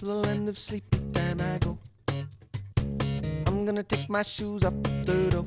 to 0.00 0.06
the 0.06 0.14
land 0.14 0.48
of 0.48 0.58
sleepy 0.58 0.98
time 1.12 1.38
I 1.42 1.58
go. 1.58 1.78
I'm 3.46 3.66
gonna 3.66 3.82
take 3.82 4.08
my 4.08 4.22
shoes 4.22 4.64
up 4.64 4.72
the 4.82 5.28
door. 5.30 5.46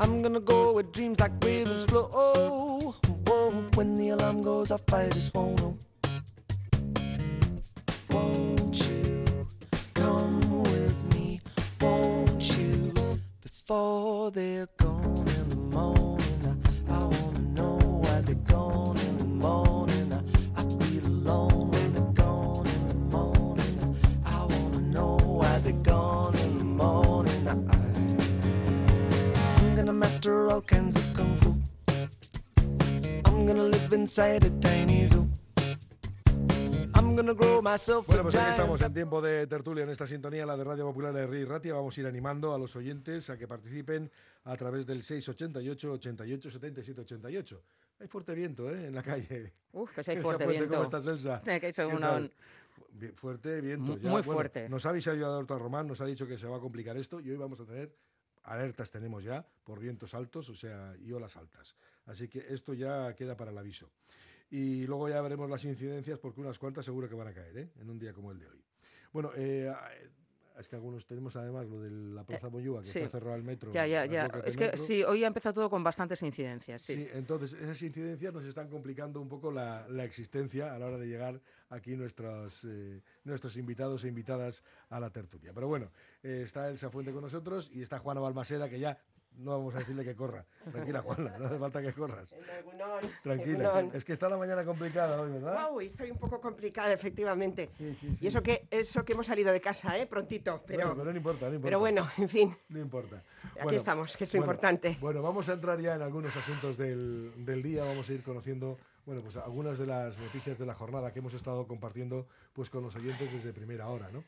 I'm 0.00 0.22
gonna 0.22 0.40
go 0.40 0.72
where 0.72 0.84
dreams 0.84 1.20
like 1.20 1.32
rivers 1.44 1.84
flow. 1.84 2.08
Oh, 2.10 2.96
whoa, 3.26 3.50
when 3.74 3.94
the 3.94 4.08
alarm 4.10 4.40
goes 4.40 4.70
off, 4.70 4.90
I 4.90 5.10
just 5.10 5.34
won't 5.34 5.60
know. 5.60 5.76
Won't 8.08 8.47
Bueno, 37.22 37.32
a 37.32 38.02
pues 38.02 38.34
aquí 38.34 38.50
estamos 38.50 38.82
en 38.82 38.92
tiempo 38.92 39.22
de 39.22 39.46
tertulia 39.46 39.84
en 39.84 39.90
esta 39.90 40.08
sintonía, 40.08 40.44
la 40.44 40.56
de 40.56 40.64
Radio 40.64 40.86
Popular 40.86 41.12
de 41.12 41.24
Rey 41.24 41.44
Ratia. 41.44 41.74
Vamos 41.74 41.96
a 41.96 42.00
ir 42.00 42.06
animando 42.08 42.52
a 42.52 42.58
los 42.58 42.74
oyentes 42.74 43.30
a 43.30 43.38
que 43.38 43.46
participen 43.46 44.10
a 44.42 44.56
través 44.56 44.86
del 44.86 45.04
688 45.04 45.92
88 45.92 46.50
77 46.50 47.00
88. 47.02 47.62
Hay 48.00 48.08
fuerte 48.08 48.34
viento, 48.34 48.68
¿eh? 48.68 48.86
En 48.86 48.94
la 48.96 49.04
calle. 49.04 49.52
Uf, 49.70 49.94
que 49.94 50.02
si 50.02 50.10
hay 50.10 50.16
fuerte 50.20 50.46
Fuente, 50.46 50.58
viento. 50.58 50.74
¿Cómo 50.74 50.82
estás, 50.82 51.06
Elsa? 51.06 51.40
Que 51.60 51.72
soy 51.72 51.86
Fuerte 53.14 53.60
viento. 53.60 53.98
Ya. 53.98 54.10
muy 54.10 54.22
Bueno, 54.22 54.32
fuerte. 54.32 54.68
Nos 54.68 54.84
habéis 54.84 55.06
ayudado 55.06 55.38
a 55.38 55.58
Román, 55.58 55.86
nos 55.86 56.00
ha 56.00 56.06
dicho 56.06 56.26
que 56.26 56.36
se 56.36 56.48
va 56.48 56.56
a 56.56 56.60
complicar 56.60 56.96
esto 56.96 57.20
y 57.20 57.30
hoy 57.30 57.36
vamos 57.36 57.60
a 57.60 57.64
tener 57.64 57.94
alertas 58.48 58.90
tenemos 58.90 59.22
ya 59.22 59.46
por 59.62 59.78
vientos 59.78 60.12
altos, 60.14 60.48
o 60.48 60.56
sea, 60.56 60.96
y 61.04 61.12
olas 61.12 61.36
altas. 61.36 61.76
Así 62.08 62.28
que 62.28 62.46
esto 62.48 62.74
ya 62.74 63.14
queda 63.14 63.36
para 63.36 63.50
el 63.50 63.58
aviso. 63.58 63.90
Y 64.50 64.86
luego 64.86 65.08
ya 65.08 65.20
veremos 65.20 65.48
las 65.48 65.64
incidencias 65.64 66.18
porque 66.18 66.40
unas 66.40 66.58
cuantas 66.58 66.84
seguro 66.84 67.08
que 67.08 67.14
van 67.14 67.28
a 67.28 67.34
caer, 67.34 67.56
¿eh? 67.58 67.68
En 67.80 67.90
un 67.90 67.98
día 67.98 68.12
como 68.12 68.32
el 68.32 68.38
de 68.38 68.48
hoy. 68.48 68.64
Bueno, 69.12 69.30
eh, 69.36 69.70
es 70.58 70.68
que 70.68 70.76
algunos 70.76 71.06
tenemos 71.06 71.36
además 71.36 71.68
lo 71.68 71.80
de 71.80 71.90
la 71.90 72.24
Plaza 72.24 72.48
Moyúa, 72.48 72.80
que 72.80 72.88
sí. 72.88 72.98
está 72.98 73.18
cerrado 73.18 73.36
el 73.36 73.44
metro. 73.44 73.70
Ya, 73.70 73.86
ya, 73.86 74.06
ya. 74.06 74.26
Es 74.44 74.56
que 74.56 74.66
metro. 74.66 74.82
sí, 74.82 75.04
hoy 75.04 75.22
ha 75.22 75.28
empezado 75.28 75.54
todo 75.54 75.70
con 75.70 75.84
bastantes 75.84 76.22
incidencias. 76.22 76.82
Sí. 76.82 76.94
Sí, 76.94 77.08
entonces 77.12 77.52
esas 77.52 77.80
incidencias 77.82 78.32
nos 78.32 78.44
están 78.44 78.68
complicando 78.68 79.20
un 79.20 79.28
poco 79.28 79.52
la, 79.52 79.86
la 79.88 80.04
existencia 80.04 80.74
a 80.74 80.78
la 80.78 80.86
hora 80.86 80.98
de 80.98 81.06
llegar 81.06 81.40
aquí 81.68 81.96
nuestros, 81.96 82.64
eh, 82.68 83.02
nuestros 83.24 83.56
invitados 83.56 84.04
e 84.04 84.08
invitadas 84.08 84.64
a 84.88 84.98
la 84.98 85.10
tertulia. 85.10 85.52
Pero 85.54 85.68
bueno, 85.68 85.92
eh, 86.22 86.42
está 86.44 86.68
Elsa 86.68 86.90
Fuente 86.90 87.12
con 87.12 87.22
nosotros 87.22 87.70
y 87.72 87.82
está 87.82 87.98
Juana 87.98 88.20
Balmaseda, 88.20 88.68
que 88.68 88.80
ya 88.80 88.98
no 89.38 89.52
vamos 89.52 89.74
a 89.74 89.78
decirle 89.78 90.04
que 90.04 90.14
corra. 90.14 90.44
Tranquila, 90.70 91.00
Juana, 91.02 91.38
no 91.38 91.46
hace 91.46 91.58
falta 91.58 91.80
que 91.82 91.92
corras. 91.92 92.34
Tranquila. 93.22 93.88
Es 93.92 94.04
que 94.04 94.12
está 94.12 94.28
la 94.28 94.36
mañana 94.36 94.64
complicada 94.64 95.20
hoy, 95.20 95.30
¿verdad? 95.32 95.54
Guau, 95.54 95.80
estoy 95.80 96.10
un 96.10 96.18
poco 96.18 96.40
complicada, 96.40 96.92
efectivamente. 96.92 97.68
Sí, 97.76 97.94
sí, 97.94 98.14
sí. 98.14 98.24
Y 98.24 98.28
eso 98.28 98.42
que, 98.42 98.66
eso 98.70 99.04
que 99.04 99.12
hemos 99.12 99.26
salido 99.26 99.52
de 99.52 99.60
casa, 99.60 99.96
¿eh? 99.98 100.06
Prontito, 100.06 100.62
pero, 100.66 100.80
Bueno, 100.88 100.96
pero 100.96 101.10
no 101.12 101.16
importa, 101.16 101.46
no 101.48 101.54
importa. 101.54 101.66
pero 101.66 101.78
bueno, 101.78 102.08
en 102.18 102.28
fin. 102.28 102.56
No 102.68 102.80
importa. 102.80 103.22
Aquí 103.60 103.74
estamos, 103.74 104.16
que 104.16 104.24
es 104.24 104.34
lo 104.34 104.40
importante. 104.40 104.96
Bueno, 105.00 105.22
vamos 105.22 105.48
a 105.48 105.52
entrar 105.52 105.80
ya 105.80 105.94
en 105.94 106.02
algunos 106.02 106.34
asuntos 106.36 106.76
del, 106.76 107.32
del 107.44 107.62
día. 107.62 107.84
Vamos 107.84 108.08
a 108.08 108.12
ir 108.12 108.22
conociendo, 108.22 108.78
bueno, 109.06 109.22
pues 109.22 109.36
algunas 109.36 109.78
de 109.78 109.86
las 109.86 110.18
noticias 110.18 110.58
de 110.58 110.66
la 110.66 110.74
jornada 110.74 111.12
que 111.12 111.20
hemos 111.20 111.34
estado 111.34 111.66
compartiendo 111.66 112.26
pues 112.52 112.70
con 112.70 112.82
los 112.82 112.96
oyentes 112.96 113.32
desde 113.32 113.52
primera 113.52 113.88
hora, 113.88 114.10
¿no? 114.12 114.24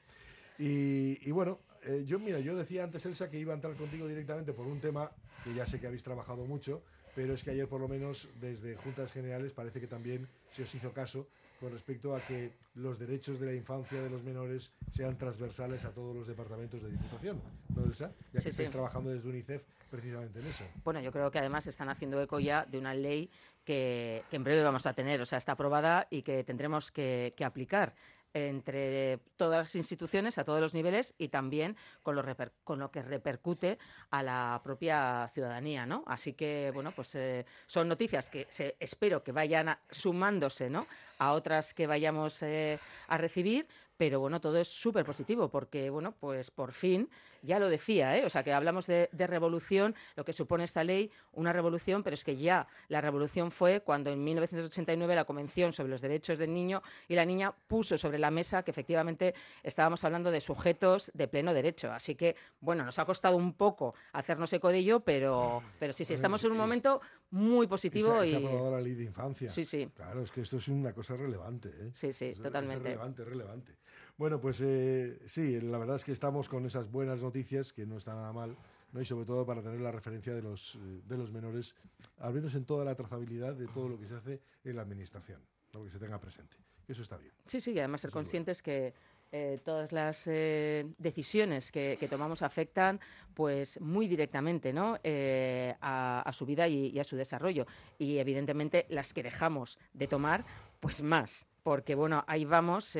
Y, 0.58 1.18
y 1.26 1.30
bueno, 1.30 1.58
eh, 1.82 2.04
yo 2.06 2.18
mira, 2.18 2.40
yo 2.40 2.56
decía 2.56 2.84
antes, 2.84 3.04
Elsa, 3.06 3.30
que 3.30 3.38
iba 3.38 3.52
a 3.52 3.56
entrar 3.56 3.74
contigo 3.76 4.06
directamente 4.06 4.52
por 4.52 4.66
un 4.66 4.80
tema 4.80 5.10
que 5.44 5.54
ya 5.54 5.64
sé 5.66 5.80
que 5.80 5.86
habéis 5.86 6.02
trabajado 6.02 6.44
mucho, 6.44 6.82
pero 7.14 7.34
es 7.34 7.42
que 7.42 7.50
ayer 7.50 7.68
por 7.68 7.80
lo 7.80 7.88
menos 7.88 8.28
desde 8.40 8.76
Juntas 8.76 9.12
Generales 9.12 9.52
parece 9.52 9.80
que 9.80 9.86
también 9.86 10.28
se 10.50 10.62
os 10.62 10.74
hizo 10.74 10.92
caso 10.92 11.28
con 11.58 11.72
respecto 11.72 12.14
a 12.14 12.20
que 12.20 12.52
los 12.74 12.98
derechos 12.98 13.38
de 13.38 13.46
la 13.46 13.54
infancia 13.54 14.00
de 14.00 14.08
los 14.08 14.22
menores 14.22 14.70
sean 14.90 15.18
transversales 15.18 15.84
a 15.84 15.92
todos 15.92 16.16
los 16.16 16.26
departamentos 16.26 16.82
de 16.82 16.90
Diputación, 16.90 17.38
¿no, 17.76 17.84
Elsa? 17.84 18.12
Ya 18.32 18.40
Sí, 18.40 18.44
que 18.44 18.50
estáis 18.50 18.68
sí. 18.68 18.72
trabajando 18.72 19.10
desde 19.10 19.28
UNICEF 19.28 19.62
precisamente 19.90 20.38
en 20.38 20.46
eso. 20.46 20.64
Bueno, 20.84 21.00
yo 21.00 21.12
creo 21.12 21.30
que 21.30 21.38
además 21.38 21.66
están 21.66 21.90
haciendo 21.90 22.20
eco 22.22 22.40
ya 22.40 22.64
de 22.64 22.78
una 22.78 22.94
ley 22.94 23.30
que, 23.64 24.22
que 24.30 24.36
en 24.36 24.44
breve 24.44 24.62
vamos 24.62 24.86
a 24.86 24.94
tener, 24.94 25.20
o 25.20 25.26
sea, 25.26 25.36
está 25.36 25.52
aprobada 25.52 26.06
y 26.10 26.22
que 26.22 26.44
tendremos 26.44 26.90
que, 26.90 27.34
que 27.36 27.44
aplicar 27.44 27.94
entre 28.34 29.18
todas 29.36 29.58
las 29.58 29.76
instituciones 29.76 30.38
a 30.38 30.44
todos 30.44 30.60
los 30.60 30.74
niveles 30.74 31.14
y 31.18 31.28
también 31.28 31.76
con 32.02 32.16
lo, 32.16 32.24
con 32.64 32.78
lo 32.78 32.90
que 32.90 33.02
repercute 33.02 33.78
a 34.10 34.22
la 34.22 34.60
propia 34.62 35.28
ciudadanía, 35.32 35.86
¿no? 35.86 36.04
Así 36.06 36.34
que, 36.34 36.70
bueno, 36.74 36.92
pues 36.92 37.14
eh, 37.14 37.44
son 37.66 37.88
noticias 37.88 38.30
que 38.30 38.46
se, 38.50 38.76
espero 38.78 39.22
que 39.22 39.32
vayan 39.32 39.76
sumándose, 39.90 40.70
¿no? 40.70 40.86
A 41.18 41.32
otras 41.32 41.74
que 41.74 41.86
vayamos 41.86 42.42
eh, 42.42 42.78
a 43.08 43.18
recibir, 43.18 43.66
pero 43.96 44.20
bueno, 44.20 44.40
todo 44.40 44.58
es 44.58 44.68
súper 44.68 45.04
positivo 45.04 45.50
porque, 45.50 45.90
bueno, 45.90 46.14
pues 46.18 46.50
por 46.50 46.72
fin, 46.72 47.10
ya 47.42 47.58
lo 47.58 47.68
decía, 47.68 48.16
¿eh? 48.16 48.24
o 48.24 48.30
sea, 48.30 48.42
que 48.42 48.52
hablamos 48.52 48.86
de, 48.86 49.08
de 49.12 49.26
revolución, 49.26 49.94
lo 50.16 50.24
que 50.24 50.32
supone 50.32 50.64
esta 50.64 50.84
ley, 50.84 51.10
una 51.32 51.52
revolución, 51.52 52.02
pero 52.02 52.14
es 52.14 52.24
que 52.24 52.36
ya 52.36 52.66
la 52.88 53.00
revolución 53.00 53.50
fue 53.50 53.80
cuando 53.80 54.10
en 54.10 54.22
1989 54.24 55.14
la 55.14 55.24
Convención 55.24 55.72
sobre 55.72 55.90
los 55.90 56.00
Derechos 56.00 56.38
del 56.38 56.52
Niño 56.52 56.82
y 57.08 57.14
la 57.14 57.24
Niña 57.24 57.52
puso 57.52 57.96
sobre 57.98 58.18
la 58.18 58.30
mesa 58.30 58.62
que 58.62 58.70
efectivamente 58.70 59.34
estábamos 59.62 60.04
hablando 60.04 60.30
de 60.30 60.40
sujetos 60.40 61.10
de 61.14 61.28
pleno 61.28 61.54
derecho. 61.54 61.92
Así 61.92 62.14
que, 62.14 62.36
bueno, 62.60 62.84
nos 62.84 62.98
ha 62.98 63.04
costado 63.04 63.36
un 63.36 63.54
poco 63.54 63.94
hacernos 64.12 64.52
eco 64.52 64.68
de 64.68 64.78
ello, 64.78 65.00
pero, 65.00 65.62
pero 65.78 65.92
sí, 65.92 66.04
sí, 66.04 66.14
estamos 66.14 66.42
en 66.44 66.52
un 66.52 66.58
momento 66.58 67.00
muy 67.30 67.66
positivo 67.66 68.22
y 68.24 68.30
se, 68.32 68.40
y... 68.40 68.44
ha 68.44 68.48
aprobado 68.48 68.70
la 68.76 68.80
ley 68.80 68.94
de 68.94 69.04
infancia. 69.04 69.50
Sí, 69.50 69.64
sí. 69.64 69.88
Claro, 69.94 70.22
es 70.22 70.30
que 70.30 70.42
esto 70.42 70.56
es 70.56 70.68
una 70.68 70.92
cosa 70.92 71.16
relevante. 71.16 71.68
¿eh? 71.68 71.90
Sí, 71.92 72.12
sí, 72.12 72.26
Es- 72.26 72.36
es 72.38 72.42
totalmente. 72.42 72.82
relevante, 72.84 73.22
es 73.22 73.28
relevante. 73.28 73.72
Bueno, 74.20 74.38
pues 74.38 74.60
eh, 74.62 75.18
sí, 75.24 75.58
la 75.62 75.78
verdad 75.78 75.96
es 75.96 76.04
que 76.04 76.12
estamos 76.12 76.46
con 76.46 76.66
esas 76.66 76.92
buenas 76.92 77.22
noticias, 77.22 77.72
que 77.72 77.86
no 77.86 77.96
está 77.96 78.12
nada 78.12 78.34
mal, 78.34 78.54
¿no? 78.92 79.00
y 79.00 79.06
sobre 79.06 79.24
todo 79.24 79.46
para 79.46 79.62
tener 79.62 79.80
la 79.80 79.92
referencia 79.92 80.34
de 80.34 80.42
los, 80.42 80.74
eh, 80.74 81.00
de 81.06 81.16
los 81.16 81.32
menores, 81.32 81.74
al 82.18 82.34
menos 82.34 82.54
en 82.54 82.66
toda 82.66 82.84
la 82.84 82.94
trazabilidad 82.94 83.54
de 83.54 83.66
todo 83.68 83.88
lo 83.88 83.98
que 83.98 84.06
se 84.06 84.16
hace 84.16 84.42
en 84.62 84.76
la 84.76 84.82
administración, 84.82 85.40
lo 85.72 85.84
que 85.84 85.88
se 85.88 85.98
tenga 85.98 86.20
presente. 86.20 86.54
Eso 86.86 87.00
está 87.00 87.16
bien. 87.16 87.32
Sí, 87.46 87.62
sí, 87.62 87.72
y 87.72 87.78
además 87.78 88.02
ser 88.02 88.08
Eso 88.10 88.18
es 88.18 88.22
conscientes 88.22 88.62
que 88.62 88.92
eh, 89.32 89.58
todas 89.64 89.90
las 89.90 90.26
eh, 90.26 90.84
decisiones 90.98 91.72
que, 91.72 91.96
que 91.98 92.06
tomamos 92.06 92.42
afectan 92.42 93.00
pues 93.32 93.80
muy 93.80 94.06
directamente 94.06 94.74
¿no? 94.74 94.98
Eh, 95.02 95.74
a, 95.80 96.20
a 96.20 96.32
su 96.34 96.44
vida 96.44 96.68
y, 96.68 96.88
y 96.88 96.98
a 96.98 97.04
su 97.04 97.16
desarrollo. 97.16 97.64
Y 97.96 98.18
evidentemente 98.18 98.84
las 98.90 99.14
que 99.14 99.22
dejamos 99.22 99.78
de 99.94 100.08
tomar, 100.08 100.44
pues 100.78 101.00
más, 101.00 101.46
porque 101.62 101.94
bueno, 101.94 102.22
ahí 102.26 102.44
vamos. 102.44 102.98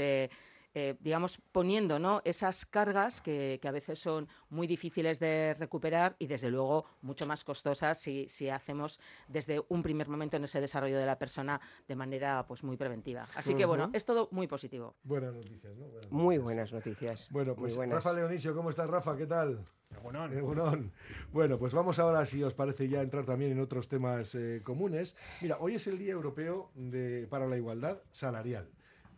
Eh, 0.75 0.97
digamos, 1.01 1.41
poniendo 1.53 1.99
¿no? 1.99 2.23
esas 2.25 2.65
cargas 2.67 3.21
que, 3.21 3.59
que 3.61 3.69
a 3.69 3.73
veces 3.73 3.99
son 3.99 4.29
muy 4.49 4.67
difíciles 4.67 5.19
de 5.19 5.55
recuperar 5.55 6.17
y, 6.19 6.27
desde 6.27 6.51
luego, 6.51 6.87
mucho 7.03 7.27
más 7.27 7.45
costosas 7.45 7.99
si, 7.99 8.29
si 8.29 8.49
hacemos 8.49 9.01
desde 9.29 9.63
un 9.69 9.83
primer 9.83 10.09
momento 10.09 10.37
en 10.37 10.45
ese 10.45 10.61
desarrollo 10.61 10.99
de 10.99 11.07
la 11.07 11.19
persona 11.19 11.61
de 11.89 11.97
manera 11.97 12.45
pues 12.47 12.63
muy 12.63 12.77
preventiva. 12.77 13.27
Así 13.35 13.55
que, 13.55 13.65
bueno, 13.65 13.91
es 13.93 14.05
todo 14.05 14.29
muy 14.31 14.47
positivo. 14.47 14.95
Buenas 15.03 15.35
noticias, 15.35 15.77
¿no? 15.77 15.87
Buenas 15.89 16.11
Muy 16.13 16.39
buenas 16.39 16.73
noticias. 16.73 17.29
Bueno, 17.31 17.55
muy 17.55 17.63
pues 17.63 17.77
buenas. 17.77 18.05
Rafa 18.05 18.13
Leonisio, 18.17 18.55
¿cómo 18.55 18.71
estás, 18.71 18.89
Rafa? 18.89 19.17
¿Qué 19.17 19.27
tal? 19.27 19.65
Egunon. 19.97 20.33
Egunon. 20.33 20.93
Bueno, 21.33 21.59
pues 21.59 21.75
vamos 21.75 21.99
ahora, 21.99 22.25
si 22.27 22.43
os 22.43 22.55
parece, 22.55 22.89
ya 22.89 23.01
a 23.01 23.03
entrar 23.03 23.25
también 23.25 23.53
en 23.53 23.61
otros 23.61 23.89
temas 23.89 24.35
eh, 24.35 24.61
comunes. 24.63 25.17
Mira, 25.41 25.59
hoy 25.61 25.75
es 25.75 25.87
el 25.87 25.99
Día 25.99 26.13
Europeo 26.13 26.71
de, 26.75 27.27
para 27.29 27.47
la 27.47 27.57
Igualdad 27.57 27.99
Salarial. 28.13 28.69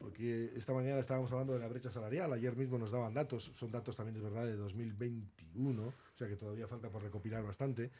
Porque 0.02 0.50
esta 0.56 0.72
mañana 0.72 0.98
estábamos 0.98 1.30
hablando 1.30 1.52
de 1.52 1.60
la 1.60 1.68
brecha 1.68 1.88
salarial, 1.88 2.32
ayer 2.32 2.56
mismo 2.56 2.76
nos 2.76 2.90
daban 2.90 3.14
datos, 3.14 3.52
son 3.54 3.70
datos 3.70 3.96
también, 3.96 4.16
es 4.16 4.22
verdad, 4.22 4.44
de 4.44 4.56
2021, 4.56 5.80
o 5.80 5.94
sea 6.16 6.26
que 6.26 6.34
todavía 6.34 6.66
falta 6.66 6.90
por 6.90 7.04
recopilar 7.04 7.44
bastante. 7.44 7.92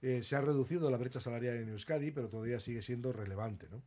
Eh, 0.00 0.22
se 0.22 0.36
ha 0.36 0.40
reducido 0.40 0.90
la 0.90 0.96
brecha 0.96 1.20
salarial 1.20 1.56
en 1.56 1.68
Euskadi, 1.68 2.12
pero 2.12 2.30
todavía 2.30 2.58
sigue 2.60 2.80
siendo 2.80 3.12
relevante, 3.12 3.68
¿no? 3.70 3.82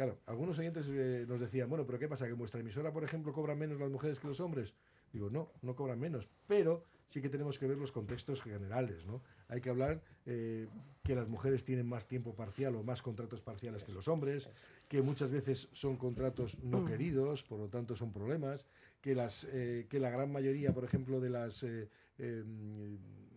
Claro, 0.00 0.18
algunos 0.24 0.58
oyentes 0.58 0.88
eh, 0.90 1.26
nos 1.28 1.38
decían, 1.40 1.68
bueno, 1.68 1.84
pero 1.84 1.98
¿qué 1.98 2.08
pasa? 2.08 2.24
¿Que 2.24 2.32
en 2.32 2.38
vuestra 2.38 2.58
emisora, 2.58 2.90
por 2.90 3.04
ejemplo, 3.04 3.34
cobran 3.34 3.58
menos 3.58 3.78
las 3.78 3.90
mujeres 3.90 4.18
que 4.18 4.28
los 4.28 4.40
hombres? 4.40 4.72
Digo, 5.12 5.28
no, 5.28 5.52
no 5.60 5.76
cobran 5.76 6.00
menos, 6.00 6.26
pero 6.46 6.86
sí 7.10 7.20
que 7.20 7.28
tenemos 7.28 7.58
que 7.58 7.66
ver 7.66 7.76
los 7.76 7.92
contextos 7.92 8.40
generales, 8.40 9.04
¿no? 9.04 9.20
Hay 9.48 9.60
que 9.60 9.68
hablar 9.68 10.00
eh, 10.24 10.68
que 11.04 11.14
las 11.14 11.28
mujeres 11.28 11.66
tienen 11.66 11.86
más 11.86 12.06
tiempo 12.06 12.34
parcial 12.34 12.76
o 12.76 12.82
más 12.82 13.02
contratos 13.02 13.42
parciales 13.42 13.84
que 13.84 13.92
los 13.92 14.08
hombres, 14.08 14.48
que 14.88 15.02
muchas 15.02 15.30
veces 15.30 15.68
son 15.72 15.98
contratos 15.98 16.56
no 16.62 16.86
queridos, 16.86 17.44
por 17.44 17.58
lo 17.58 17.68
tanto 17.68 17.94
son 17.94 18.10
problemas, 18.10 18.64
que, 19.02 19.14
las, 19.14 19.46
eh, 19.52 19.86
que 19.90 20.00
la 20.00 20.08
gran 20.08 20.32
mayoría, 20.32 20.72
por 20.72 20.84
ejemplo, 20.84 21.20
de 21.20 21.28
las... 21.28 21.62
eh, 21.62 21.90
eh, 22.16 22.42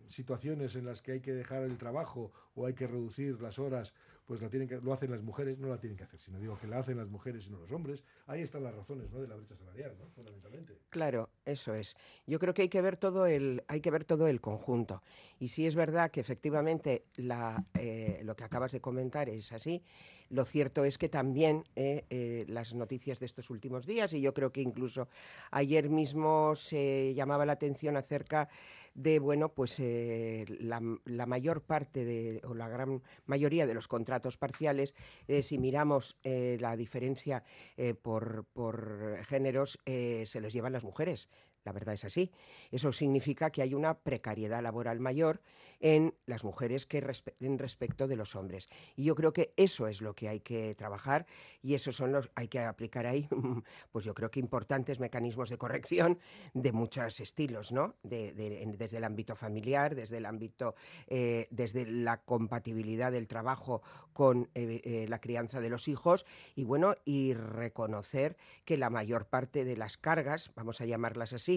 situaciones 0.08 0.76
en 0.76 0.84
las 0.84 1.02
que 1.02 1.12
hay 1.12 1.20
que 1.20 1.32
dejar 1.32 1.62
el 1.62 1.78
trabajo 1.78 2.32
o 2.54 2.66
hay 2.66 2.74
que 2.74 2.86
reducir 2.86 3.40
las 3.40 3.58
horas, 3.58 3.94
pues 4.26 4.40
la 4.40 4.48
tienen 4.48 4.68
que, 4.68 4.80
lo 4.80 4.92
hacen 4.92 5.10
las 5.10 5.22
mujeres, 5.22 5.58
no 5.58 5.68
la 5.68 5.78
tienen 5.78 5.96
que 5.96 6.04
hacer, 6.04 6.18
sino 6.18 6.38
digo 6.38 6.58
que 6.58 6.66
la 6.66 6.78
hacen 6.78 6.96
las 6.96 7.08
mujeres 7.08 7.46
y 7.46 7.50
no 7.50 7.58
los 7.58 7.70
hombres. 7.72 8.04
Ahí 8.26 8.42
están 8.42 8.62
las 8.62 8.74
razones 8.74 9.10
¿no? 9.10 9.20
de 9.20 9.28
la 9.28 9.36
brecha 9.36 9.56
salarial, 9.56 9.94
¿no? 9.98 10.08
fundamentalmente. 10.10 10.78
Claro, 10.90 11.30
eso 11.44 11.74
es. 11.74 11.96
Yo 12.26 12.38
creo 12.38 12.54
que 12.54 12.62
hay 12.62 12.68
que 12.68 12.80
ver 12.80 12.96
todo 12.96 13.26
el, 13.26 13.62
hay 13.68 13.80
que 13.80 13.90
ver 13.90 14.04
todo 14.04 14.26
el 14.26 14.40
conjunto. 14.40 15.02
Y 15.38 15.48
sí 15.48 15.66
es 15.66 15.74
verdad 15.74 16.10
que 16.10 16.20
efectivamente 16.20 17.04
la, 17.16 17.64
eh, 17.74 18.20
lo 18.24 18.34
que 18.34 18.44
acabas 18.44 18.72
de 18.72 18.80
comentar 18.80 19.28
es 19.28 19.52
así. 19.52 19.82
Lo 20.30 20.44
cierto 20.44 20.84
es 20.84 20.98
que 20.98 21.08
también 21.08 21.64
eh, 21.76 22.06
eh, 22.08 22.44
las 22.48 22.74
noticias 22.74 23.20
de 23.20 23.26
estos 23.26 23.50
últimos 23.50 23.86
días, 23.86 24.12
y 24.14 24.20
yo 24.20 24.32
creo 24.32 24.50
que 24.50 24.62
incluso 24.62 25.08
ayer 25.50 25.90
mismo 25.90 26.56
se 26.56 27.12
llamaba 27.14 27.44
la 27.44 27.52
atención 27.52 27.96
acerca 27.96 28.48
de, 28.94 29.18
bueno, 29.18 29.50
pues 29.50 29.78
eh, 29.80 30.44
la, 30.60 30.80
la, 31.04 31.26
mayor 31.26 31.62
parte 31.62 32.04
de, 32.04 32.40
o 32.44 32.54
la 32.54 32.68
gran 32.68 33.02
mayoría 33.26 33.66
de 33.66 33.74
los 33.74 33.88
contratos 33.88 34.36
parciales, 34.36 34.94
eh, 35.28 35.42
si 35.42 35.58
miramos 35.58 36.16
eh, 36.22 36.56
la 36.60 36.76
diferencia 36.76 37.44
por, 38.02 38.44
por, 38.52 39.18
géneros, 39.24 39.78
se 39.84 40.40
los 40.40 40.52
llevan 40.52 40.72
las 40.72 40.84
mujeres. 40.84 41.28
La 41.64 41.72
verdad 41.72 41.94
es 41.94 42.04
así. 42.04 42.30
Eso 42.70 42.92
significa 42.92 43.50
que 43.50 43.62
hay 43.62 43.74
una 43.74 43.94
precariedad 43.94 44.62
laboral 44.62 45.00
mayor 45.00 45.40
en 45.80 46.14
las 46.26 46.44
mujeres 46.44 46.86
que 46.86 46.98
en 47.40 47.58
respecto 47.58 48.06
de 48.06 48.16
los 48.16 48.36
hombres. 48.36 48.68
Y 48.96 49.04
yo 49.04 49.14
creo 49.14 49.32
que 49.32 49.52
eso 49.56 49.86
es 49.86 50.00
lo 50.00 50.14
que 50.14 50.28
hay 50.28 50.40
que 50.40 50.74
trabajar 50.74 51.26
y 51.62 51.74
eso 51.74 51.92
son 51.92 52.12
los 52.12 52.30
hay 52.34 52.48
que 52.48 52.60
aplicar 52.60 53.06
ahí, 53.06 53.28
pues 53.92 54.04
yo 54.04 54.14
creo 54.14 54.30
que 54.30 54.40
importantes 54.40 55.00
mecanismos 55.00 55.50
de 55.50 55.58
corrección 55.58 56.18
de 56.52 56.72
muchos 56.72 57.20
estilos, 57.20 57.72
¿no? 57.72 57.94
De, 58.02 58.32
de, 58.32 58.64
desde 58.78 58.98
el 58.98 59.04
ámbito 59.04 59.34
familiar, 59.34 59.94
desde 59.94 60.18
el 60.18 60.26
ámbito, 60.26 60.74
eh, 61.06 61.48
desde 61.50 61.86
la 61.86 62.22
compatibilidad 62.22 63.12
del 63.12 63.26
trabajo 63.26 63.82
con 64.12 64.50
eh, 64.54 64.80
eh, 64.84 65.06
la 65.08 65.20
crianza 65.20 65.60
de 65.60 65.68
los 65.70 65.88
hijos 65.88 66.26
y 66.54 66.64
bueno 66.64 66.94
y 67.04 67.34
reconocer 67.34 68.36
que 68.64 68.76
la 68.76 68.90
mayor 68.90 69.26
parte 69.26 69.64
de 69.64 69.76
las 69.76 69.96
cargas, 69.96 70.50
vamos 70.54 70.80
a 70.80 70.86
llamarlas 70.86 71.32
así 71.32 71.53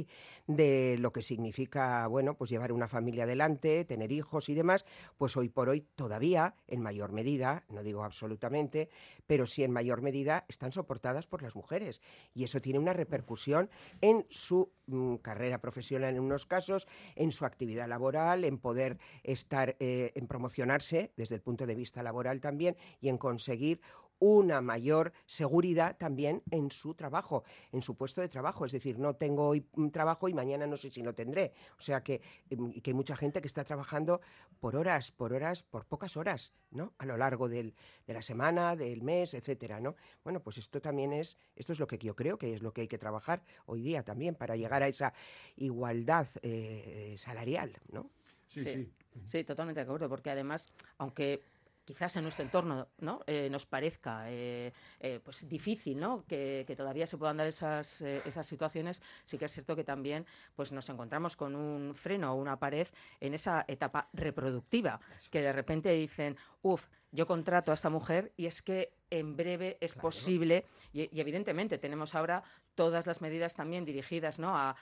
de 0.48 0.98
lo 1.00 1.12
que 1.12 1.22
significa, 1.22 2.06
bueno, 2.08 2.36
pues 2.36 2.50
llevar 2.50 2.72
una 2.72 2.88
familia 2.88 3.24
adelante, 3.24 3.86
tener 3.86 4.12
hijos 4.12 4.50
y 4.50 4.54
demás, 4.54 4.86
pues 5.18 5.36
hoy 5.38 5.50
por 5.50 5.70
hoy 5.70 5.82
todavía, 5.96 6.56
en 6.68 6.82
mayor 6.82 7.12
medida, 7.12 7.64
no 7.70 7.84
digo 7.84 8.04
absolutamente, 8.04 8.90
pero 9.26 9.46
sí 9.46 9.64
en 9.64 9.72
mayor 9.72 10.02
medida 10.02 10.46
están 10.48 10.72
soportadas 10.72 11.28
por 11.28 11.42
las 11.42 11.56
mujeres. 11.56 12.02
Y 12.34 12.44
eso 12.44 12.62
tiene 12.62 12.80
una 12.80 12.94
repercusión 12.94 13.70
en 14.02 14.26
su 14.30 14.72
mm, 14.88 15.16
carrera 15.18 15.60
profesional 15.60 16.16
en 16.16 16.22
unos 16.22 16.46
casos, 16.46 16.88
en 17.16 17.32
su 17.32 17.46
actividad 17.46 17.88
laboral, 17.88 18.44
en 18.44 18.58
poder 18.58 18.98
estar, 19.24 19.76
eh, 19.80 20.12
en 20.16 20.28
promocionarse 20.28 21.12
desde 21.16 21.36
el 21.36 21.42
punto 21.42 21.66
de 21.66 21.76
vista 21.76 22.04
laboral 22.04 22.42
también 22.42 22.78
y 23.02 23.10
en 23.10 23.18
conseguir 23.18 23.82
una 24.20 24.62
mayor 24.62 25.14
seguridad 25.26 25.98
también 25.98 26.44
en 26.52 26.72
su 26.72 26.94
trabajo, 26.94 27.44
en 27.72 27.82
su 27.82 27.96
puesto 27.96 28.22
de 28.22 28.30
trabajo. 28.30 28.66
Es 28.66 28.72
decir, 28.72 28.98
no 29.00 29.16
tengo 29.16 29.48
hoy 29.48 29.62
trabajo 29.92 30.28
y 30.28 30.34
mañana 30.34 30.66
no 30.68 30.78
sé 30.78 30.90
si 30.90 31.02
lo 31.02 31.14
tendré. 31.14 31.54
O 31.78 31.82
sea 31.82 32.04
que, 32.04 32.22
em, 32.50 32.74
que 32.82 32.92
hay 32.92 32.94
mucha 32.94 33.16
gente 33.16 33.42
que 33.42 33.48
está 33.48 33.64
trabajando 33.64 34.22
por 34.60 34.76
horas, 34.76 35.12
por 35.12 35.34
horas, 35.34 35.64
por 35.64 35.86
pocas 35.86 36.18
horas, 36.18 36.54
¿no? 36.72 36.94
A 36.98 37.06
lo 37.06 37.18
largo 37.18 37.48
del, 37.48 37.74
de 38.06 38.14
la 38.14 38.22
semana, 38.22 38.76
del 38.76 39.04
mes, 39.04 39.34
etcétera, 39.34 39.80
¿no? 39.80 39.96
Bueno, 40.24 40.42
pues 40.42 40.58
esto 40.58 40.82
también 40.82 41.14
es, 41.14 41.38
esto 41.56 41.74
es 41.74 41.80
lo 41.80 41.88
que 41.88 41.98
yo 41.98 42.16
creo 42.16 42.38
que 42.38 42.54
es 42.54 42.62
lo 42.62 42.74
que 42.74 42.82
hay 42.82 42.88
que 42.88 42.98
trabajar 42.98 43.44
hoy 43.66 43.82
día 43.82 44.04
también 44.04 44.36
para 44.36 44.56
llegar 44.56 44.84
a 44.84 44.88
esa 44.88 45.14
igualdad 45.56 46.28
eh, 46.42 47.16
salarial, 47.18 47.74
¿no? 47.92 48.10
Sí, 48.48 48.62
sí, 48.62 48.94
sí, 49.26 49.44
totalmente 49.44 49.80
de 49.82 49.84
acuerdo, 49.84 50.08
porque 50.08 50.30
además, 50.30 50.70
aunque 50.98 51.42
quizás 51.88 52.18
en 52.18 52.24
nuestro 52.24 52.44
entorno 52.44 52.90
¿no? 53.00 53.22
Eh, 53.28 53.48
nos 53.50 53.66
parezca 53.66 54.30
eh, 54.30 54.74
eh, 55.00 55.22
pues 55.24 55.48
difícil 55.48 55.98
¿no? 55.98 56.26
que, 56.28 56.66
que, 56.68 56.76
todavía 56.76 57.08
se 57.08 57.18
puedan 57.18 57.38
dar 57.38 57.48
esas, 57.48 58.02
esas 58.02 58.46
situaciones, 58.46 59.02
sí 59.24 59.38
que 59.38 59.46
es 59.46 59.54
cierto 59.54 59.74
que 59.74 59.86
también 59.86 60.26
pues, 60.54 60.74
nos 60.74 60.90
encontramos 60.90 61.38
con 61.38 61.56
un 61.56 61.96
freno 61.96 62.34
o 62.34 62.36
una 62.36 62.60
pared 62.60 62.88
en 63.22 63.34
esa 63.34 63.64
etapa 63.70 64.10
reproductiva, 64.12 65.00
que 65.32 65.42
de 65.42 65.54
repente 65.54 65.90
dicen, 65.94 66.36
uff, 66.62 66.88
yo 67.12 67.26
contrato 67.26 67.72
a 67.72 67.74
esta 67.74 67.90
mujer 67.90 68.34
y 68.36 68.46
es 68.46 68.62
que 68.62 68.94
en 69.10 69.38
breve 69.38 69.78
es 69.80 69.94
claro. 69.94 70.10
posible 70.10 70.66
y, 70.92 71.16
y, 71.16 71.22
evidentemente 71.22 71.78
tenemos 71.78 72.14
ahora 72.16 72.44
todas 72.76 73.08
las 73.08 73.22
medidas 73.22 73.56
también 73.56 73.86
dirigidas 73.86 74.40
¿no? 74.40 74.54
a, 74.56 74.76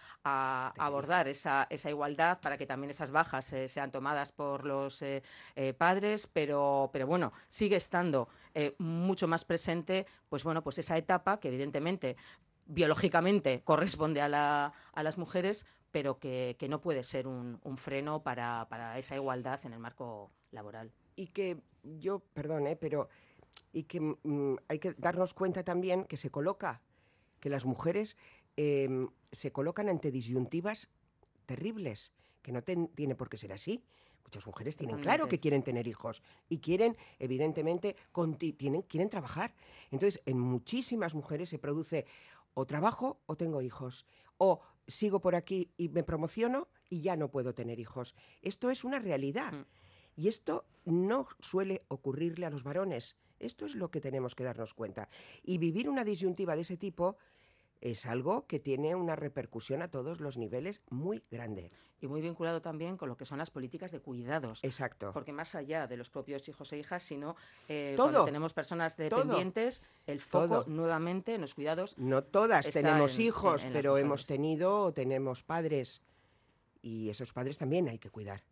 abordar 0.78 1.28
esa, 1.28 1.68
esa, 1.70 1.90
igualdad 1.90 2.40
para 2.42 2.58
que 2.58 2.66
también 2.66 2.90
esas 2.90 3.12
bajas 3.12 3.54
eh, 3.54 3.70
sean 3.70 3.92
tomadas 3.92 4.32
por 4.32 4.66
los 4.66 5.02
eh, 5.02 5.22
eh, 5.56 5.74
padres, 5.74 6.28
pero, 6.28 6.90
pero 6.92 7.06
bueno, 7.06 7.34
sigue 7.48 7.76
estando 7.76 8.28
mucho 8.80 9.28
más 9.28 9.46
presente 9.46 10.08
pues 10.30 10.44
bueno, 10.44 10.64
pues 10.64 10.78
esa 10.80 10.98
etapa 10.98 11.40
que 11.40 11.50
evidentemente 11.50 12.16
biológicamente 12.66 13.62
corresponde 13.64 14.22
a, 14.22 14.30
la, 14.30 14.74
a 14.94 15.04
las 15.04 15.18
mujeres, 15.18 15.66
pero 15.92 16.20
que, 16.20 16.56
que 16.58 16.68
no 16.68 16.82
puede 16.82 17.04
ser 17.04 17.28
un, 17.28 17.60
un 17.64 17.78
freno 17.78 18.24
para, 18.24 18.68
para 18.70 18.98
esa 18.98 19.16
igualdad 19.16 19.60
en 19.66 19.74
el 19.74 19.80
marco 19.80 20.32
laboral 20.52 20.92
y 21.16 21.28
que 21.28 21.58
yo, 21.84 22.20
perdón, 22.34 22.68
¿eh? 22.68 22.76
pero 22.76 23.10
y 23.72 23.84
que 23.84 24.00
mm, 24.00 24.56
hay 24.68 24.80
que 24.80 24.94
darnos 24.94 25.34
cuenta 25.34 25.64
también 25.64 26.06
que 26.06 26.18
se 26.18 26.30
coloca, 26.30 26.82
que 27.40 27.50
las 27.50 27.66
mujeres 27.66 28.18
eh, 28.58 29.08
se 29.32 29.52
colocan 29.52 29.90
ante 29.90 30.12
disyuntivas 30.12 30.90
terribles, 31.46 32.12
que 32.42 32.52
no 32.52 32.64
ten, 32.64 32.88
tiene 32.90 33.16
por 33.16 33.30
qué 33.30 33.38
ser 33.38 33.54
así. 33.54 33.84
Muchas 34.24 34.48
mujeres 34.48 34.76
tienen 34.76 35.00
claro 35.02 35.28
que 35.28 35.40
quieren 35.40 35.62
tener 35.62 35.88
hijos 35.88 36.24
y 36.50 36.58
quieren, 36.58 36.98
evidentemente, 37.20 37.96
tienen, 38.58 38.82
quieren 38.82 39.10
trabajar. 39.10 39.54
Entonces, 39.92 40.20
en 40.26 40.40
muchísimas 40.40 41.14
mujeres 41.14 41.50
se 41.50 41.60
produce 41.60 42.08
o 42.56 42.66
trabajo 42.66 43.20
o 43.28 43.36
tengo 43.36 43.62
hijos, 43.62 44.06
o 44.38 44.62
sigo 44.88 45.20
por 45.20 45.36
aquí 45.36 45.72
y 45.78 45.90
me 45.90 46.04
promociono 46.04 46.70
y 46.90 47.02
ya 47.02 47.16
no 47.16 47.30
puedo 47.30 47.54
tener 47.54 47.80
hijos. 47.80 48.16
Esto 48.42 48.72
es 48.72 48.84
una 48.84 48.98
realidad. 48.98 49.54
Mm. 49.54 49.66
Y 50.16 50.28
esto 50.28 50.66
no 50.86 51.28
suele 51.40 51.84
ocurrirle 51.88 52.46
a 52.46 52.50
los 52.50 52.64
varones. 52.64 53.16
Esto 53.40 53.66
es 53.66 53.76
lo 53.76 53.92
que 53.92 54.02
tenemos 54.02 54.36
que 54.36 54.44
darnos 54.44 54.74
cuenta. 54.74 55.10
Y 55.44 55.58
vivir 55.58 55.90
una 55.90 56.04
disyuntiva 56.04 56.56
de 56.56 56.62
ese 56.62 56.78
tipo 56.78 57.18
es 57.82 58.06
algo 58.06 58.48
que 58.48 58.60
tiene 58.60 58.96
una 58.96 59.16
repercusión 59.16 59.82
a 59.82 59.90
todos 59.90 60.20
los 60.20 60.38
niveles 60.38 60.82
muy 60.90 61.24
grande. 61.30 61.72
Y 62.02 62.08
muy 62.08 62.22
vinculado 62.22 62.62
también 62.62 62.98
con 62.98 63.10
lo 63.10 63.18
que 63.18 63.26
son 63.26 63.38
las 63.38 63.52
políticas 63.52 63.92
de 63.92 64.00
cuidados. 64.00 64.64
Exacto. 64.64 65.12
Porque 65.14 65.32
más 65.32 65.56
allá 65.56 65.88
de 65.88 65.98
los 65.98 66.10
propios 66.10 66.48
hijos 66.50 66.72
e 66.74 66.78
hijas, 66.78 67.04
sino 67.04 67.36
eh, 67.68 67.94
todo, 67.96 68.08
cuando 68.08 68.26
tenemos 68.26 68.54
personas 68.54 68.98
dependientes, 68.98 69.80
todo, 69.80 69.90
el 70.08 70.20
foco 70.20 70.48
todo. 70.48 70.66
nuevamente 70.68 71.36
en 71.36 71.42
los 71.42 71.56
cuidados. 71.56 71.98
No 71.98 72.24
todas 72.24 72.70
tenemos 72.70 73.18
en, 73.18 73.26
hijos, 73.26 73.64
en, 73.64 73.68
en 73.68 73.74
pero 73.74 73.98
hemos 73.98 74.26
tenido 74.26 74.82
o 74.82 74.94
tenemos 74.94 75.44
padres. 75.44 76.02
Y 76.82 77.10
esos 77.10 77.34
padres 77.34 77.58
también 77.58 77.88
hay 77.88 77.98
que 77.98 78.10
cuidar. 78.10 78.44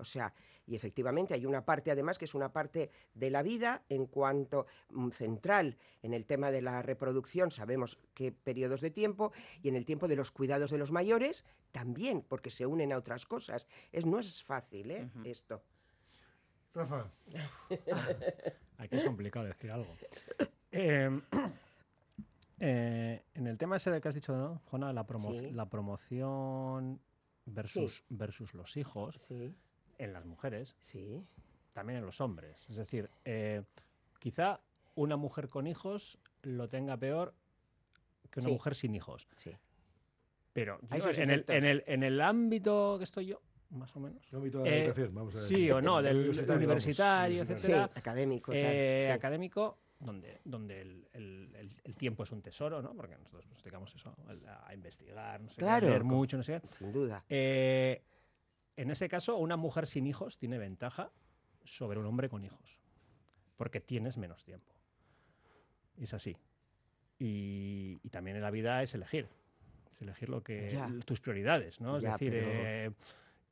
O 0.00 0.04
sea, 0.04 0.32
y 0.66 0.74
efectivamente 0.74 1.34
hay 1.34 1.46
una 1.46 1.64
parte 1.64 1.90
además 1.90 2.18
que 2.18 2.24
es 2.24 2.34
una 2.34 2.52
parte 2.52 2.90
de 3.14 3.30
la 3.30 3.42
vida 3.42 3.82
en 3.88 4.06
cuanto 4.06 4.66
um, 4.94 5.10
central 5.10 5.76
en 6.02 6.14
el 6.14 6.26
tema 6.26 6.50
de 6.50 6.62
la 6.62 6.80
reproducción, 6.80 7.50
sabemos 7.50 7.98
qué 8.14 8.32
periodos 8.32 8.80
de 8.80 8.90
tiempo, 8.90 9.32
y 9.62 9.68
en 9.68 9.76
el 9.76 9.84
tiempo 9.84 10.08
de 10.08 10.16
los 10.16 10.30
cuidados 10.30 10.70
de 10.70 10.78
los 10.78 10.92
mayores 10.92 11.44
también, 11.72 12.22
porque 12.22 12.50
se 12.50 12.66
unen 12.66 12.92
a 12.92 12.98
otras 12.98 13.26
cosas. 13.26 13.66
Es, 13.92 14.06
no 14.06 14.18
es 14.18 14.42
fácil 14.42 14.90
¿eh? 14.90 15.10
uh 15.14 15.18
-huh. 15.18 15.26
esto. 15.26 15.62
Rafa. 16.72 17.10
Aquí 18.78 18.96
es 18.96 19.04
complicado 19.04 19.46
decir 19.46 19.70
algo. 19.72 19.92
Eh, 20.70 21.20
eh, 22.60 23.24
en 23.34 23.46
el 23.46 23.58
tema 23.58 23.76
ese 23.76 23.90
de 23.90 24.00
que 24.00 24.08
has 24.08 24.14
dicho, 24.14 24.36
¿no, 24.36 24.62
Jona? 24.66 24.92
La, 24.92 25.04
promo 25.04 25.36
sí. 25.36 25.50
la 25.50 25.68
promoción 25.68 27.00
versus, 27.44 27.96
sí. 27.96 28.04
versus 28.08 28.54
los 28.54 28.76
hijos. 28.76 29.16
Sí 29.16 29.54
en 30.00 30.12
las 30.12 30.24
mujeres, 30.24 30.76
sí. 30.80 31.22
también 31.72 31.98
en 31.98 32.06
los 32.06 32.20
hombres. 32.20 32.66
Es 32.68 32.76
decir, 32.76 33.08
eh, 33.24 33.62
quizá 34.18 34.60
una 34.94 35.16
mujer 35.16 35.48
con 35.48 35.66
hijos 35.66 36.18
lo 36.42 36.68
tenga 36.68 36.96
peor 36.96 37.34
que 38.30 38.40
una 38.40 38.48
sí. 38.48 38.52
mujer 38.52 38.74
sin 38.74 38.94
hijos. 38.94 39.28
Sí. 39.36 39.52
Pero 40.52 40.80
yo, 40.82 41.10
en, 41.10 41.30
el, 41.30 41.44
en, 41.48 41.64
el, 41.64 41.84
en, 41.86 42.02
el, 42.02 42.20
ámbito 42.20 42.96
que 42.98 43.04
estoy 43.04 43.26
yo, 43.26 43.40
más 43.70 43.94
o 43.94 44.00
menos. 44.00 44.26
El 44.32 44.38
ámbito 44.38 44.62
de 44.62 44.70
la 44.70 44.76
eh, 44.76 44.84
educación, 44.84 45.14
vamos 45.14 45.34
a 45.34 45.38
ver. 45.38 45.46
Sí 45.46 45.70
o 45.70 45.80
no, 45.80 46.02
del 46.02 46.16
universitario, 46.16 46.66
universitario 46.66 47.42
etcétera. 47.42 47.90
Sí, 47.92 47.98
académico. 47.98 48.52
Eh, 48.54 49.02
sí. 49.04 49.10
Académico, 49.10 49.78
donde, 50.00 50.40
donde 50.44 50.80
el, 50.80 51.08
el, 51.12 51.76
el, 51.84 51.96
tiempo 51.96 52.24
es 52.24 52.32
un 52.32 52.42
tesoro, 52.42 52.82
¿no? 52.82 52.94
Porque 52.94 53.16
nosotros 53.16 53.46
nos 53.48 53.62
dedicamos 53.62 53.94
eso, 53.94 54.12
a, 54.48 54.68
a 54.68 54.74
investigar, 54.74 55.40
no 55.40 55.50
sé 55.50 55.56
claro, 55.56 55.86
qué, 55.86 55.90
leer 55.90 56.04
mucho, 56.04 56.36
no 56.36 56.42
sé 56.42 56.60
qué. 56.60 56.68
Sin 56.74 56.90
duda. 56.90 57.24
Eh, 57.28 58.02
en 58.76 58.90
ese 58.90 59.08
caso, 59.08 59.36
una 59.36 59.56
mujer 59.56 59.86
sin 59.86 60.06
hijos 60.06 60.38
tiene 60.38 60.58
ventaja 60.58 61.10
sobre 61.64 61.98
un 61.98 62.06
hombre 62.06 62.28
con 62.28 62.44
hijos, 62.44 62.78
porque 63.56 63.80
tienes 63.80 64.16
menos 64.16 64.44
tiempo. 64.44 64.74
Es 65.98 66.14
así. 66.14 66.36
Y, 67.18 68.00
y 68.02 68.08
también 68.10 68.36
en 68.36 68.42
la 68.42 68.50
vida 68.50 68.82
es 68.82 68.94
elegir, 68.94 69.28
es 69.92 70.00
elegir 70.00 70.28
lo 70.30 70.42
que 70.42 70.72
ya. 70.72 70.88
tus 71.04 71.20
prioridades, 71.20 71.80
¿no? 71.80 71.98
Es 71.98 72.02
decir, 72.12 72.32
pero... 72.32 72.48
eh, 72.48 72.90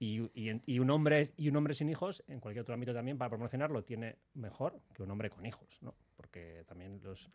Y, 0.00 0.30
y 0.32 0.48
en- 0.50 0.62
y 0.64 0.78
un 0.78 0.90
hombre, 0.90 1.32
y 1.36 1.48
un 1.48 1.56
hombre 1.56 1.74
sin 1.74 1.90
hijos, 1.90 2.22
en 2.28 2.38
cualquier 2.38 2.62
otro 2.62 2.72
ámbito 2.72 2.94
también, 2.94 3.18
para 3.18 3.30
promocionarlo, 3.30 3.82
tiene 3.82 4.16
mejor 4.34 4.80
que 4.94 5.02
un 5.02 5.10
hombre 5.10 5.28
con 5.28 5.44
hijos, 5.44 5.76
¿no? 5.82 5.92
Porque 6.16 6.62
también 6.68 7.00
los, 7.02 7.28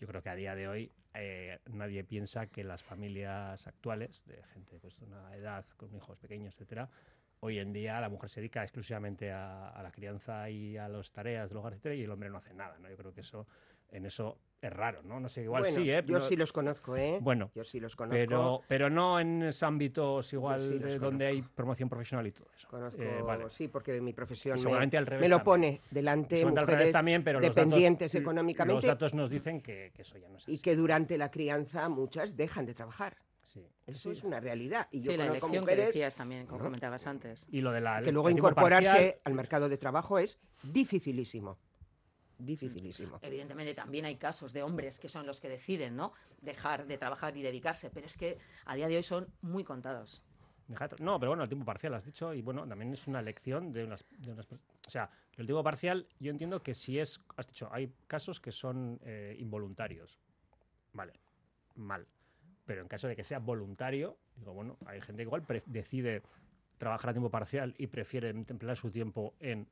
yo 0.00 0.08
creo 0.08 0.20
que 0.20 0.28
a 0.28 0.34
día 0.34 0.56
de 0.56 0.66
hoy 0.66 0.90
eh, 1.14 1.60
nadie 1.66 2.02
piensa 2.02 2.48
que 2.48 2.64
las 2.64 2.82
familias 2.82 3.64
actuales, 3.68 4.24
de 4.26 4.42
gente 4.52 4.80
pues, 4.80 4.98
de 4.98 5.06
una 5.06 5.32
edad, 5.36 5.64
con 5.76 5.94
hijos 5.94 6.18
pequeños, 6.18 6.54
etcétera, 6.54 6.90
hoy 7.40 7.58
en 7.58 7.72
día 7.72 8.00
la 8.00 8.08
mujer 8.08 8.30
se 8.30 8.40
dedica 8.40 8.62
exclusivamente 8.62 9.30
a, 9.30 9.68
a 9.68 9.82
la 9.82 9.90
crianza 9.90 10.50
y 10.50 10.76
a 10.76 10.88
las 10.88 11.10
tareas 11.12 11.48
del 11.48 11.58
hogar, 11.58 11.72
etcétera, 11.74 11.94
y 11.94 12.02
el 12.02 12.10
hombre 12.10 12.30
no 12.30 12.38
hace 12.38 12.54
nada, 12.54 12.76
¿no? 12.78 12.88
Yo 12.88 12.96
creo 12.96 13.12
que 13.12 13.20
eso, 13.20 13.46
en 13.90 14.06
eso 14.06 14.38
es 14.60 14.72
raro, 14.72 15.02
¿no? 15.04 15.20
No 15.20 15.28
sé, 15.28 15.44
igual 15.44 15.62
Bueno, 15.62 15.80
sí, 15.80 15.88
¿eh? 15.88 16.02
Yo 16.04 16.18
sí 16.18 16.34
los 16.34 16.52
conozco, 16.52 16.96
¿eh? 16.96 17.18
Bueno, 17.20 17.52
Yo 17.54 17.62
sí 17.62 17.78
los 17.78 17.94
conozco. 17.94 18.14
pero, 18.16 18.60
pero 18.66 18.90
no 18.90 19.20
en 19.20 19.44
esos 19.44 19.62
ámbitos 19.62 20.32
igual 20.32 20.60
sí 20.60 20.80
los 20.80 20.94
de 20.94 20.98
donde 20.98 21.26
hay 21.28 21.42
promoción 21.42 21.88
profesional 21.88 22.26
y 22.26 22.32
todo 22.32 22.48
eso. 22.56 22.66
Conozco, 22.66 23.00
Eh, 23.00 23.22
vale. 23.22 23.48
sí, 23.50 23.68
porque 23.68 24.00
mi 24.00 24.12
profesión 24.12 24.56
Y 24.56 24.58
me, 24.58 24.62
seguramente 24.62 24.98
al 24.98 25.06
revés 25.06 25.20
me 25.20 25.28
lo 25.28 25.44
pone 25.44 25.80
delante 25.92 26.38
Seguramente 26.38 26.58
al 26.60 26.64
mujeres 26.66 26.78
revés 26.80 26.92
también, 26.92 27.22
pero 27.22 27.38
los 27.38 27.54
dependientes 27.54 28.10
datos, 28.12 28.20
económicamente 28.20 28.74
Los 28.74 28.84
datos 28.84 29.14
nos 29.14 29.30
dicen 29.30 29.60
que, 29.60 29.92
que 29.94 30.02
eso 30.02 30.18
ya 30.18 30.28
no 30.28 30.38
es 30.38 30.42
así. 30.42 30.54
y 30.54 30.58
que 30.58 30.74
durante 30.74 31.16
la 31.16 31.30
crianza 31.30 31.88
muchas 31.88 32.34
dejan 32.36 32.66
de 32.66 32.74
trabajar. 32.74 33.16
Sí. 33.52 33.66
Eso 33.86 34.10
Sí. 34.12 34.18
es 34.18 34.24
una 34.24 34.40
realidad. 34.40 34.88
Y 34.90 35.00
yo 35.00 35.12
Sí, 35.12 35.18
la 35.18 35.26
elección 35.26 35.52
que 35.52 35.60
mujeres 35.60 35.86
decías 35.86 36.14
también, 36.14 36.46
como 36.46 36.64
comentabas 36.64 37.06
antes. 37.06 37.46
Y 37.50 37.60
lo 37.62 37.72
de 37.72 37.80
la 37.80 38.02
que 38.02 38.12
luego 38.12 38.30
incorporarse 38.30 38.90
parcial, 38.90 39.14
al 39.24 39.34
mercado 39.34 39.68
de 39.68 39.78
trabajo 39.78 40.18
es 40.18 40.38
dificilísimo. 40.62 41.58
Dificilísimo. 42.38 43.18
Evidentemente 43.22 43.74
también 43.74 44.04
hay 44.04 44.16
casos 44.16 44.52
de 44.52 44.62
hombres 44.62 45.00
que 45.00 45.08
son 45.08 45.26
los 45.26 45.40
que 45.40 45.48
deciden, 45.48 45.96
¿no? 45.96 46.12
Dejar 46.40 46.86
de 46.86 46.96
trabajar 46.96 47.36
y 47.36 47.42
dedicarse, 47.42 47.90
pero 47.90 48.06
es 48.06 48.16
que 48.16 48.38
a 48.66 48.76
día 48.76 48.86
de 48.86 48.96
hoy 48.96 49.02
son 49.02 49.26
muy 49.40 49.64
contados. 49.64 50.22
No, 51.00 51.18
pero 51.18 51.30
bueno, 51.30 51.42
el 51.42 51.48
tiempo 51.48 51.64
parcial 51.64 51.94
has 51.94 52.04
dicho, 52.04 52.34
y 52.34 52.42
bueno, 52.42 52.68
también 52.68 52.92
es 52.92 53.06
una 53.06 53.20
elección 53.20 53.72
de 53.72 53.84
unas, 53.84 54.04
de 54.18 54.32
unas 54.32 54.46
O 54.52 54.90
sea, 54.90 55.10
el 55.38 55.46
tiempo 55.46 55.64
parcial, 55.64 56.06
yo 56.20 56.30
entiendo 56.30 56.62
que 56.62 56.74
si 56.74 56.98
es, 56.98 57.20
has 57.38 57.46
dicho, 57.46 57.68
hay 57.72 57.90
casos 58.06 58.38
que 58.38 58.52
son 58.52 59.00
eh, 59.02 59.34
involuntarios. 59.38 60.20
Vale, 60.92 61.14
mal. 61.74 62.06
Pero 62.68 62.82
en 62.82 62.88
caso 62.88 63.08
de 63.08 63.16
que 63.16 63.24
sea 63.24 63.38
voluntario, 63.38 64.18
digo, 64.36 64.52
bueno, 64.52 64.76
hay 64.84 65.00
gente 65.00 65.22
que 65.22 65.22
igual 65.22 65.42
decide 65.64 66.22
trabajar 66.76 67.08
a 67.08 67.12
tiempo 67.14 67.30
parcial 67.30 67.74
y 67.78 67.86
prefiere 67.86 68.28
emplear 68.28 68.76
su 68.76 68.90
tiempo 68.90 69.32
en 69.40 69.66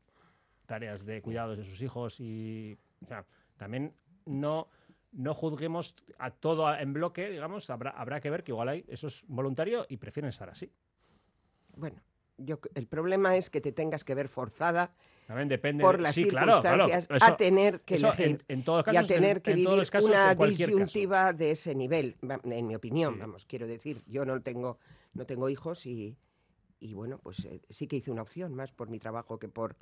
tareas 0.64 1.04
de 1.04 1.20
cuidados 1.20 1.58
de 1.58 1.64
sus 1.64 1.82
hijos 1.82 2.18
y, 2.20 2.78
también 3.58 3.92
no 4.24 4.68
no 5.12 5.34
juzguemos 5.34 5.94
a 6.18 6.30
todo 6.30 6.74
en 6.74 6.94
bloque, 6.94 7.28
digamos, 7.28 7.68
habrá, 7.68 7.90
habrá 7.90 8.20
que 8.22 8.30
ver 8.30 8.42
que 8.42 8.52
igual 8.52 8.70
hay, 8.70 8.84
eso 8.88 9.08
es 9.08 9.24
voluntario 9.28 9.84
y 9.90 9.98
prefieren 9.98 10.30
estar 10.30 10.48
así. 10.48 10.72
Bueno, 11.76 12.00
yo, 12.38 12.58
el 12.74 12.86
problema 12.86 13.36
es 13.36 13.50
que 13.50 13.60
te 13.60 13.72
tengas 13.72 14.04
que 14.04 14.14
ver 14.14 14.28
forzada 14.28 14.92
También 15.26 15.48
depende 15.48 15.82
por 15.82 16.00
las 16.00 16.14
sí, 16.14 16.26
claro, 16.28 16.60
claro, 16.60 16.84
circunstancias 16.86 17.08
eso- 17.22 17.32
a 17.32 17.36
tener 17.36 17.80
que 17.82 17.94
elegir 17.96 18.26
en, 18.26 18.58
en 18.58 18.64
todos 18.64 18.84
y 18.92 18.96
a 18.96 19.00
en- 19.00 19.06
tener 19.06 19.42
que 19.42 19.54
vivir 19.54 19.90
casos, 19.90 20.10
una 20.10 20.36
caso. 20.36 20.46
disyuntiva 20.46 21.32
de 21.32 21.50
ese 21.52 21.74
nivel, 21.74 22.16
en 22.44 22.66
mi 22.66 22.74
opinión, 22.74 23.14
Sí. 23.14 23.20
vamos, 23.20 23.46
quiero 23.46 23.66
decir, 23.66 24.02
yo 24.06 24.24
no 24.24 24.40
tengo, 24.42 24.78
no 25.14 25.24
tengo 25.26 25.48
hijos 25.48 25.86
y, 25.86 26.16
y 26.80 26.94
bueno, 26.94 27.18
pues 27.22 27.44
eh, 27.46 27.60
sí 27.70 27.86
que 27.86 27.96
hice 27.96 28.10
una 28.10 28.22
opción 28.22 28.54
más 28.54 28.72
por 28.72 28.88
mi 28.88 28.98
trabajo 28.98 29.38
que 29.38 29.48
por... 29.48 29.76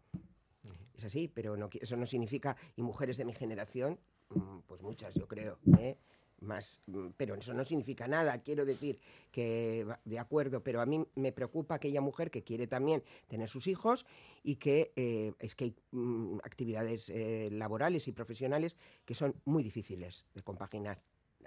Es 0.95 1.05
así, 1.05 1.27
pero 1.29 1.57
no, 1.57 1.69
eso 1.81 1.97
no 1.97 2.07
significa, 2.07 2.57
y 2.77 2.83
mujeres 2.83 3.17
de 3.17 3.25
mi 3.25 3.33
generación, 3.35 3.99
mm, 4.31 4.61
pues 4.67 4.81
muchas 4.81 5.13
yo 5.15 5.27
creo, 5.27 5.59
¿eh? 5.77 5.97
Más, 6.45 6.83
mm, 6.87 7.09
pero 7.17 7.35
eso 7.35 7.55
no 7.55 7.65
significa 7.65 8.09
nada, 8.09 8.43
quiero 8.43 8.65
decir 8.65 9.01
que 9.31 9.87
de 10.05 10.19
acuerdo, 10.19 10.63
pero 10.63 10.81
a 10.81 10.87
mí 10.87 11.05
me 11.15 11.33
preocupa 11.33 11.77
aquella 11.77 12.01
mujer 12.01 12.31
que 12.31 12.45
quiere 12.45 12.67
también 12.67 13.03
tener 13.29 13.49
sus 13.49 13.67
hijos 13.67 14.07
y 14.43 14.57
que 14.57 14.93
eh, 14.97 15.33
es 15.39 15.55
que 15.55 15.65
hay 15.65 15.77
mm, 15.93 16.39
actividades 16.45 17.09
eh, 17.11 17.49
laborales 17.53 18.09
y 18.09 18.13
profesionales 18.13 18.77
que 19.05 19.15
son 19.15 19.35
muy 19.45 19.63
difíciles 19.63 20.27
de 20.35 20.43
compaginar, 20.43 21.03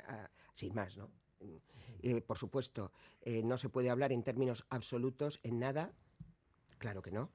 ah, 0.07 0.29
sin 0.53 0.73
más, 0.73 0.97
¿no? 0.97 1.09
Eh, 2.01 2.21
por 2.21 2.37
supuesto, 2.37 2.91
no 3.25 3.57
se 3.57 3.69
puede 3.69 3.89
hablar 3.89 4.11
en 4.11 4.23
términos 4.23 4.65
absolutos 4.69 5.39
en 5.43 5.59
nada, 5.59 5.93
claro 6.77 7.01
que 7.01 7.11
no. 7.11 7.31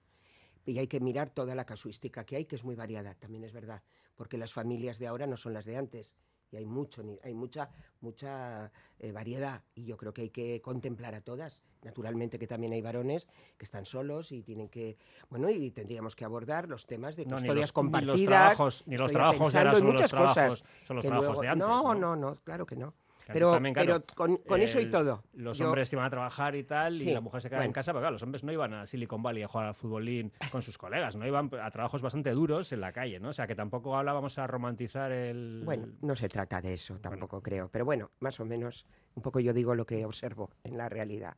Y 0.65 0.79
hay 0.79 0.87
que 0.87 1.01
mirar 1.01 1.31
toda 1.31 1.55
la 1.55 1.67
casuística 1.67 2.25
que 2.25 2.37
hay, 2.37 2.45
que 2.45 2.57
es 2.57 2.65
muy 2.65 2.75
variada, 2.75 3.15
también 3.15 3.45
es 3.45 3.53
verdad, 3.53 3.83
porque 4.15 4.39
las 4.39 4.53
familias 4.53 4.99
de 4.99 5.09
ahora 5.09 5.27
no 5.27 5.37
son 5.37 5.53
las 5.53 5.65
de 5.65 5.77
antes 5.77 6.15
y 6.53 6.57
hay 6.59 6.67
mucho, 6.67 7.03
hay 7.25 7.35
mucha, 7.35 7.71
mucha 8.03 8.71
eh, 8.99 9.11
variedad 9.11 9.63
y 9.75 9.85
yo 9.85 9.97
creo 9.97 10.13
que 10.13 10.23
hay 10.23 10.31
que 10.31 10.61
contemplar 10.61 11.15
a 11.15 11.23
todas. 11.23 11.63
Naturalmente 11.83 12.39
que 12.39 12.47
también 12.47 12.73
hay 12.75 12.83
varones 12.83 13.27
que 13.57 13.65
están 13.65 13.87
solos 13.87 14.31
y 14.33 14.43
tienen 14.43 14.69
que, 14.69 14.97
bueno, 15.31 15.49
y 15.51 15.71
tendríamos 15.71 16.15
que 16.15 16.25
abordar 16.25 16.69
los 16.69 16.87
temas 16.87 17.17
de 17.17 17.25
No, 17.25 17.37
custodias 17.37 17.47
los- 17.47 17.55
ni 17.57 17.61
los 17.63 17.73
compartidas. 17.73 18.27
trabajos- 18.29 18.83
ni 18.87 18.97
los 18.99 19.11
trabajos 19.11 19.53
de 19.53 19.59
ahora 19.59 19.73
son 19.75 19.85
los 19.85 19.93
muchas 19.95 20.11
trabajos- 20.11 20.35
cosas. 20.63 20.65
son 20.87 20.97
los 20.97 21.05
trabajos 21.05 21.27
luego- 21.29 21.43
de 21.43 21.49
antes, 21.49 21.67
no, 21.69 21.83
¿no? 21.83 21.95
no, 21.95 22.17
no, 22.17 22.37
claro 22.45 22.67
que 22.67 22.77
no. 22.77 22.95
Pero, 23.27 23.53
también, 23.53 23.75
claro, 23.75 24.01
pero 24.01 24.15
con, 24.17 24.37
con 24.39 24.61
eso 24.61 24.81
y 24.81 24.91
todo. 24.91 25.23
Los 25.35 25.59
yo- 25.59 25.67
hombres 25.67 25.93
iban 25.93 26.05
a 26.05 26.11
trabajar 26.11 26.55
y 26.57 26.65
tal, 26.65 27.01
y 27.01 27.13
la 27.13 27.21
mujer 27.21 27.41
se 27.43 27.49
quedaba 27.49 27.65
en 27.65 27.73
casa, 27.73 27.93
pero 27.93 28.01
claro, 28.01 28.13
los 28.15 28.23
hombres 28.23 28.43
no 28.45 28.53
iban 28.53 28.73
a 28.75 28.87
Silicon 28.87 29.23
Valley 29.23 29.43
a 29.43 29.49
jugar 29.49 29.69
al 29.69 29.75
futbolín 29.75 30.33
con 30.51 30.63
sus 30.63 30.77
colegas, 30.79 31.17
no 31.17 31.27
iban 31.27 31.51
a 31.61 31.71
trabajos 31.71 32.03
bastante 32.03 32.31
duros 32.31 32.73
en 32.73 32.81
la 32.81 32.93
calle, 32.93 33.21
¿no? 33.21 33.29
O 33.29 33.33
sea, 33.33 33.47
que 33.47 33.55
tampoco 33.55 33.97
hablábamos 33.97 34.39
a 34.39 34.47
romantizar 34.47 35.13
el... 35.13 35.63
Bueno, 35.65 35.89
no 36.01 36.17
se 36.17 36.29
trata 36.29 36.61
de 36.61 36.73
eso, 36.75 36.99
tampoco 36.99 37.41
creo. 37.41 37.69
Pero 37.69 37.85
bueno, 37.85 38.11
más 38.21 38.41
o 38.41 38.45
menos, 38.45 38.87
un 39.15 39.23
poco 39.23 39.41
yo 39.41 39.53
digo 39.53 39.75
lo 39.75 39.87
que 39.87 40.05
observo 40.05 40.51
en 40.65 40.77
la 40.77 40.89
realidad. 40.89 41.37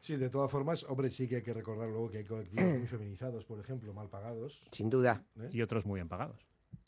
Sí, 0.00 0.16
de 0.16 0.30
todas 0.30 0.50
formas, 0.50 0.84
hombre, 0.84 1.10
sí 1.10 1.26
que 1.26 1.36
hay 1.36 1.42
que 1.42 1.52
recordar 1.52 1.88
luego 1.88 2.10
que 2.10 2.18
hay 2.18 2.24
colectivos 2.24 2.78
muy 2.78 2.86
feminizados, 2.86 3.44
por 3.44 3.58
ejemplo, 3.58 3.92
mal 3.92 4.08
pagados. 4.08 4.68
Sin 4.70 4.88
duda. 4.90 5.24
¿eh? 5.40 5.48
Y 5.52 5.62
otros 5.62 5.84
muy 5.84 5.98
bien 5.98 6.08
pagados. 6.08 6.45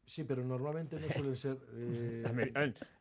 Sí, 0.09 0.25
pero 0.25 0.43
normalmente 0.43 0.99
no 0.99 1.07
suelen 1.07 1.37
ser... 1.37 1.59
eh, 1.75 2.23
La, 2.25 2.33
me- 2.33 2.51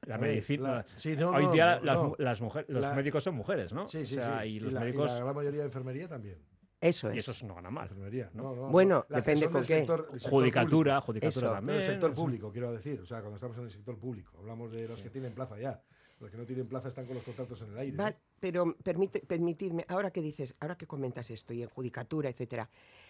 la 0.06 0.18
medicina... 0.18 0.64
la- 0.70 0.86
sí, 0.98 1.16
no, 1.16 1.30
Hoy 1.32 1.46
no, 1.46 1.52
día 1.54 1.80
no, 1.80 1.86
las, 1.86 2.20
las 2.20 2.42
mujeres, 2.42 2.70
los 2.70 2.82
La- 2.82 2.94
médicos 2.94 3.24
son 3.24 3.36
mujeres, 3.36 3.72
¿no? 3.72 3.88
Sí, 3.88 4.06
sí, 4.06 4.18
O 4.18 4.22
sea, 4.22 4.42
sí. 4.44 4.50
Y 4.50 4.60
los 4.60 4.74
la, 4.74 4.82
médicos... 4.82 5.12
la 5.12 5.20
gran 5.22 5.36
mayoría 5.36 5.60
de 5.62 5.66
enfermería 5.68 6.08
también. 6.10 6.38
Eso 6.82 7.12
Y 7.14 7.18
es. 7.18 7.28
esos 7.28 7.42
no 7.44 7.56
ganan 7.56 7.74
mal. 7.74 7.84
Enfermería, 7.88 8.30
no, 8.34 8.54
no, 8.56 8.68
Bueno, 8.68 9.06
no. 9.10 9.16
Que 9.16 9.22
depende 9.22 9.50
con 9.50 9.62
qué. 9.64 9.80
sector- 9.86 10.10
el 10.14 10.20
sector 10.20 10.30
Judicatura, 10.32 11.02
público. 11.02 11.06
judicatura 11.06 11.46
Eso, 11.48 11.56
también. 11.56 11.80
El 11.80 11.86
sector 11.86 12.12
eso. 12.12 12.22
público, 12.22 12.52
quiero 12.52 12.72
decir. 12.74 13.00
O 13.00 13.06
sea, 13.06 13.20
cuando 13.22 13.36
estamos 13.36 13.58
en 13.58 13.64
el 13.64 13.72
sector 13.72 13.98
público. 13.98 14.38
Hablamos 14.40 14.72
de 14.72 14.88
los 14.88 15.02
que 15.02 15.10
tienen 15.10 15.32
plaza 15.34 15.58
ya. 15.58 15.82
Los 16.20 16.30
que 16.30 16.38
no 16.38 16.46
tienen 16.46 16.68
plaza 16.68 16.90
están 16.90 17.06
con 17.06 17.16
los 17.16 17.24
contratos 17.24 17.62
en 17.62 17.72
el 17.72 17.78
aire. 17.80 17.98
Pero 18.40 18.76
permite, 18.84 19.20
permitidme, 19.22 19.86
ahora 19.88 20.12
que 20.12 20.22
dices, 20.22 20.56
ahora 20.60 20.78
que 20.78 20.86
comentas 20.86 21.32
esto 21.32 21.54
y 21.54 21.64
en 21.64 21.70
judicatura, 21.70 22.30
etcétera, 22.30 22.70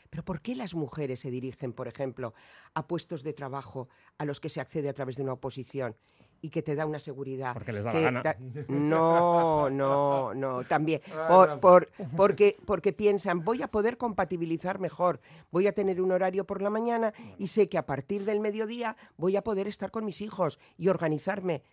pero 0.10 0.24
¿por 0.24 0.40
qué 0.42 0.56
las 0.56 0.74
mujeres 0.74 1.20
se 1.20 1.30
dirigen, 1.30 1.74
por 1.74 1.88
ejemplo, 1.90 2.34
a 2.74 2.88
puestos 2.88 3.24
de 3.24 3.34
trabajo 3.34 3.90
a 4.18 4.24
los 4.26 4.40
que 4.40 4.48
se 4.48 4.62
accede 4.62 4.88
a 4.88 4.94
través 4.94 5.18
de 5.18 5.24
una 5.24 5.34
oposición 5.34 5.96
y 6.42 6.50
que 6.50 6.62
te 6.62 6.76
da 6.76 6.86
una 6.86 7.00
seguridad? 7.00 7.54
Porque 7.54 7.74
les 7.74 7.84
da 7.84 7.92
que 7.92 7.98
la 8.00 8.04
gana. 8.06 8.24
da- 8.24 8.38
No, 8.70 9.70
no, 9.70 10.34
no, 10.34 10.64
también. 10.64 11.02
Ah, 11.12 11.58
por- 11.60 11.90
porque, 12.16 12.56
porque 12.66 12.94
piensan, 12.94 13.44
voy 13.44 13.62
a 13.62 13.68
poder 13.68 13.98
compatibilizar 13.98 14.80
mejor, 14.80 15.20
voy 15.52 15.68
a 15.68 15.74
tener 15.74 16.02
un 16.02 16.12
horario 16.14 16.46
por 16.46 16.62
la 16.62 16.70
mañana 16.70 17.14
y 17.38 17.48
sé 17.48 17.68
que 17.68 17.78
a 17.78 17.86
partir 17.86 18.24
del 18.24 18.40
mediodía 18.40 18.96
voy 19.18 19.36
a 19.36 19.44
poder 19.44 19.68
estar 19.68 19.92
con 19.92 20.06
mis 20.06 20.22
hijos 20.22 20.58
y 20.78 20.88
organizarme. 20.88 21.64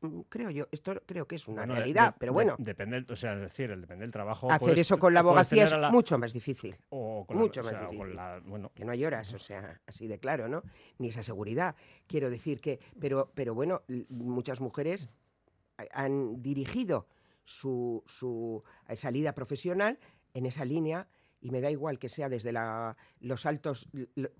Mm, 0.00 0.20
Creo 0.28 0.50
yo, 0.50 0.66
esto 0.70 0.94
creo 1.06 1.26
que 1.26 1.34
es 1.36 1.48
una 1.48 1.62
Bueno, 1.62 1.74
de- 1.74 1.78
realidad, 1.80 2.12
de- 2.12 2.18
pero 2.20 2.30
de- 2.30 2.34
bueno, 2.34 2.54
depende, 2.58 3.04
o 3.12 3.16
sea, 3.16 3.32
es 3.34 3.40
decir, 3.40 3.68
depende 3.76 4.04
del 4.04 4.12
trabajo. 4.12 4.48
hacer 4.50 4.60
puedes- 4.60 4.78
eso 4.80 4.96
con 4.98 5.12
la 5.12 5.20
abogacía 5.20 5.64
es 5.64 5.72
la- 5.72 5.90
mucho 5.90 6.16
más 6.18 6.32
difícil. 6.32 6.76
o 6.90 7.24
con 7.26 7.36
la- 7.36 7.42
mucho 7.42 7.60
o 7.60 7.64
más 7.64 7.72
sea, 7.72 7.82
o 7.82 7.86
con 7.86 7.90
difícil. 7.96 8.16
la- 8.16 8.40
bueno, 8.44 8.70
que 8.74 8.84
no 8.84 8.92
hay 8.92 9.04
horas, 9.04 9.32
o 9.34 9.38
sea, 9.40 9.80
así 9.86 10.06
de 10.06 10.18
claro, 10.20 10.46
¿no? 10.48 10.62
Ni 10.98 11.08
esa 11.08 11.22
seguridad. 11.24 11.74
Quiero 12.06 12.30
decir 12.30 12.60
que, 12.60 12.78
pero, 13.00 13.32
pero 13.34 13.54
bueno, 13.54 13.82
muchas 14.08 14.60
mujeres 14.60 15.08
ha- 15.78 16.04
han 16.04 16.42
dirigido 16.42 17.08
su, 17.44 18.04
su 18.06 18.62
eh, 18.88 18.94
salida 18.94 19.34
profesional 19.34 19.98
en 20.34 20.46
esa 20.46 20.64
línea 20.64 21.08
y 21.40 21.50
me 21.50 21.60
da 21.60 21.70
igual 21.70 21.98
que 21.98 22.08
sea 22.08 22.28
desde 22.28 22.52
la- 22.52 22.96
los 23.20 23.46
altos 23.46 23.88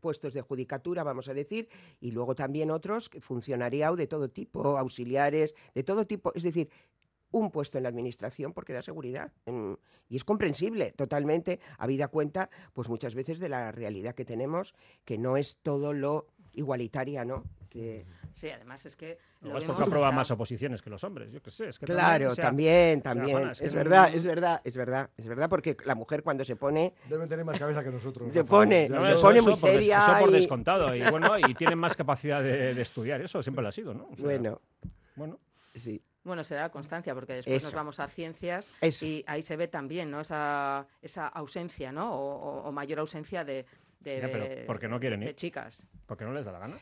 puestos 0.00 0.35
de 0.35 0.40
judicatura, 0.40 1.02
vamos 1.05 1.28
a 1.28 1.35
decir, 1.35 1.69
y 2.00 2.11
luego 2.11 2.35
también 2.35 2.71
otros, 2.71 3.11
funcionariado 3.21 3.97
de 3.97 4.07
todo 4.07 4.28
tipo, 4.28 4.78
auxiliares, 4.78 5.55
de 5.75 5.83
todo 5.85 6.07
tipo, 6.07 6.33
es 6.35 6.43
decir, 6.43 6.69
un 7.31 7.50
puesto 7.50 7.76
en 7.76 7.83
la 7.83 7.90
administración 7.90 8.55
porque 8.55 8.73
da 8.73 8.81
seguridad. 8.83 9.33
Y 10.09 10.17
es 10.17 10.25
comprensible 10.25 10.93
totalmente, 10.93 11.61
habida 11.76 12.09
cuenta, 12.09 12.49
pues 12.73 12.88
muchas 12.88 13.14
veces 13.14 13.38
de 13.38 13.50
la 13.50 13.71
realidad 13.71 14.14
que 14.14 14.25
tenemos, 14.25 14.75
que 15.05 15.19
no 15.19 15.37
es 15.37 15.57
todo 15.62 15.93
lo 15.93 16.26
igualitaria, 16.55 17.25
¿no? 17.26 17.45
Que, 17.68 18.04
Sí, 18.32 18.48
además 18.50 18.84
es 18.87 18.94
que 18.96 19.18
lo 19.42 19.48
vemos 19.48 19.64
porque 19.64 19.82
aprueba 19.82 20.08
hasta- 20.08 20.16
más 20.16 20.30
oposiciones 20.30 20.80
que 20.82 20.90
los 20.90 21.02
hombres, 21.04 21.30
yo 21.32 21.42
qué 21.42 21.50
sé. 21.50 21.68
Es 21.68 21.78
que 21.78 21.87
claro, 21.87 22.30
o 22.30 22.34
sea, 22.34 22.44
también, 22.44 23.00
o 23.00 23.02
sea, 23.02 23.12
también. 23.12 23.30
Juana, 23.37 23.52
es, 23.52 23.60
es 23.60 23.70
que 23.72 23.76
verdad, 23.76 24.10
no- 24.10 24.16
es 24.16 24.25
verdad, 24.26 24.60
es 24.64 24.76
verdad, 24.76 25.10
es 25.16 25.26
verdad, 25.26 25.48
porque 25.48 25.76
la 25.84 25.94
mujer 25.94 26.22
cuando 26.22 26.44
se 26.44 26.56
pone, 26.56 26.94
Deben 27.08 27.28
tener 27.28 27.44
más 27.44 27.58
cabeza 27.58 27.82
que 27.84 27.90
nosotros. 27.90 28.32
Se 28.32 28.44
pone- 28.44 28.88
No, 28.88 29.00
se 29.00 29.12
eso- 29.12 29.20
pone 29.22 29.38
eso 29.38 29.44
muy 29.48 29.52
por 29.54 29.62
des- 29.62 29.72
seria 29.72 30.06
Eso 30.12 30.20
por 30.20 30.28
y- 30.30 30.32
descontado. 30.32 30.94
Y 30.94 31.00
bueno, 31.10 31.38
y 31.38 31.54
tienen 31.54 31.78
más 31.78 31.96
capacidad 31.96 32.42
de, 32.42 32.75
de 32.75 32.82
estudiar, 32.82 33.20
eso 33.20 33.42
siempre 33.42 33.62
lo 33.62 33.68
ha 33.68 33.72
sido, 33.72 33.92
¿no? 33.94 34.08
O 34.12 34.16
sea, 34.16 34.25
bueno, 34.25 34.60
Bueno, 35.16 35.38
sí. 35.75 36.00
Bueno, 36.25 36.44
será 36.44 36.62
la 36.62 36.70
constancia, 36.70 37.14
porque 37.14 37.34
después 37.34 37.64
nos 37.64 37.72
vamos 37.72 38.00
a 38.00 38.06
ciencias 38.06 38.70
y 39.02 39.25
ahí 39.26 39.42
se 39.42 39.56
ve 39.56 39.66
también 39.68 40.10
¿no? 40.10 40.20
esa, 40.20 40.87
esa 41.00 41.26
ausencia, 41.28 41.90
¿no? 41.90 42.14
O, 42.14 42.70
mayor 42.72 42.98
ausencia 42.98 43.44
de, 43.44 43.64
de, 44.00 44.64
porque 44.66 44.88
no 44.88 45.00
quieren 45.00 45.22
ir. 45.22 45.28
de 45.28 45.34
chicas. 45.34 45.87
Porque 46.06 46.25
no 46.25 46.32
les 46.32 46.44
da 46.44 46.52
la 46.52 46.58
gana. 46.58 46.76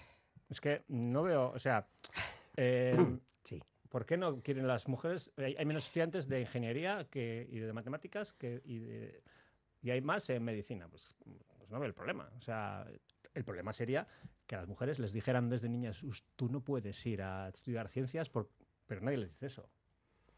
Es 0.49 0.61
que 0.61 0.85
no 0.89 1.23
veo, 1.23 1.51
o 1.51 1.59
sea, 1.59 1.89
eh, 2.57 2.97
sí. 3.45 3.63
¿por 3.89 4.07
qué 4.07 4.17
no 4.17 4.41
quieren 4.41 4.67
las 4.67 4.89
mujeres? 4.89 5.33
Hay, 5.37 5.65
menos 5.65 5.87
estudiantes 5.87 6.29
de 6.29 6.41
ingeniería 6.41 7.07
que, 7.11 7.47
y 7.51 7.59
de 7.59 7.73
matemáticas 7.73 8.33
que, 8.33 8.63
y, 8.65 9.87
y 9.87 9.91
hay 9.91 10.01
más 10.01 10.29
en 10.31 10.45
medicina. 10.45 10.89
Pues, 10.89 11.17
pues 11.59 11.71
no 11.71 11.79
veo 11.79 11.89
el 11.89 11.95
problema. 11.95 12.31
O 12.39 12.41
sea, 12.41 12.87
el 13.35 13.45
problema 13.45 13.73
sería 13.73 14.07
que 14.47 14.55
a 14.55 14.59
las 14.59 14.69
mujeres 14.69 14.99
les 14.99 15.13
dijeran 15.13 15.49
desde 15.49 15.69
niñas, 15.69 16.01
tú 16.37 16.49
no 16.49 16.61
puedes 16.61 17.05
ir 17.07 17.23
a 17.23 17.49
estudiar 17.49 17.89
ciencias, 17.89 18.31
pero 18.31 19.01
nadie 19.01 19.19
les 19.19 19.31
dice 19.31 19.47
eso 19.47 19.69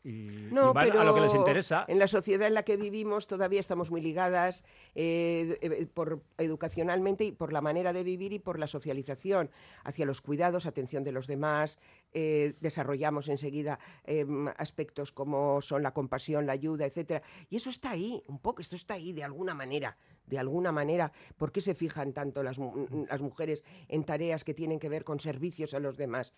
y, 0.04 0.48
no, 0.52 0.72
pero 0.72 1.00
a 1.00 1.04
lo 1.04 1.14
que 1.14 1.20
les 1.20 1.34
interesa. 1.34 1.84
En 1.88 1.98
la 1.98 2.06
sociedad 2.06 2.46
en 2.46 2.54
la 2.54 2.62
que 2.62 2.76
vivimos 2.76 3.26
todavía 3.26 3.60
estamos 3.60 3.90
muy 3.90 4.00
ligadas 4.00 4.64
eh, 4.94 5.58
eh, 5.60 5.86
por, 5.92 6.22
educacionalmente 6.38 7.24
y 7.24 7.32
por 7.32 7.52
la 7.52 7.60
manera 7.60 7.92
de 7.92 8.04
vivir 8.04 8.32
y 8.32 8.38
por 8.38 8.58
la 8.58 8.66
socialización 8.66 9.50
hacia 9.84 10.06
los 10.06 10.20
cuidados, 10.20 10.66
atención 10.66 11.04
de 11.04 11.12
los 11.12 11.26
demás. 11.26 11.78
Eh, 12.12 12.54
desarrollamos 12.60 13.28
enseguida 13.28 13.78
em, 14.04 14.48
aspectos 14.56 15.12
como 15.12 15.60
son 15.60 15.82
la 15.82 15.92
compasión, 15.92 16.46
la 16.46 16.52
ayuda, 16.52 16.86
etcétera. 16.86 17.22
Y 17.50 17.56
eso 17.56 17.70
está 17.70 17.90
ahí, 17.90 18.22
un 18.28 18.38
poco, 18.38 18.62
esto 18.62 18.76
está 18.76 18.94
ahí 18.94 19.12
de 19.12 19.24
alguna 19.24 19.54
manera 19.54 19.96
de 20.28 20.38
alguna 20.38 20.72
manera, 20.72 21.10
¿por 21.38 21.52
qué 21.52 21.62
se 21.62 21.74
fijan 21.74 22.12
tanto 22.12 22.42
las, 22.42 22.58
las, 22.58 23.22
mujeres 23.22 23.64
en 23.88 24.04
tareas 24.04 24.44
que 24.44 24.52
tienen 24.52 24.78
que 24.78 24.90
ver 24.90 25.02
con 25.02 25.20
servicios 25.20 25.72
a 25.72 25.80
los 25.80 25.96
demás? 25.96 26.34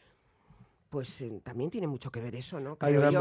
Pues 0.91 1.21
eh, 1.21 1.41
también 1.45 1.71
tiene 1.71 1.87
mucho 1.87 2.11
que 2.11 2.21
ver 2.21 2.35
eso, 2.35 2.59
¿no? 2.59 2.77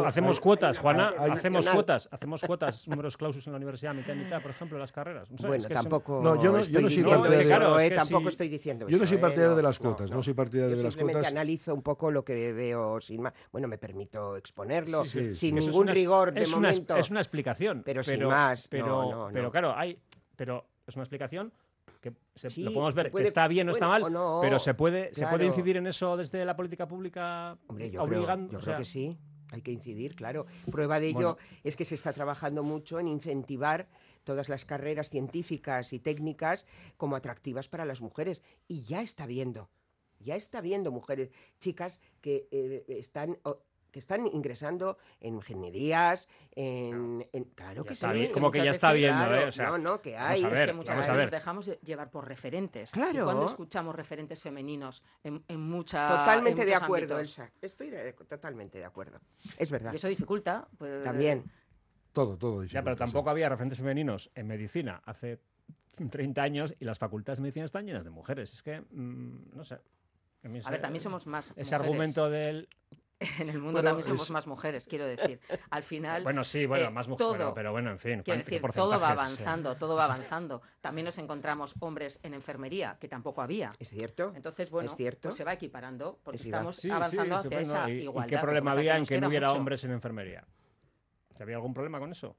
hacemos 0.05 0.39
cuotas, 0.39 0.79
Juana, 0.79 1.13
hacemos 1.31 1.69
cuotas, 1.69 2.09
hacemos 2.11 2.41
cuotas, 2.41 2.87
números 2.87 3.15
clausus 3.15 3.45
en 3.45 3.53
la 3.53 3.57
universidad, 3.57 3.93
mitad 3.93 4.15
y 4.15 4.17
mitad, 4.17 4.41
por 4.41 4.51
ejemplo, 4.51 4.79
las 4.79 4.91
carreras. 4.91 5.29
bueno, 5.29 5.63
tampoco. 5.69 6.19
No, 6.23 6.41
yo 6.41 6.51
no, 6.51 6.63
yo 6.63 6.81
no 6.81 6.89
soy 6.89 7.03
partidario. 7.03 7.79
Eh, 7.79 7.91
tampoco 7.91 8.29
estoy 8.29 8.49
diciendo 8.49 8.87
Yo 8.89 8.97
no 8.97 9.05
soy 9.05 9.17
eh, 9.17 9.21
partidario 9.21 9.55
de 9.55 9.61
las 9.61 9.77
cuotas, 9.77 10.09
no, 10.09 10.23
soy 10.23 10.33
partidario 10.33 10.75
de 10.75 10.83
las 10.83 10.97
cuotas. 10.97 11.27
analizo 11.27 11.73
un 11.75 11.83
poco 11.83 12.09
lo 12.09 12.25
que 12.25 12.51
veo 12.51 12.99
sin 12.99 13.21
más. 13.21 13.33
Bueno, 13.51 13.67
me 13.67 13.77
permito 13.77 14.35
exponerlo 14.35 15.05
sin 15.05 15.55
ningún 15.55 15.87
rigor 15.87 16.33
de 16.33 16.47
momento. 16.47 16.97
es 16.97 17.11
una 17.11 17.19
explicación. 17.19 17.83
Pero, 17.85 18.03
sin 18.03 18.25
más. 18.25 18.67
Pero, 18.67 19.29
pero 19.31 19.51
claro, 19.51 19.75
hay. 19.75 19.97
Pero 20.35 20.65
es 20.87 20.95
una 20.95 21.03
explicación 21.03 21.53
que 22.01 22.13
lo 22.57 22.73
podemos 22.73 22.93
ver 22.93 23.11
que 23.11 23.23
está 23.23 23.47
bien 23.47 23.69
o 23.69 23.71
está 23.71 23.87
mal, 23.87 24.03
pero 24.41 24.59
se 24.59 24.73
puede, 24.73 25.13
se 25.13 25.25
puede 25.27 25.45
incidir 25.45 25.77
en 25.77 25.87
eso 25.87 26.17
desde 26.17 26.45
la 26.45 26.55
política 26.55 26.87
pública 26.87 27.57
Hombre, 27.67 27.91
yo 27.91 28.05
Creo, 28.05 28.77
que 28.77 28.83
sí. 28.83 29.17
Hay 29.51 29.61
que 29.61 29.71
incidir, 29.71 30.15
claro. 30.15 30.45
Prueba 30.71 30.99
de 30.99 31.07
ello 31.07 31.37
es 31.63 31.75
que 31.75 31.85
se 31.85 31.95
está 31.95 32.13
trabajando 32.13 32.63
mucho 32.63 32.99
en 32.99 33.07
incentivar 33.07 33.87
todas 34.23 34.47
las 34.47 34.63
carreras 34.63 35.09
científicas 35.09 35.91
y 35.91 35.99
técnicas 35.99 36.67
como 36.97 37.15
atractivas 37.15 37.67
para 37.67 37.85
las 37.85 38.01
mujeres. 38.01 38.43
Y 38.67 38.83
ya 38.83 39.01
está 39.01 39.25
viendo, 39.25 39.69
ya 40.19 40.35
está 40.35 40.61
viendo 40.61 40.91
mujeres, 40.91 41.31
chicas 41.59 41.99
que 42.21 42.47
eh, 42.51 42.85
están 42.87 43.39
que 43.91 43.99
están 43.99 44.27
ingresando 44.27 44.97
en 45.19 45.35
ingenierías, 45.35 46.27
en... 46.51 47.25
claro 47.55 47.83
que 47.83 47.95
sí. 47.95 48.05
Es 48.21 48.31
como 48.31 48.51
que 48.51 48.63
ya 48.63 48.71
está 48.71 48.93
viendo, 48.93 49.33
¿eh? 49.33 49.51
no, 49.57 49.77
no, 49.77 50.01
que 50.01 50.17
hay. 50.17 50.43
es 50.43 50.63
que 50.63 50.73
muchas 50.73 50.97
veces 50.97 51.15
nos 51.15 51.31
dejamos 51.31 51.71
llevar 51.81 52.09
por 52.09 52.27
referentes. 52.27 52.91
Claro. 52.91 53.21
Y 53.21 53.23
cuando 53.23 53.45
escuchamos 53.45 53.95
referentes 53.95 54.41
femeninos 54.41 55.03
en, 55.23 55.43
en 55.47 55.59
muchas 55.59 56.19
Totalmente 56.19 56.65
de 56.65 56.75
acuerdo, 56.75 57.19
Elsa. 57.19 57.51
Estoy 57.61 57.91
totalmente 58.27 58.77
de 58.77 58.85
acuerdo. 58.85 59.19
Es 59.57 59.71
verdad. 59.71 59.93
Y 59.93 59.97
eso 59.97 60.07
dificulta. 60.07 60.67
Pues, 60.77 61.03
También. 61.03 61.45
Todo, 62.11 62.37
todo 62.37 62.63
Ya, 62.63 62.83
pero 62.83 62.95
tampoco 62.95 63.29
había 63.29 63.49
referentes 63.49 63.77
femeninos 63.77 64.31
en 64.33 64.47
medicina 64.47 65.01
hace 65.05 65.39
30 65.95 66.41
años 66.41 66.75
y 66.79 66.85
las 66.85 66.97
facultades 66.97 67.37
de 67.37 67.43
medicina 67.43 67.65
están 67.65 67.85
llenas 67.85 68.03
de 68.03 68.09
mujeres. 68.09 68.53
Es 68.53 68.63
que, 68.63 68.81
mm, 68.81 69.55
no 69.55 69.63
sé. 69.63 69.79
A, 70.63 70.71
ver, 70.71 70.81
también 70.81 71.01
somos 71.01 71.27
más. 71.27 71.53
Ese 71.57 71.75
argumento 71.75 72.29
del 72.29 72.69
en 73.39 73.49
el 73.49 73.59
mundo 73.59 73.83
también 73.83 74.05
somos 74.05 74.29
más 74.31 74.47
mujeres, 74.47 74.87
quiero 74.87 75.05
decir. 75.05 75.39
Al 75.69 75.83
final. 75.83 76.23
Bueno, 76.29 76.43
sí, 76.43 76.65
bueno, 76.65 76.85
eh, 76.85 76.89
más 76.91 77.07
mujeres. 77.07 77.47
pero 77.55 77.71
bueno, 77.71 77.91
en 77.91 77.99
fin. 77.99 78.21
Quiero 78.23 78.37
decir, 78.37 78.61
todo 78.73 78.99
va 78.99 79.09
avanzando, 79.09 79.75
todo 79.75 79.95
va 79.95 80.05
avanzando. 80.05 80.61
También 80.79 81.05
nos 81.05 81.17
encontramos 81.17 81.75
hombres 81.79 82.19
en 82.23 82.33
enfermería, 82.33 82.97
que 82.99 83.07
tampoco 83.07 83.41
había. 83.41 83.73
Es 83.79 83.89
cierto. 83.89 84.31
Entonces, 84.35 84.69
bueno, 84.69 84.91
pues 85.21 85.35
se 85.35 85.43
va 85.43 85.53
equiparando, 85.53 86.19
porque 86.23 86.37
estamos 86.43 86.83
avanzando 86.85 87.37
hacia 87.37 87.59
esa 87.59 87.89
igualdad. 87.89 88.27
¿Y 88.27 88.29
qué 88.29 88.37
problema 88.37 88.71
había 88.73 88.97
en 88.97 89.05
que 89.05 89.19
no 89.19 89.27
hubiera 89.27 89.51
hombres 89.51 89.83
en 89.83 89.91
enfermería? 89.91 90.45
¿Había 91.39 91.55
algún 91.55 91.73
problema 91.73 91.99
con 91.99 92.11
eso? 92.11 92.35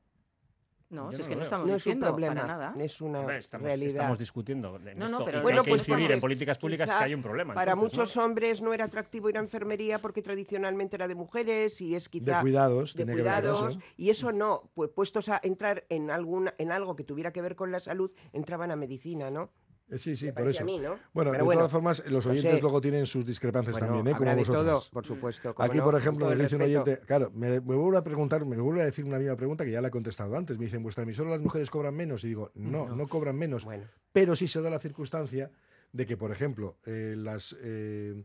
No, 0.90 1.12
si 1.12 1.22
es 1.22 1.28
que 1.28 1.36
no 1.36 1.42
estamos 1.42 1.72
diciendo 1.72 2.06
es 2.06 2.10
problema, 2.10 2.34
para 2.34 2.46
nada. 2.48 2.74
Es 2.78 3.00
una 3.00 3.36
estamos, 3.36 3.66
realidad. 3.66 3.90
Estamos 3.90 4.18
discutiendo. 4.18 4.76
no, 4.96 5.08
no, 5.08 5.24
pero 5.24 5.40
bueno, 5.40 5.62
que 5.62 5.70
pues 5.70 5.88
incidir 5.88 6.10
en 6.10 6.20
políticas 6.20 6.58
públicas 6.58 6.90
es 6.90 6.96
que 6.96 7.04
hay 7.04 7.14
un 7.14 7.22
problema. 7.22 7.54
Para 7.54 7.76
muchos 7.76 8.16
hombres 8.16 8.60
no 8.60 8.74
era 8.74 8.86
atractivo 8.86 9.30
ir 9.30 9.36
a 9.36 9.40
enfermería 9.40 10.00
porque 10.00 10.20
tradicionalmente 10.20 10.96
era 10.96 11.06
de 11.06 11.14
mujeres 11.14 11.80
y 11.80 11.94
es 11.94 12.08
quizá 12.08 12.38
de 12.38 12.40
cuidados, 12.42 12.94
de 12.94 13.06
cuidados 13.06 13.78
y 13.96 14.10
eso 14.10 14.32
no, 14.32 14.68
pues 14.74 14.90
puestos 14.90 15.28
a 15.28 15.40
entrar 15.44 15.84
en 15.90 16.10
alguna 16.10 16.54
en 16.58 16.72
algo 16.72 16.96
que 16.96 17.04
tuviera 17.04 17.32
que 17.32 17.40
ver 17.40 17.54
con 17.54 17.70
la 17.70 17.78
salud, 17.78 18.10
entraban 18.32 18.72
a 18.72 18.76
medicina, 18.76 19.30
¿no? 19.30 19.50
Eh, 19.90 19.98
sí, 19.98 20.16
sí, 20.16 20.30
por 20.32 20.48
eso. 20.48 20.64
Bueno, 21.12 21.32
de 21.32 21.38
todas 21.38 21.70
formas, 21.70 22.02
los 22.06 22.24
oyentes 22.26 22.60
luego 22.60 22.80
tienen 22.80 23.06
sus 23.06 23.24
discrepancias 23.24 23.78
también, 23.78 24.06
¿eh? 24.08 24.14
Como 24.16 24.34
vosotros. 24.36 24.64
todo, 24.64 24.92
por 24.92 25.04
supuesto. 25.04 25.54
Aquí, 25.58 25.80
por 25.80 25.94
ejemplo, 25.96 26.28
me 26.28 26.36
dice 26.36 26.56
un 26.56 26.62
oyente, 26.62 27.00
claro, 27.00 27.30
me, 27.34 27.58
vuelve 27.58 27.98
a 27.98 28.04
preguntar, 28.04 28.44
me 28.44 28.56
vuelve 28.56 28.82
a 28.82 28.84
decir 28.84 29.04
una 29.04 29.18
misma 29.18 29.36
pregunta 29.36 29.64
que 29.64 29.72
ya 29.72 29.80
la 29.80 29.88
he 29.88 29.90
contestado 29.90 30.36
antes. 30.36 30.58
Me 30.58 30.66
dicen, 30.66 30.82
¿vuestra 30.82 31.02
emisora 31.02 31.30
las 31.30 31.40
mujeres 31.40 31.70
cobran 31.70 31.94
menos? 31.94 32.24
Y 32.24 32.28
digo, 32.28 32.50
no, 32.54 32.88
no, 32.94 33.06
cobran 33.08 33.36
menos. 33.36 33.66
Pero 34.12 34.36
sí 34.36 34.48
se 34.48 34.62
da 34.62 34.70
la 34.70 34.78
circunstancia 34.78 35.50
de 35.92 36.06
que, 36.06 36.16
por 36.16 36.30
ejemplo, 36.30 36.78
eh, 36.86 37.14
las 37.16 37.56
eh, 37.60 38.24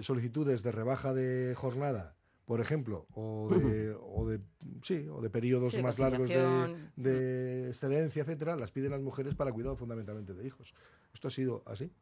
solicitudes 0.00 0.62
de 0.62 0.72
rebaja 0.72 1.14
de 1.14 1.54
jornada 1.56 2.14
por 2.50 2.60
ejemplo, 2.60 3.06
o 3.14 3.48
de, 3.48 3.94
o 3.94 4.26
de, 4.26 4.40
sí, 4.82 5.06
o 5.08 5.20
de 5.20 5.30
periodos 5.30 5.80
más 5.80 6.00
largos 6.00 6.28
de, 6.28 7.68
excedencia, 7.68 8.22
etcétera, 8.22 8.56
las 8.56 8.72
piden 8.72 8.90
las 8.90 9.00
mujeres 9.00 9.36
para 9.36 9.52
cuidado 9.52 9.76
fundamentalmente 9.76 10.34
de 10.34 10.44
hijos. 10.44 10.74
Esto 11.14 11.28
ha 11.28 11.30
sido 11.30 11.62
así. 11.64 11.92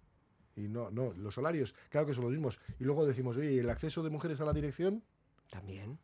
Y 0.57 0.69
no, 0.69 0.91
no, 0.91 1.13
los 1.13 1.35
salarios, 1.35 1.75
claro 1.91 2.07
que 2.07 2.15
son 2.15 2.25
los 2.25 2.33
mismos. 2.33 2.59
Y 2.81 2.85
luego 2.85 3.05
decimos, 3.05 3.37
oye, 3.37 3.61
¿el 3.61 3.69
acceso 3.69 4.03
de 4.03 4.09
mujeres 4.09 4.41
a 4.41 4.47
la 4.47 4.55
dirección? 4.55 5.05
También. 5.51 5.99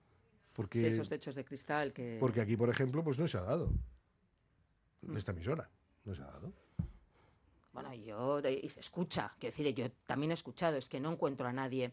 Porque, 0.52 0.78
sí, 0.78 0.86
esos 0.88 1.08
techos 1.08 1.36
de 1.36 1.44
cristal 1.46 1.94
que... 1.94 2.18
Porque 2.20 2.42
aquí, 2.42 2.54
por 2.54 2.68
ejemplo, 2.68 3.02
pues 3.02 3.18
no 3.18 3.26
se 3.26 3.38
ha 3.38 3.44
dado. 3.44 3.72
Mm. 5.00 5.16
Esta 5.16 5.32
emisora 5.32 5.70
no 6.04 6.14
se 6.14 6.22
ha 6.22 6.26
dado. 6.26 6.52
Bueno, 7.72 7.94
yo, 7.94 8.40
y 8.40 8.68
se 8.68 8.80
escucha, 8.80 9.32
quiero 9.38 9.56
decir, 9.56 9.74
yo 9.74 9.90
también 10.06 10.32
he 10.32 10.34
escuchado, 10.34 10.76
es 10.76 10.90
que 10.90 11.00
no 11.00 11.12
encuentro 11.12 11.48
a 11.48 11.52
nadie 11.54 11.92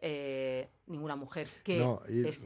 eh, 0.00 0.70
ninguna 0.86 1.16
mujer 1.16 1.48
que 1.62 1.84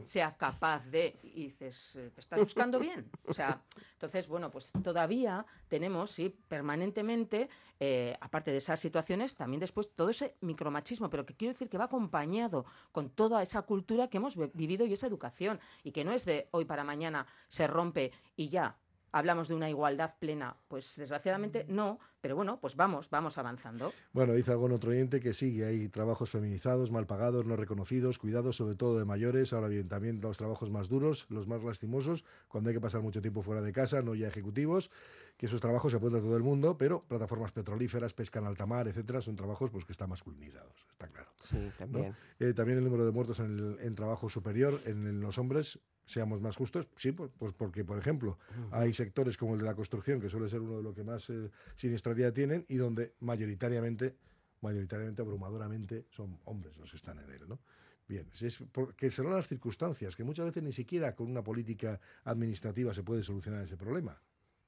sea 0.03 0.35
capaz 0.35 0.85
de 0.87 1.19
y 1.23 1.47
dices 1.47 1.95
eh, 1.95 2.11
estás 2.17 2.39
buscando 2.39 2.79
bien 2.79 3.09
o 3.25 3.33
sea 3.33 3.61
entonces 3.93 4.27
bueno 4.27 4.51
pues 4.51 4.71
todavía 4.83 5.45
tenemos 5.67 6.11
sí 6.11 6.29
permanentemente 6.47 7.49
eh, 7.79 8.15
aparte 8.19 8.51
de 8.51 8.57
esas 8.57 8.79
situaciones 8.79 9.35
también 9.35 9.59
después 9.59 9.93
todo 9.95 10.09
ese 10.09 10.35
micromachismo 10.41 11.09
pero 11.09 11.25
que 11.25 11.35
quiero 11.35 11.53
decir 11.53 11.69
que 11.69 11.77
va 11.77 11.85
acompañado 11.85 12.65
con 12.91 13.09
toda 13.09 13.41
esa 13.41 13.61
cultura 13.61 14.09
que 14.09 14.17
hemos 14.17 14.35
vivido 14.53 14.85
y 14.85 14.93
esa 14.93 15.07
educación 15.07 15.59
y 15.83 15.91
que 15.91 16.03
no 16.03 16.11
es 16.11 16.25
de 16.25 16.49
hoy 16.51 16.65
para 16.65 16.83
mañana 16.83 17.27
se 17.47 17.67
rompe 17.67 18.11
y 18.35 18.49
ya 18.49 18.77
hablamos 19.13 19.47
de 19.47 19.55
una 19.55 19.69
igualdad 19.69 20.15
plena. 20.19 20.57
Pues 20.67 20.97
desgraciadamente 20.97 21.65
no, 21.69 21.99
pero 22.19 22.35
bueno, 22.35 22.59
pues 22.59 22.75
vamos, 22.75 23.09
vamos 23.09 23.37
avanzando. 23.37 23.93
Bueno, 24.11 24.33
dice 24.33 24.51
algún 24.51 24.73
otro 24.73 24.91
oyente 24.91 25.21
que 25.21 25.33
sí, 25.33 25.63
hay 25.63 25.87
trabajos 25.87 26.31
feminizados, 26.31 26.91
mal 26.91 27.05
pagados, 27.05 27.45
no 27.45 27.55
reconocidos, 27.55 28.17
cuidados 28.17 28.57
sobre 28.57 28.75
todo 28.75 28.97
de 28.99 29.05
mayores. 29.05 29.53
Ahora 29.53 29.67
bien, 29.67 29.87
también 29.87 30.19
los 30.19 30.37
trabajos 30.37 30.69
más 30.69 30.89
duros, 30.89 31.27
los 31.29 31.47
más 31.47 31.63
lastimosos, 31.63 32.25
cuando 32.47 32.69
hay 32.69 32.75
que 32.75 32.81
pasar 32.81 33.01
mucho 33.01 33.21
tiempo 33.21 33.43
fuera 33.43 33.61
de 33.61 33.71
casa, 33.71 34.01
no 34.01 34.15
ya 34.15 34.27
ejecutivos, 34.27 34.89
que 35.37 35.45
esos 35.45 35.61
trabajos 35.61 35.91
se 35.91 35.99
pueden 35.99 36.17
a 36.17 36.21
todo 36.21 36.35
el 36.35 36.43
mundo, 36.43 36.77
pero 36.77 37.03
plataformas 37.03 37.51
petrolíferas, 37.51 38.13
pesca 38.13 38.39
en 38.39 38.47
alta 38.47 38.65
mar, 38.65 38.87
etcétera, 38.87 39.21
son 39.21 39.35
trabajos 39.35 39.69
pues 39.69 39.85
que 39.85 39.91
están 39.91 40.09
masculinizados, 40.09 40.85
está 40.91 41.07
claro. 41.07 41.29
Sí, 41.43 41.69
también. 41.77 42.15
Eh, 42.39 42.53
también 42.53 42.79
el 42.79 42.83
número 42.83 43.05
de 43.05 43.11
muertos 43.11 43.39
en, 43.39 43.77
en 43.79 43.95
trabajo 43.95 44.29
superior 44.29 44.81
en 44.85 45.21
los 45.21 45.37
hombres 45.37 45.79
seamos 46.05 46.41
más 46.41 46.55
justos, 46.55 46.87
sí, 46.95 47.11
pues, 47.11 47.31
pues 47.37 47.53
porque, 47.53 47.83
por 47.85 47.97
ejemplo, 47.97 48.37
hay 48.71 48.93
sectores 48.93 49.37
como 49.37 49.53
el 49.53 49.59
de 49.59 49.65
la 49.65 49.75
construcción, 49.75 50.19
que 50.19 50.29
suele 50.29 50.49
ser 50.49 50.59
uno 50.61 50.77
de 50.77 50.83
los 50.83 50.95
que 50.95 51.03
más 51.03 51.29
eh, 51.29 51.49
siniestralidad 51.75 52.33
tienen 52.33 52.65
y 52.67 52.75
donde 52.75 53.13
mayoritariamente, 53.19 54.15
mayoritariamente, 54.61 55.21
abrumadoramente, 55.21 56.05
son 56.09 56.39
hombres 56.45 56.77
los 56.77 56.91
que 56.91 56.97
están 56.97 57.19
en 57.19 57.29
él, 57.29 57.47
¿no? 57.47 57.59
Bien, 58.07 58.29
es 58.33 58.57
porque 58.71 59.09
serán 59.09 59.33
las 59.33 59.47
circunstancias, 59.47 60.15
que 60.15 60.25
muchas 60.25 60.45
veces 60.45 60.61
ni 60.61 60.73
siquiera 60.73 61.15
con 61.15 61.31
una 61.31 61.41
política 61.41 61.99
administrativa 62.25 62.93
se 62.93 63.01
puede 63.01 63.23
solucionar 63.23 63.63
ese 63.63 63.77
problema, 63.77 64.21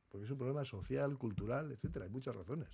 porque 0.10 0.26
es 0.26 0.32
un 0.32 0.38
problema 0.38 0.63
social, 0.63 1.17
cultural, 1.17 1.71
etcétera, 1.74 2.06
hay 2.06 2.12
muchas 2.12 2.36
razones. 2.36 2.69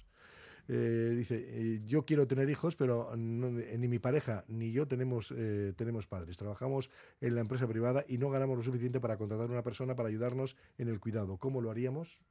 Eh, 0.67 1.13
dice, 1.15 1.35
eh, 1.47 1.81
yo 1.85 2.05
quiero 2.05 2.27
tener 2.27 2.49
hijos, 2.49 2.75
pero 2.75 3.15
ni 3.15 3.87
mi 3.87 3.99
pareja 3.99 4.45
ni 4.47 4.71
yo 4.71 4.87
tenemos, 4.87 5.33
tenemos 5.75 6.07
padres. 6.07 6.37
Trabajamos 6.37 6.89
en 7.19 7.35
la 7.35 7.41
empresa 7.41 7.67
privada 7.67 8.05
y 8.07 8.17
no 8.17 8.29
ganamos 8.29 8.57
lo 8.57 8.63
suficiente 8.63 8.99
para 8.99 9.17
contratar 9.17 9.47
a 9.47 9.51
una 9.51 9.63
persona 9.63 9.95
para 9.95 10.09
ayudarnos 10.09 10.55
en 10.77 10.87
el 10.87 10.99
cuidado. 10.99 11.37
¿Cómo 11.37 11.61
lo 11.61 11.71
haríamos? 11.71 12.21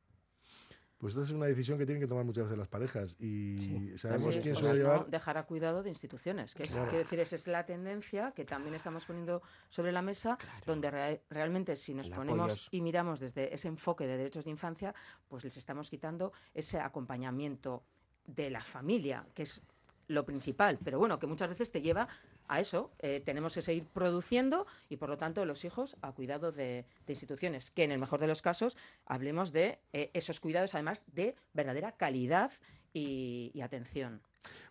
Pues 1.00 1.14
esta 1.14 1.24
es 1.24 1.30
una 1.30 1.46
decisión 1.46 1.78
que 1.78 1.86
tienen 1.86 2.02
que 2.02 2.06
tomar 2.06 2.26
muchas 2.26 2.44
veces 2.44 2.58
las 2.58 2.68
parejas 2.68 3.16
y 3.18 3.96
sabemos 3.96 4.36
quién 4.36 4.54
suele 4.54 4.80
llevar. 4.80 5.06
dejar 5.06 5.38
a 5.38 5.46
cuidado 5.46 5.82
de 5.82 5.88
instituciones, 5.88 6.54
que 6.54 6.64
es, 6.64 6.72
quiero 6.72 6.98
decir, 6.98 7.18
esa 7.20 7.36
es 7.36 7.46
la 7.46 7.64
tendencia 7.64 8.32
que 8.36 8.44
también 8.44 8.74
estamos 8.74 9.06
poniendo 9.06 9.40
sobre 9.70 9.92
la 9.92 10.02
mesa, 10.02 10.36
donde 10.66 11.22
realmente 11.30 11.76
si 11.76 11.94
nos 11.94 12.10
ponemos 12.10 12.68
y 12.70 12.82
miramos 12.82 13.18
desde 13.18 13.54
ese 13.54 13.68
enfoque 13.68 14.06
de 14.06 14.18
derechos 14.18 14.44
de 14.44 14.50
infancia, 14.50 14.94
pues 15.26 15.42
les 15.42 15.56
estamos 15.56 15.88
quitando 15.88 16.34
ese 16.52 16.78
acompañamiento 16.78 17.82
de 18.26 18.50
la 18.50 18.62
familia, 18.62 19.26
que 19.34 19.42
es 19.42 19.62
lo 20.08 20.24
principal, 20.24 20.78
pero 20.82 20.98
bueno, 20.98 21.18
que 21.18 21.26
muchas 21.26 21.48
veces 21.48 21.70
te 21.70 21.82
lleva 21.82 22.08
a 22.48 22.60
eso. 22.60 22.90
Eh, 22.98 23.20
tenemos 23.24 23.54
que 23.54 23.62
seguir 23.62 23.84
produciendo 23.84 24.66
y, 24.88 24.96
por 24.96 25.08
lo 25.08 25.16
tanto, 25.16 25.44
los 25.44 25.64
hijos 25.64 25.96
a 26.02 26.12
cuidado 26.12 26.50
de, 26.50 26.84
instituciones, 27.06 27.70
que 27.70 27.84
en 27.84 27.92
el 27.92 27.98
mejor 27.98 28.20
de 28.20 28.26
los 28.26 28.42
casos 28.42 28.76
hablemos 29.06 29.52
de 29.52 29.78
eh, 29.92 30.10
esos 30.14 30.40
cuidados, 30.40 30.74
además 30.74 31.04
de 31.12 31.36
verdadera 31.52 31.92
calidad 31.92 32.50
y 32.92 33.60
atención. 33.62 34.20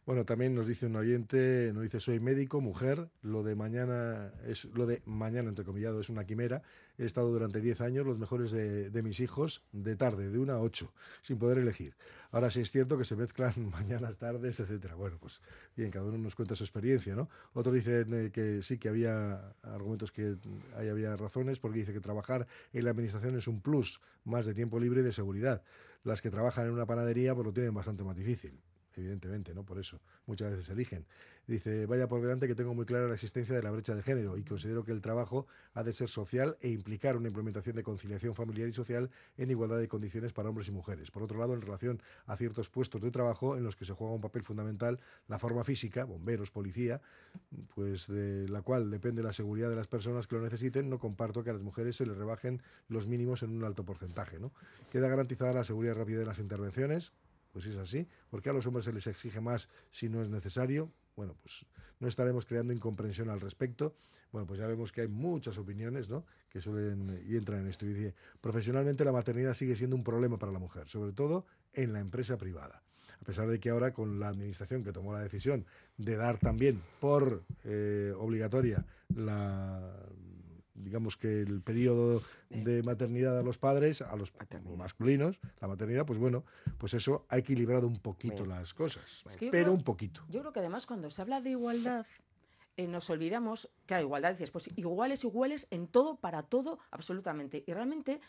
Bueno, 0.09 0.25
también 0.25 0.55
nos 0.55 0.65
dice 0.65 0.87
un 0.87 0.95
oyente, 0.95 1.69
nos 1.71 1.83
dice 1.83 1.99
soy 1.99 2.19
médico, 2.19 2.61
mujer, 2.61 3.11
lo 3.21 3.43
de 3.43 3.53
mañana 3.53 4.33
es 4.47 4.65
lo 4.65 4.87
de 4.87 5.03
mañana 5.05 5.49
entrecomillado 5.49 6.01
es 6.01 6.09
una 6.09 6.25
quimera. 6.25 6.63
He 6.97 7.05
estado 7.05 7.29
durante 7.29 7.61
10 7.61 7.81
años 7.81 8.07
los 8.07 8.17
mejores 8.17 8.49
de, 8.49 9.03
mis 9.03 9.19
hijos 9.19 9.63
de 9.71 9.95
tarde, 9.95 10.31
de 10.31 10.39
una 10.39 10.53
a 10.53 10.61
8, 10.61 10.91
sin 11.21 11.37
poder 11.37 11.59
elegir. 11.59 11.95
Ahora 12.31 12.49
sí 12.49 12.59
es 12.59 12.71
cierto 12.71 12.97
que 12.97 13.05
se 13.05 13.15
mezclan 13.15 13.53
mañanas, 13.71 14.17
tardes, 14.17 14.59
etcétera. 14.59 14.95
Bueno, 14.95 15.19
pues 15.19 15.43
bien, 15.77 15.91
cada 15.91 16.05
uno 16.05 16.17
nos 16.17 16.33
cuenta 16.33 16.55
su 16.55 16.63
experiencia, 16.63 17.15
¿no? 17.15 17.29
Otros 17.53 17.75
dicen 17.75 18.11
eh, 18.15 18.31
que 18.31 18.63
sí 18.63 18.79
que 18.79 18.89
había 18.89 19.53
argumentos 19.61 20.11
que 20.11 20.37
ahí 20.75 20.89
había 20.89 21.15
razones, 21.17 21.59
porque 21.59 21.77
dice 21.77 21.93
que 21.93 22.01
trabajar 22.01 22.47
en 22.73 22.83
la 22.83 22.89
administración 22.89 23.37
es 23.37 23.47
un 23.47 23.61
plus 23.61 24.01
más 24.23 24.47
de 24.47 24.55
tiempo 24.55 24.79
libre 24.79 25.01
y 25.01 25.03
de 25.03 25.11
seguridad. 25.11 25.61
Las 26.03 26.23
que 26.23 26.31
trabajan 26.31 26.65
en 26.65 26.71
una 26.71 26.87
panadería 26.87 27.35
pues 27.35 27.45
lo 27.45 27.53
tienen 27.53 27.75
bastante 27.75 28.03
más 28.03 28.15
difícil 28.15 28.59
evidentemente, 28.99 29.53
¿no? 29.53 29.63
Por 29.63 29.79
eso 29.79 29.99
muchas 30.25 30.51
veces 30.51 30.69
eligen. 30.69 31.05
Dice, 31.47 31.87
vaya 31.87 32.07
por 32.07 32.21
delante 32.21 32.47
que 32.47 32.53
tengo 32.53 32.75
muy 32.75 32.85
clara 32.85 33.07
la 33.07 33.15
existencia 33.15 33.55
de 33.55 33.63
la 33.63 33.71
brecha 33.71 33.95
de 33.95 34.03
género 34.03 34.37
y 34.37 34.43
considero 34.43 34.83
que 34.83 34.91
el 34.91 35.01
trabajo 35.01 35.47
ha 35.73 35.83
de 35.83 35.93
ser 35.93 36.07
social 36.07 36.57
e 36.61 36.69
implicar 36.69 37.17
una 37.17 37.27
implementación 37.27 37.75
de 37.75 37.81
conciliación 37.81 38.35
familiar 38.35 38.67
y 38.69 38.73
social 38.73 39.09
en 39.37 39.49
igualdad 39.49 39.79
de 39.79 39.87
condiciones 39.87 40.31
para 40.31 40.49
hombres 40.49 40.67
y 40.67 40.71
mujeres. 40.71 41.09
Por 41.09 41.23
otro 41.23 41.39
lado, 41.39 41.55
en 41.55 41.61
relación 41.61 42.01
a 42.27 42.37
ciertos 42.37 42.69
puestos 42.69 43.01
de 43.01 43.09
trabajo 43.09 43.57
en 43.57 43.63
los 43.63 43.75
que 43.75 43.85
se 43.85 43.93
juega 43.93 44.13
un 44.13 44.21
papel 44.21 44.43
fundamental 44.43 44.99
la 45.27 45.39
forma 45.39 45.63
física, 45.63 46.05
bomberos, 46.05 46.51
policía, 46.51 47.01
pues 47.73 48.07
de 48.07 48.47
la 48.47 48.61
cual 48.61 48.91
depende 48.91 49.23
la 49.23 49.33
seguridad 49.33 49.69
de 49.69 49.75
las 49.75 49.87
personas 49.87 50.27
que 50.27 50.35
lo 50.35 50.41
necesiten, 50.41 50.89
no 50.89 50.99
comparto 50.99 51.43
que 51.43 51.49
a 51.49 51.53
las 51.53 51.61
mujeres 51.61 51.95
se 51.95 52.05
les 52.05 52.17
rebajen 52.17 52.61
los 52.87 53.07
mínimos 53.07 53.43
en 53.43 53.51
un 53.51 53.63
alto 53.63 53.83
porcentaje. 53.85 54.39
¿no? 54.39 54.51
Queda 54.91 55.07
garantizada 55.07 55.53
la 55.53 55.63
seguridad 55.63 55.95
rápida 55.95 56.19
de 56.19 56.25
las 56.25 56.39
intervenciones, 56.39 57.13
pues 57.51 57.65
es 57.65 57.77
así. 57.77 58.07
¿Por 58.29 58.41
qué 58.41 58.49
a 58.49 58.53
los 58.53 58.65
hombres 58.67 58.85
se 58.85 58.93
les 58.93 59.07
exige 59.07 59.41
más 59.41 59.69
si 59.91 60.09
no 60.09 60.21
es 60.21 60.29
necesario? 60.29 60.91
Bueno, 61.15 61.35
pues 61.41 61.65
no 61.99 62.07
estaremos 62.07 62.45
creando 62.45 62.73
incomprensión 62.73 63.29
al 63.29 63.41
respecto. 63.41 63.95
Bueno, 64.31 64.47
pues 64.47 64.59
ya 64.59 64.67
vemos 64.67 64.91
que 64.91 65.01
hay 65.01 65.07
muchas 65.07 65.57
opiniones 65.57 66.09
¿no? 66.09 66.25
que 66.49 66.61
suelen 66.61 67.23
y 67.27 67.35
entran 67.35 67.61
en 67.61 67.67
esto. 67.67 67.85
Y 67.85 67.93
dice, 67.93 68.13
profesionalmente 68.41 69.03
la 69.03 69.11
maternidad 69.11 69.53
sigue 69.53 69.75
siendo 69.75 69.95
un 69.95 70.03
problema 70.03 70.37
para 70.37 70.51
la 70.51 70.59
mujer, 70.59 70.87
sobre 70.87 71.11
todo 71.13 71.45
en 71.73 71.93
la 71.93 71.99
empresa 71.99 72.37
privada. 72.37 72.81
A 73.21 73.25
pesar 73.25 73.47
de 73.47 73.59
que 73.59 73.69
ahora 73.69 73.93
con 73.93 74.19
la 74.19 74.29
administración 74.29 74.83
que 74.83 74.93
tomó 74.93 75.11
la 75.11 75.19
decisión 75.19 75.65
de 75.97 76.15
dar 76.15 76.37
también 76.37 76.81
por 77.01 77.43
eh, 77.65 78.13
obligatoria 78.17 78.85
la 79.13 79.93
digamos 80.79 81.17
que 81.17 81.41
el 81.41 81.61
periodo 81.61 82.21
de 82.49 82.83
maternidad 82.83 83.37
a 83.37 83.43
los 83.43 83.57
padres, 83.57 84.01
a 84.01 84.15
los 84.15 84.33
masculinos, 84.77 85.39
la 85.61 85.67
maternidad, 85.67 86.05
pues 86.05 86.19
bueno, 86.19 86.43
pues 86.77 86.93
eso 86.93 87.25
ha 87.29 87.37
equilibrado 87.37 87.87
un 87.87 87.99
poquito 87.99 88.45
las 88.45 88.73
cosas, 88.73 89.23
pero 89.51 89.71
un 89.73 89.83
poquito. 89.83 90.23
Yo 90.29 90.39
creo 90.41 90.53
que 90.53 90.59
además 90.59 90.85
cuando 90.85 91.09
se 91.09 91.21
habla 91.21 91.41
de 91.41 91.51
igualdad, 91.51 92.05
eh, 92.79 92.87
nos 92.87 93.09
olvidamos, 93.09 93.69
claro, 93.85 94.03
igualdad, 94.03 94.31
dices, 94.31 94.51
pues 94.51 94.69
iguales, 94.77 95.25
iguales 95.25 95.67
en 95.69 95.87
todo, 95.87 96.15
para 96.15 96.43
todo, 96.43 96.79
absolutamente. 96.91 97.61
Y 97.67 97.73
realmente 97.73 98.21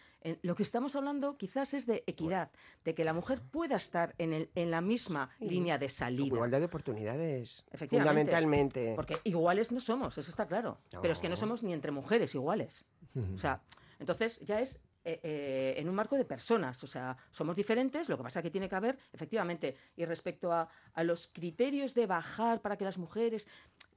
lo 0.42 0.56
que 0.56 0.64
estamos 0.64 0.96
hablando 0.96 1.36
quizás 1.36 1.72
es 1.72 1.86
de 1.86 2.02
equidad, 2.08 2.50
de 2.84 2.96
que 2.96 3.04
la 3.04 3.12
mujer 3.12 3.40
pueda 3.42 3.76
estar 3.76 4.12
en, 4.18 4.32
el, 4.32 4.50
en 4.56 4.72
la 4.72 4.80
misma 4.80 5.30
línea 5.38 5.78
de 5.78 5.88
salida. 5.88 6.26
Igualdad 6.26 6.58
de 6.58 6.64
oportunidades, 6.64 7.64
fundamentalmente. 7.88 8.94
Porque 8.96 9.18
iguales 9.22 9.70
no 9.70 9.78
somos, 9.78 10.18
eso 10.18 10.28
está 10.28 10.48
claro. 10.48 10.78
Pero 11.00 11.12
es 11.12 11.20
que 11.20 11.28
no 11.28 11.36
somos 11.36 11.62
ni 11.62 11.72
entre 11.72 11.92
mujeres 11.92 12.34
iguales. 12.34 12.86
O 13.34 13.38
sea, 13.38 13.62
entonces 14.00 14.40
ya 14.40 14.60
es 14.60 14.80
eh, 15.02 15.18
eh, 15.22 15.74
en 15.78 15.88
un 15.88 15.94
marco 15.94 16.14
de 16.14 16.26
personas. 16.26 16.84
O 16.84 16.86
sea, 16.86 17.16
somos 17.30 17.56
diferentes, 17.56 18.10
lo 18.10 18.18
que 18.18 18.22
pasa 18.22 18.40
es 18.40 18.42
que 18.42 18.50
tiene 18.50 18.68
que 18.68 18.76
haber, 18.76 18.98
efectivamente, 19.14 19.74
y 19.96 20.04
respecto 20.04 20.52
a, 20.52 20.68
a, 20.92 21.04
los 21.04 21.26
criterios 21.26 21.94
de 21.94 22.06
bajar 22.06 22.60
para 22.60 22.76
que 22.76 22.84
las 22.84 22.98
mujeres, 22.98 23.48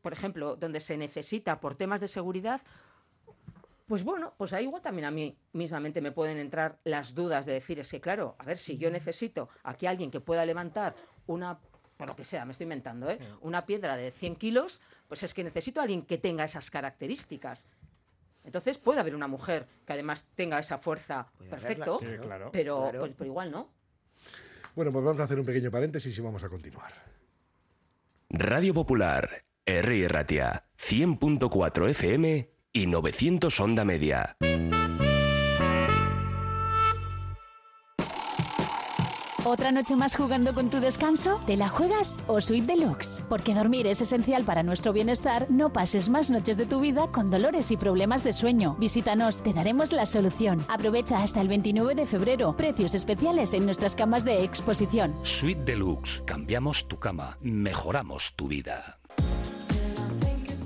por 0.04 0.14
ejemplo, 0.14 0.58
donde 0.58 0.82
se 0.82 0.98
necesita 0.98 1.60
por 1.62 1.76
temas 1.76 2.02
de 2.02 2.10
seguridad, 2.10 2.62
pues 3.88 4.04
bueno, 4.04 4.34
pues 4.38 4.52
ahí 4.52 4.66
igual 4.66 4.82
también 4.82 5.06
a 5.06 5.12
mí 5.12 5.40
mismamente 5.54 6.02
me 6.02 6.12
pueden 6.12 6.38
entrar 6.38 6.78
las 6.84 7.16
dudas 7.16 7.46
de 7.46 7.54
decir, 7.54 7.80
es 7.80 7.90
que 7.90 8.02
claro, 8.02 8.36
a 8.38 8.44
ver, 8.44 8.58
si 8.58 8.78
yo 8.78 8.92
necesito 8.92 9.50
aquí 9.64 9.88
alguien 9.88 10.12
que 10.12 10.20
pueda 10.20 10.46
levantar 10.46 10.94
una, 11.26 11.58
por 11.96 12.08
lo 12.10 12.16
que 12.18 12.26
sea, 12.26 12.44
me 12.44 12.52
estoy 12.52 12.66
inventando, 12.66 13.10
¿eh? 13.10 13.18
una 13.42 13.66
piedra 13.66 13.96
de 13.96 14.12
100 14.12 14.36
kilos, 14.36 14.82
pues 15.08 15.24
es 15.24 15.34
que 15.34 15.44
necesito 15.44 15.80
a 15.80 15.84
alguien 15.84 16.02
que 16.02 16.18
tenga 16.18 16.44
esas 16.44 16.70
características. 16.70 17.68
Entonces 18.44 18.78
puede 18.78 19.00
haber 19.00 19.16
una 19.16 19.28
mujer 19.28 19.68
que 19.86 19.94
además 19.94 20.28
tenga 20.36 20.60
esa 20.60 20.78
fuerza 20.78 21.32
perfecto, 21.50 22.02
pero, 22.52 22.92
pues, 22.92 23.14
pero 23.18 23.26
igual 23.26 23.52
no. 23.52 23.70
Bueno, 24.76 24.92
pues 24.92 25.06
vamos 25.06 25.22
a 25.22 25.24
hacer 25.24 25.40
un 25.40 25.46
pequeño 25.46 25.72
paréntesis 25.72 26.18
y 26.18 26.22
vamos 26.22 26.44
a 26.44 26.50
continuar. 26.50 26.92
Radio 28.30 28.74
Popular 28.74 29.46
R. 29.66 30.08
Ratia, 30.10 30.66
100.4 30.78 31.90
FM 31.90 32.50
y 32.74 32.86
900 32.86 33.60
Onda 33.62 33.86
Media. 33.86 34.36
¿Otra 39.46 39.72
noche 39.72 39.96
más 39.96 40.16
jugando 40.16 40.54
con 40.54 40.70
tu 40.70 40.80
descanso? 40.80 41.40
¿Te 41.46 41.58
la 41.58 41.68
juegas 41.70 42.16
o 42.28 42.42
Suite 42.42 42.66
Deluxe? 42.66 43.24
Porque 43.30 43.54
dormir 43.54 43.88
es 43.88 44.02
esencial 44.02 44.44
para 44.46 44.64
nuestro 44.64 44.94
bienestar, 44.94 45.48
no 45.50 45.72
pases 45.72 46.10
más 46.10 46.30
noches 46.30 46.58
de 46.58 46.66
tu 46.66 46.80
vida 46.80 47.08
con 47.08 47.30
dolores 47.30 47.70
y 47.72 47.78
problemas 47.78 48.24
de 48.24 48.34
sueño. 48.34 48.76
Visítanos, 48.80 49.44
te 49.44 49.54
daremos 49.54 49.92
la 49.92 50.06
solución. 50.06 50.66
Aprovecha 50.70 51.22
hasta 51.22 51.40
el 51.40 51.50
29 51.50 51.94
de 51.94 52.06
febrero. 52.06 52.56
Precios 52.58 52.96
especiales 52.96 53.54
en 53.54 53.66
nuestras 53.66 53.96
camas 53.96 54.26
de 54.26 54.44
exposición. 54.44 55.14
Suite 55.24 55.64
Deluxe. 55.64 56.24
Cambiamos 56.26 56.88
tu 56.88 56.98
cama. 56.98 57.38
Mejoramos 57.42 58.34
tu 58.36 58.48
vida. 58.48 59.00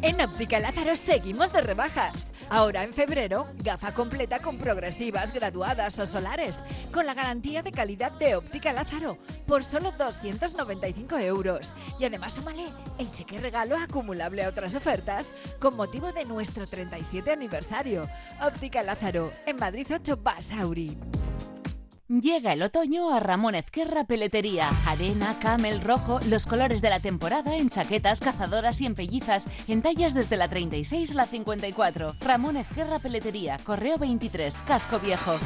En 0.01 0.21
Óptica 0.21 0.59
Lázaro 0.59 0.95
seguimos 0.95 1.51
de 1.51 1.61
rebajas. 1.61 2.29
Ahora 2.49 2.83
en 2.83 2.93
febrero, 2.93 3.47
gafa 3.63 3.93
completa 3.93 4.39
con 4.39 4.59
progresivas, 4.59 5.33
graduadas 5.33 5.97
o 5.97 6.05
solares, 6.05 6.59
con 6.91 7.07
la 7.07 7.15
garantía 7.15 7.63
de 7.63 7.71
calidad 7.71 8.11
de 8.11 8.35
Óptica 8.35 8.73
Lázaro, 8.73 9.17
por 9.47 9.63
solo 9.63 9.91
295 9.97 11.17
euros. 11.17 11.73
Y 11.99 12.05
además 12.05 12.33
súmale 12.33 12.67
el 12.99 13.09
cheque 13.09 13.39
regalo 13.39 13.75
acumulable 13.75 14.43
a 14.43 14.49
otras 14.49 14.75
ofertas 14.75 15.31
con 15.59 15.75
motivo 15.75 16.11
de 16.11 16.25
nuestro 16.25 16.67
37 16.67 17.31
aniversario. 17.31 18.07
Óptica 18.41 18.83
Lázaro, 18.83 19.31
en 19.47 19.57
Madrid 19.57 19.87
8 19.91 20.17
Basauri. 20.17 20.95
Llega 22.09 22.53
el 22.53 22.63
otoño 22.63 23.13
a 23.13 23.19
Ramón 23.19 23.53
Ezquerra 23.53 24.05
Peletería. 24.05 24.69
Arena, 24.85 25.37
camel, 25.41 25.81
rojo, 25.81 26.21
los 26.29 26.45
colores 26.45 26.81
de 26.81 26.89
la 26.89 27.01
temporada 27.01 27.57
en 27.57 27.69
chaquetas, 27.69 28.21
cazadoras 28.21 28.79
y 28.79 28.85
en 28.85 28.95
pellizas, 28.95 29.45
en 29.67 29.81
tallas 29.81 30.13
desde 30.13 30.37
la 30.37 30.47
36 30.47 31.11
a 31.11 31.15
la 31.15 31.25
54. 31.25 32.13
Ramón 32.21 32.55
Ezquerra 32.55 32.99
Peletería, 32.99 33.59
Correo 33.61 33.97
23, 33.97 34.63
Casco 34.63 34.99
Viejo. 34.99 35.37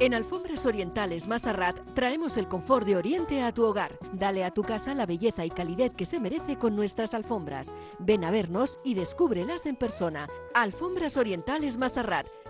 En 0.00 0.14
Alfombras 0.14 0.66
Orientales 0.66 1.28
Masarrat 1.28 1.76
traemos 1.94 2.36
el 2.36 2.48
confort 2.48 2.86
de 2.86 2.96
Oriente 2.96 3.42
a 3.42 3.52
tu 3.52 3.64
hogar. 3.64 3.98
Dale 4.12 4.44
a 4.44 4.52
tu 4.52 4.62
casa 4.62 4.94
la 4.94 5.06
belleza 5.06 5.44
y 5.44 5.50
calidez 5.50 5.92
que 5.96 6.06
se 6.06 6.18
merece 6.18 6.56
con 6.56 6.74
nuestras 6.74 7.14
alfombras. 7.14 7.72
Ven 8.00 8.24
a 8.24 8.32
vernos 8.32 8.80
y 8.84 8.94
descúbrelas 8.94 9.66
en 9.66 9.76
persona. 9.76 10.28
Alfombras 10.54 11.16
Orientales 11.16 11.78
Masarrat, 11.78 12.26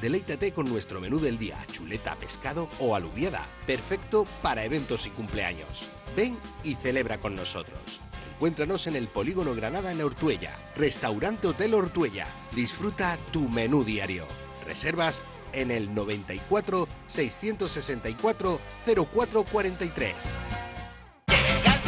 Deleítate 0.00 0.52
con 0.52 0.68
nuestro 0.68 1.00
menú 1.00 1.18
del 1.18 1.38
día, 1.38 1.58
chuleta, 1.72 2.14
pescado 2.16 2.68
o 2.78 2.94
alubiada. 2.94 3.44
Perfecto 3.66 4.26
para 4.42 4.64
eventos 4.64 5.06
y 5.06 5.10
cumpleaños. 5.10 5.88
Ven 6.16 6.36
y 6.62 6.76
celebra 6.76 7.18
con 7.18 7.34
nosotros. 7.34 8.00
Encuéntranos 8.34 8.86
en 8.86 8.94
el 8.94 9.08
Polígono 9.08 9.54
Granada 9.56 9.90
en 9.90 10.00
Ortuella. 10.00 10.54
Restaurante 10.76 11.48
Hotel 11.48 11.74
Ortuella. 11.74 12.28
Disfruta 12.54 13.18
tu 13.32 13.48
menú 13.48 13.82
diario. 13.82 14.26
Reservas 14.64 15.24
en 15.52 15.72
el 15.72 15.92
94 15.92 16.86
664 17.08 18.60
0443. 18.84 20.14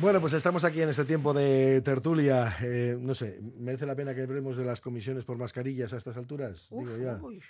Bueno, 0.00 0.20
pues 0.20 0.32
estamos 0.32 0.64
aquí 0.64 0.80
en 0.80 0.88
este 0.88 1.04
tiempo 1.04 1.34
de 1.34 1.82
tertulia. 1.82 2.56
Eh, 2.62 2.96
no 2.98 3.14
sé, 3.14 3.40
¿merece 3.58 3.84
la 3.86 3.94
pena 3.94 4.14
que 4.14 4.22
hablemos 4.22 4.56
de 4.56 4.64
las 4.64 4.80
comisiones 4.80 5.24
por 5.24 5.36
mascarillas 5.36 5.92
a 5.92 5.96
estas 5.98 6.16
alturas? 6.16 6.68
Uf, 6.70 6.88
digo 6.88 7.02
ya. 7.04 7.18
uy. 7.22 7.42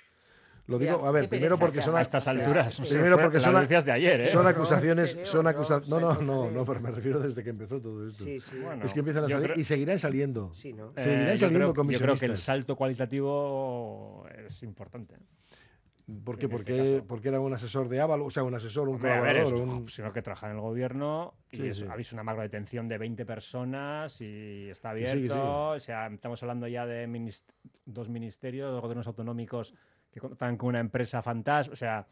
Lo 0.66 0.78
digo, 0.78 1.00
Ya, 1.02 1.08
a 1.08 1.10
ver, 1.10 1.28
primero 1.28 1.58
porque 1.58 1.78
que 1.78 1.82
son 1.84 1.96
a 1.96 2.00
estas 2.02 2.28
alturas. 2.28 2.76
Primero 2.88 3.18
porque 3.20 3.40
son, 3.40 3.54
noticias 3.54 3.84
de 3.84 3.92
ayer, 3.92 4.20
¿eh? 4.20 4.26
son 4.28 4.46
acusaciones, 4.46 5.10
son 5.24 5.44
No, 5.44 5.50
acusaciones. 5.50 5.88
No, 5.90 6.14
no, 6.14 6.20
no, 6.20 6.50
no, 6.50 6.64
pero 6.64 6.80
me 6.80 6.90
refiero 6.92 7.18
desde 7.18 7.42
que 7.42 7.50
empezó 7.50 7.80
todo 7.80 8.06
esto. 8.06 8.22
Sí, 8.24 8.38
sí. 8.38 8.56
Bueno, 8.62 8.84
es 8.84 8.92
que 8.92 9.00
empiezan 9.00 9.24
a 9.24 9.28
salir 9.28 9.46
creo- 9.52 9.60
y 9.60 9.64
seguirán 9.64 9.98
saliendo. 9.98 10.52
Sí, 10.54 10.72
¿no? 10.72 10.90
Eh, 10.96 11.02
Seguirán 11.02 11.32
yo, 11.34 11.38
saliendo 11.38 11.74
yo 11.90 11.98
creo 11.98 12.16
que 12.16 12.26
el 12.26 12.38
salto 12.38 12.76
cualitativo 12.76 14.26
es 14.46 14.62
importante. 14.62 15.16
¿Por 16.24 16.38
qué? 16.38 16.46
en 16.46 16.52
este 16.52 16.64
Porque, 16.64 17.04
porque 17.06 17.28
era 17.28 17.40
un 17.40 17.52
asesor 17.52 17.88
de 17.88 18.00
Ávalo, 18.00 18.26
o 18.26 18.30
sea, 18.30 18.42
un 18.42 18.54
asesor, 18.54 18.88
un 18.88 18.96
Hombre, 18.96 19.10
colaborador. 19.18 19.54
un- 19.60 19.88
sino 19.88 20.12
que 20.12 20.22
trabaja 20.22 20.46
en 20.48 20.56
el 20.56 20.60
gobierno 20.60 21.34
y 21.50 21.56
Sí, 21.58 21.66
es- 21.68 21.78
sí. 21.78 21.86
habéis 21.90 22.12
una 22.12 22.22
macro 22.22 22.42
detención 22.42 22.88
de 22.88 22.98
20 22.98 23.24
personas 23.26 24.20
y 24.20 24.68
está 24.70 24.90
Que 24.94 25.08
abierto. 25.10 25.20
sí, 25.22 25.28
que. 25.28 25.32
O 25.40 25.80
sea, 25.80 26.06
estamos 26.08 26.42
hablando 26.42 26.66
ya 26.68 26.86
de 26.86 27.06
minis- 27.06 27.44
dos 27.84 28.08
ministerios, 28.08 28.70
dos 28.72 28.80
gobiernos 28.80 29.06
autonómicos 29.06 29.74
que 30.10 30.20
contan 30.20 30.56
con 30.56 30.70
una 30.70 30.80
empresa 30.80 31.22
fantasma. 31.22 31.72
O 31.72 31.76
sea, 31.76 32.06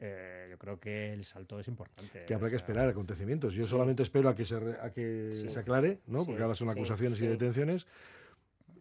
eh, 0.00 0.46
yo 0.50 0.58
creo 0.58 0.78
que 0.78 1.12
el 1.12 1.24
salto 1.24 1.58
es 1.58 1.66
importante. 1.68 2.24
que 2.24 2.34
habrá 2.34 2.46
o 2.46 2.50
que 2.50 2.56
sea, 2.58 2.66
esperar 2.66 2.88
acontecimientos. 2.88 3.52
Yo 3.54 3.64
Sí. 3.64 3.68
solamente 3.70 4.02
espero 4.04 4.28
a 4.28 4.34
que 4.36 4.44
se, 4.44 4.60
re- 4.60 4.76
a 4.80 4.92
que 4.92 5.28
Sí. 5.32 5.48
se 5.48 5.58
aclare, 5.58 6.00
¿no? 6.06 6.20
Sí, 6.20 6.26
Porque 6.26 6.42
ahora 6.42 6.54
son 6.54 6.68
acusaciones 6.70 7.20
y 7.20 7.26
detenciones. 7.26 7.86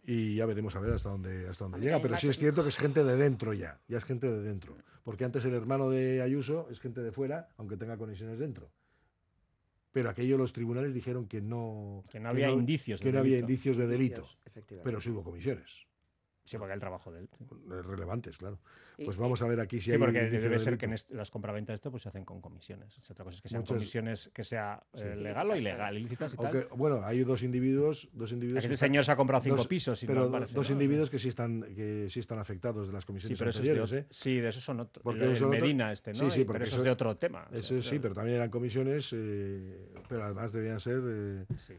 Y 0.09 0.35
ya 0.35 0.45
veremos 0.45 0.73
a 0.77 0.79
ver 0.79 0.93
hasta 0.93 1.09
dónde, 1.09 1.49
hasta 1.49 1.65
dónde 1.65 1.81
llega. 1.81 2.01
Pero 2.01 2.15
sí 2.15 2.29
es 2.29 2.39
cierto 2.39 2.63
que 2.63 2.69
es 2.69 2.77
gente 2.77 3.03
de 3.03 3.17
dentro 3.17 3.53
ya. 3.53 3.77
Ya 3.89 3.97
es 3.97 4.05
gente 4.05 4.31
de 4.31 4.41
dentro. 4.41 4.77
Porque 5.03 5.25
antes 5.25 5.43
el 5.43 5.53
hermano 5.53 5.89
de 5.89 6.21
Ayuso 6.21 6.69
es 6.71 6.79
gente 6.79 7.01
de 7.01 7.11
fuera, 7.11 7.49
aunque 7.57 7.75
tenga 7.75 7.97
conexiones 7.97 8.39
dentro. 8.39 8.71
Pero 9.91 10.09
aquello 10.09 10.37
los 10.37 10.53
tribunales 10.53 10.93
dijeron 10.93 11.27
que 11.27 11.41
no, 11.41 12.05
Que 12.09 12.21
no 12.21 12.29
había 12.29 12.49
indicios 12.49 13.01
que 13.01 13.07
de 13.07 13.13
no 13.13 13.19
había 13.19 13.39
indicios 13.39 13.75
de 13.75 13.85
delito. 13.85 14.21
Indicios, 14.21 14.39
efectivamente. 14.45 14.89
Pero 14.89 15.01
sí 15.01 15.09
hubo 15.09 15.23
comisiones. 15.23 15.86
Sí, 16.47 16.57
porque 16.57 16.73
el 16.73 16.79
trabajo 16.79 17.11
de 17.11 17.19
él. 17.19 17.29
sí. 17.37 17.43
eh, 17.43 17.81
Relevantes, 17.83 18.37
claro. 18.37 18.57
Y- 18.97 19.05
Pues 19.05 19.17
vamos 19.17 19.41
a 19.43 19.47
ver 19.47 19.59
aquí 19.59 19.77
si 19.79 19.85
Sí, 19.85 19.91
hay 19.91 19.97
porque 19.99 20.19
indicio 20.23 20.39
debe 20.41 20.57
de 20.57 20.63
ser 20.63 20.77
que 20.77 20.85
en 20.85 20.91
delito. 20.91 21.07
est- 21.09 21.15
las 21.15 21.29
compraventas 21.29 21.73
de 21.73 21.75
esto 21.75 21.91
pues 21.91 22.01
se 22.03 22.09
hacen 22.09 22.25
con 22.25 22.41
comisiones. 22.41 22.97
O 22.97 23.01
sea, 23.03 23.13
otra 23.13 23.25
cosa 23.25 23.35
es 23.35 23.41
que 23.41 23.49
sean 23.49 23.61
Muchas- 23.61 23.75
comisiones 23.77 24.31
que 24.33 24.43
sea 24.43 24.81
eh, 24.93 25.11
Sí. 25.15 25.21
legal 25.21 25.51
o 25.51 25.55
ilegal, 25.55 25.97
ilícitas 25.97 26.33
y 26.33 26.37
tal. 26.37 26.67
Bueno, 26.75 27.01
hay 27.03 27.23
dos 27.23 27.43
individuos, 27.43 28.09
dos 28.13 28.31
individuos. 28.31 28.61
que 28.61 28.65
este 28.65 28.73
están- 28.75 28.87
señor 28.89 29.05
se 29.05 29.11
ha 29.11 29.15
comprado 29.15 29.43
cinco 29.43 29.57
dos- 29.57 29.67
pisos 29.67 30.01
y 30.01 30.07
pero 30.07 30.23
no 30.25 30.31
parece, 30.31 30.53
dos 30.53 30.69
¿no? 30.69 30.73
individuos 30.73 31.09
que 31.09 31.19
sí 31.19 31.27
están 31.29 31.61
que 31.75 32.07
sí 32.09 32.19
están 32.21 32.39
afectados 32.39 32.87
de 32.87 32.93
las 32.93 33.03
Sí, 33.03 33.07
comisiones 33.07 33.37
pero 33.37 33.51
de 33.51 33.57
anteriores, 33.57 33.91
¿eh? 33.93 34.05
sí, 34.09 34.39
de 34.39 34.49
esos 34.49 34.63
son 34.63 34.79
otros. 34.79 35.03
Porque 35.03 35.25
el, 35.25 35.35
son 35.35 35.49
otro- 35.49 35.59
Medina 35.59 35.91
este, 35.91 36.13
¿no? 36.13 36.17
Sí, 36.19 36.31
sí, 36.31 36.43
porque 36.45 36.53
pero 36.59 36.63
eso 36.65 36.75
eso- 36.75 36.81
es 36.81 36.85
de 36.85 36.91
otro 36.91 37.17
tema. 37.17 37.43
o 37.47 37.49
sea, 37.49 37.59
Eso 37.59 37.81
sí, 37.83 37.99
pero 37.99 38.13
también 38.15 38.37
eran 38.37 38.49
comisiones, 38.49 39.11
eh, 39.13 39.91
pero 40.07 40.23
además 40.23 40.51
debían 40.53 40.79
ser 40.79 41.45
Sí. 41.57 41.73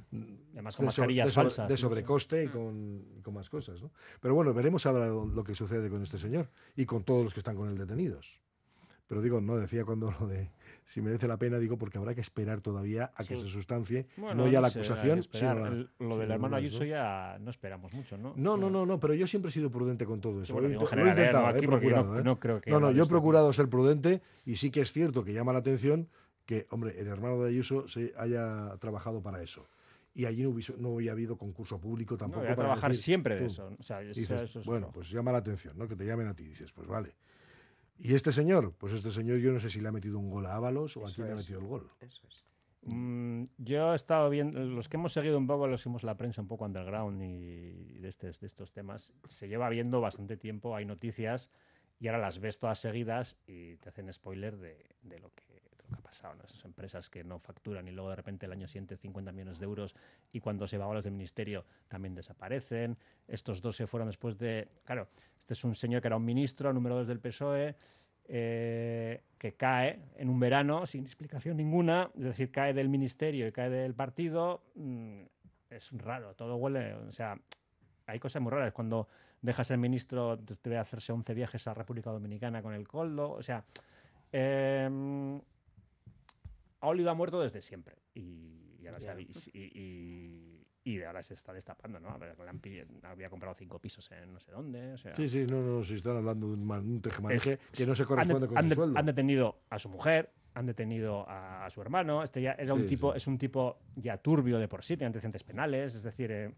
Además 0.52 0.76
con 0.76 0.86
mascarillas 0.86 1.32
falsas, 1.32 1.68
de 1.68 1.76
sí, 1.76 1.80
sobrecoste 1.80 2.44
y 2.44 2.48
con, 2.48 3.04
y 3.16 3.22
con 3.22 3.34
más 3.34 3.48
cosas. 3.48 3.80
¿no? 3.82 3.90
Pero 4.20 4.34
bueno, 4.34 4.52
veremos 4.58 4.84
ahora 4.86 5.06
lo 5.06 5.44
que 5.44 5.54
sucede 5.54 5.88
con 5.88 6.02
este 6.02 6.18
señor 6.18 6.48
y 6.76 6.84
con 6.84 7.04
todos 7.04 7.22
los 7.24 7.32
que 7.32 7.40
están 7.40 7.56
con 7.56 7.68
él 7.68 7.78
detenidos. 7.78 8.40
Pero 9.06 9.22
digo, 9.22 9.40
no, 9.40 9.56
decía 9.56 9.84
cuando 9.86 10.12
lo 10.20 10.26
de 10.26 10.50
si 10.84 11.00
merece 11.00 11.26
la 11.28 11.36
pena, 11.38 11.58
digo, 11.58 11.78
porque 11.78 11.96
habrá 11.98 12.14
que 12.14 12.20
esperar 12.20 12.60
todavía 12.60 13.10
a 13.14 13.22
que 13.24 13.36
se 13.38 13.48
sustancie, 13.48 14.06
Bueno, 14.16 14.44
no 14.44 14.50
ya 14.50 14.60
la 14.60 14.68
acusación, 14.68 15.22
sino 15.22 15.54
la- 15.54 15.68
El- 15.68 15.90
lo 16.00 16.18
del 16.18 16.30
hermano 16.30 16.56
Ayuso 16.56 16.84
ya 16.84 17.38
no 17.40 17.50
esperamos 17.50 17.92
mucho, 17.94 18.18
¿no? 18.18 18.32
No, 18.36 18.56
no, 18.56 18.68
no, 18.68 18.84
no, 18.84 18.98
pero 19.00 19.14
yo 19.14 19.26
siempre 19.26 19.50
he 19.50 19.52
sido 19.52 19.70
prudente 19.70 20.04
con 20.06 20.20
todo 20.20 20.42
eso. 20.42 20.52
bueno, 20.54 20.68
Lo 20.68 20.74
he 20.74 20.78
digo, 20.78 20.84
inte- 20.84 20.94
en 20.94 21.00
lo 21.00 21.06
he 21.06 21.08
¿eh? 21.08 21.12
intentado, 21.12 21.52
No 21.52 21.56
he 21.58 21.66
procurado, 21.66 22.18
¿eh? 22.18 22.22
no 22.24 22.38
creo 22.40 22.60
que 22.60 22.70
No, 22.70 22.80
no, 22.80 22.90
yo 22.90 23.04
he 23.04 23.06
procurado 23.06 23.52
ser 23.52 23.68
prudente 23.68 24.20
y 24.44 24.56
sí 24.56 24.70
que 24.70 24.80
es 24.82 24.92
cierto 24.92 25.24
que 25.24 25.32
llama 25.32 25.52
la 25.54 25.60
atención 25.60 26.08
que, 26.46 26.66
hombre, 26.70 26.98
el 27.00 27.06
hermano 27.06 27.42
de 27.42 27.48
Ayuso 27.50 27.86
se 27.88 28.12
haya 28.18 28.74
trabajado 28.78 29.22
para 29.22 29.42
eso. 29.42 29.68
Y 30.14 30.24
allí 30.24 30.42
no, 30.42 30.50
hubiese- 30.50 30.76
no 30.78 30.94
había 30.94 31.12
habido 31.12 31.36
concurso 31.36 31.80
público 31.80 32.14
no, 32.14 32.18
tampoco. 32.18 32.40
voy 32.42 32.52
a 32.52 32.56
para 32.56 32.68
trabajar 32.68 32.90
decir, 32.90 33.04
siempre 33.04 33.34
de 33.36 33.40
tú, 33.42 33.46
eso. 33.46 33.76
O 33.78 33.82
sea, 33.82 34.02
y 34.02 34.10
eso- 34.10 34.20
dices, 34.20 34.42
eso 34.42 34.60
es 34.60 34.66
bueno, 34.66 34.90
pues 34.92 35.10
llama 35.10 35.30
la 35.32 35.38
atención, 35.38 35.78
¿no? 35.78 35.86
Que 35.86 35.96
te 35.96 36.04
llamen 36.04 36.26
a 36.26 36.34
ti. 36.34 36.44
Dices, 36.44 36.72
pues 36.72 36.88
vale. 36.88 37.14
Y 38.00 38.14
este 38.14 38.32
señor, 38.32 38.74
pues 38.78 38.92
este 38.92 39.10
señor 39.10 39.38
yo 39.38 39.52
no 39.52 39.60
sé 39.60 39.70
si 39.70 39.80
le 39.80 39.88
ha 39.88 39.92
metido 39.92 40.18
un 40.18 40.30
gol 40.30 40.46
a 40.46 40.54
Ábalos 40.54 40.96
o 40.96 41.06
a 41.06 41.10
quién 41.12 41.26
le 41.26 41.32
ha 41.32 41.36
metido 41.36 41.58
el 41.60 41.66
gol. 41.66 41.90
Eso 42.00 42.26
es. 42.28 42.44
Mm, 42.82 43.44
yo 43.58 43.92
he 43.92 43.96
estado 43.96 44.30
viendo, 44.30 44.60
los 44.60 44.88
que 44.88 44.96
hemos 44.96 45.12
seguido 45.12 45.36
un 45.36 45.46
poco, 45.48 45.66
los 45.66 45.82
que 45.82 45.88
hemos 45.88 46.04
la 46.04 46.16
prensa 46.16 46.40
un 46.40 46.46
poco 46.48 46.64
underground 46.64 47.20
y 47.22 47.98
de, 47.98 48.08
estes- 48.08 48.38
de 48.40 48.46
estos 48.46 48.72
temas, 48.72 49.12
se 49.28 49.48
lleva 49.48 49.68
viendo 49.68 50.00
bastante 50.00 50.36
tiempo, 50.36 50.76
hay 50.76 50.84
noticias 50.84 51.50
y 51.98 52.06
ahora 52.06 52.18
las 52.20 52.38
ves 52.38 52.58
todas 52.60 52.78
seguidas 52.78 53.36
y 53.48 53.76
te 53.78 53.88
hacen 53.88 54.12
spoiler 54.12 54.56
de, 54.58 54.86
de 55.02 55.18
lo, 55.18 55.30
que, 55.34 55.42
lo 55.90 55.98
ha 55.98 56.00
pasado. 56.00 56.34
¿no? 56.34 56.44
Esas 56.44 56.64
empresas 56.64 57.08
que 57.10 57.24
no 57.24 57.38
facturan 57.38 57.88
y 57.88 57.90
luego 57.90 58.10
de 58.10 58.16
repente 58.16 58.46
el 58.46 58.52
año 58.52 58.66
siguiente 58.66 58.96
50 58.96 59.32
millones 59.32 59.58
de 59.58 59.64
euros 59.64 59.94
y 60.32 60.40
cuando 60.40 60.66
se 60.66 60.78
va 60.78 60.90
a 60.90 60.94
los 60.94 61.04
del 61.04 61.12
ministerio 61.12 61.64
también 61.88 62.14
desaparecen. 62.14 62.96
Estos 63.26 63.60
dos 63.60 63.76
se 63.76 63.86
fueron 63.86 64.08
después 64.08 64.38
de... 64.38 64.68
Claro, 64.84 65.08
este 65.38 65.54
es 65.54 65.64
un 65.64 65.74
señor 65.74 66.00
que 66.02 66.08
era 66.08 66.16
un 66.16 66.24
ministro, 66.24 66.72
número 66.72 66.96
dos 66.96 67.06
del 67.06 67.20
PSOE, 67.20 67.74
eh, 68.30 69.22
que 69.38 69.54
cae 69.54 70.00
en 70.16 70.28
un 70.28 70.38
verano 70.38 70.86
sin 70.86 71.06
explicación 71.06 71.56
ninguna, 71.56 72.10
es 72.14 72.24
decir, 72.24 72.50
cae 72.50 72.74
del 72.74 72.88
ministerio 72.90 73.46
y 73.46 73.52
cae 73.52 73.70
del 73.70 73.94
partido, 73.94 74.62
mm, 74.74 75.22
es 75.70 75.90
raro, 75.92 76.34
todo 76.34 76.56
huele, 76.56 76.94
o 76.94 77.10
sea, 77.10 77.38
hay 78.06 78.18
cosas 78.18 78.42
muy 78.42 78.50
raras. 78.50 78.72
Cuando 78.72 79.08
dejas 79.40 79.70
el 79.70 79.78
ministro, 79.78 80.36
debe 80.36 80.78
hacerse 80.78 81.12
11 81.12 81.34
viajes 81.34 81.66
a 81.68 81.74
República 81.74 82.10
Dominicana 82.10 82.62
con 82.62 82.74
el 82.74 82.86
coldo, 82.86 83.30
o 83.30 83.42
sea, 83.42 83.64
em, 84.32 85.40
ha 86.80 86.86
olido 86.88 87.10
a 87.10 87.14
muerto 87.14 87.40
desde 87.40 87.60
siempre. 87.62 87.96
Y, 88.14 88.76
y 88.80 88.86
ahora, 88.86 89.00
se 89.00 89.08
y, 89.52 90.62
y- 90.84 91.02
ahora 91.02 91.22
se 91.22 91.34
está 91.34 91.52
destapando, 91.52 92.00
¿no? 92.00 92.08
A 92.10 92.16
ver, 92.18 92.34
había 93.02 93.28
comprado 93.30 93.54
cinco 93.58 93.78
pisos 93.78 94.10
en 94.12 94.32
no 94.32 94.40
sé 94.40 94.50
dónde, 94.52 94.94
o 94.94 94.98
sea... 94.98 95.14
Sí, 95.14 95.28
sí, 95.28 95.44
no, 95.50 95.60
no, 95.60 95.82
si 95.84 95.94
están 95.96 96.16
hablando 96.16 96.46
de 96.48 96.54
un, 96.54 96.70
un 96.70 97.02
tejemaneje 97.02 97.52
Es- 97.72 97.78
que 97.78 97.86
no 97.86 97.94
se 97.94 98.04
corresponde 98.06 98.40
de- 98.42 98.48
con 98.48 98.58
han 98.58 98.68
su 98.70 98.74
sueldo. 98.74 98.98
han 98.98 99.04
detenido 99.06 99.60
a 99.68 99.78
su 99.78 99.88
mujer, 99.90 100.32
han 100.54 100.64
detenido 100.66 101.28
a, 101.28 101.66
a 101.66 101.70
su 101.70 101.82
hermano. 101.82 102.22
Este 102.22 102.40
ya 102.40 102.52
era 102.52 102.72
un 102.74 102.86
tipo, 102.86 103.12
sí. 103.12 103.18
es 103.18 103.26
un 103.26 103.36
tipo 103.38 103.80
ya 103.96 104.16
turbio 104.18 104.58
de 104.58 104.66
por 104.66 104.82
sí, 104.82 104.96
tiene 104.96 105.06
antecedentes 105.08 105.44
penales, 105.44 105.94
es 105.94 106.02
decir, 106.02 106.30
eh, 106.32 106.54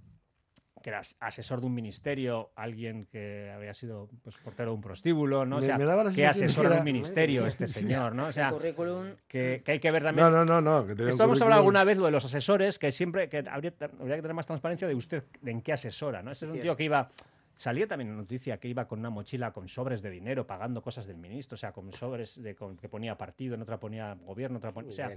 que 0.83 0.91
era 0.91 1.01
as- 1.01 1.17
asesor 1.21 1.61
de 1.61 1.67
un 1.67 1.75
ministerio, 1.75 2.51
alguien 2.57 3.07
que 3.07 3.51
había 3.55 3.75
sido 3.75 4.09
pues, 4.23 4.39
portero 4.39 4.71
de 4.71 4.77
un 4.77 4.81
prostíbulo, 4.81 5.45
¿no? 5.45 5.57
O 5.57 5.61
Me- 5.61 5.67
sea, 5.67 5.79
me 5.79 5.85
daba 5.85 6.05
la 6.05 6.11
que 6.11 6.17
que 6.17 6.23
de 6.47 6.79
un 6.79 6.85
ministerio 6.85 7.47
este 7.47 7.69
señor, 7.69 8.15
¿no? 8.15 8.25
O 8.25 8.33
sea, 8.33 8.51
currículum 8.51 9.09
que, 9.29 9.63
que 9.65 9.73
hay 9.73 9.81
que 9.81 9.91
ver 9.91 10.03
también. 10.03 10.27
No, 10.27 10.45
no, 10.45 10.45
no, 10.45 10.61
no. 10.61 10.87
Que 10.87 10.93
Esto 10.93 11.25
hemos 11.25 11.41
hablado 11.43 11.61
alguna 11.61 11.85
vez 11.85 11.99
lo 11.99 12.07
de 12.07 12.11
los 12.13 12.25
asesores, 12.25 12.79
que 12.79 12.93
siempre 12.93 13.29
que 13.29 13.39
habría, 13.39 13.73
habría 13.99 14.17
que 14.17 14.23
tener 14.23 14.35
más 14.35 14.47
transparencia 14.47 14.89
de 14.89 14.95
usted 14.95 15.25
de 15.41 15.51
en 15.51 15.61
qué 15.63 15.73
asesora, 15.73 16.23
¿no? 16.23 16.31
Ese 16.31 16.47
es 16.47 16.51
un 16.53 16.57
tío 16.61 16.77
que 16.77 16.85
iba. 16.85 17.11
Salía 17.57 17.87
también 17.87 18.09
en 18.09 18.17
noticia 18.17 18.57
que 18.59 18.69
iba 18.69 18.89
con 18.89 19.01
una 19.01 19.11
mochila 19.11 19.53
con 19.53 19.69
sobres 19.69 20.01
de 20.01 20.09
dinero 20.09 20.47
pagando 20.47 20.81
cosas 20.81 21.07
del 21.07 21.19
ministro, 21.19 21.57
o 21.57 21.59
sea, 21.59 21.73
con 21.73 21.93
sobres 21.93 22.43
de, 22.43 22.55
con- 22.55 22.79
que 22.79 22.89
ponía 22.89 23.19
partido, 23.19 23.55
en 23.55 23.61
otra 23.61 23.79
ponía 23.79 24.15
gobierno, 24.25 24.57
otra 24.57 24.73
ponía. 24.73 24.89
O 24.91 24.95
sea, 24.95 25.11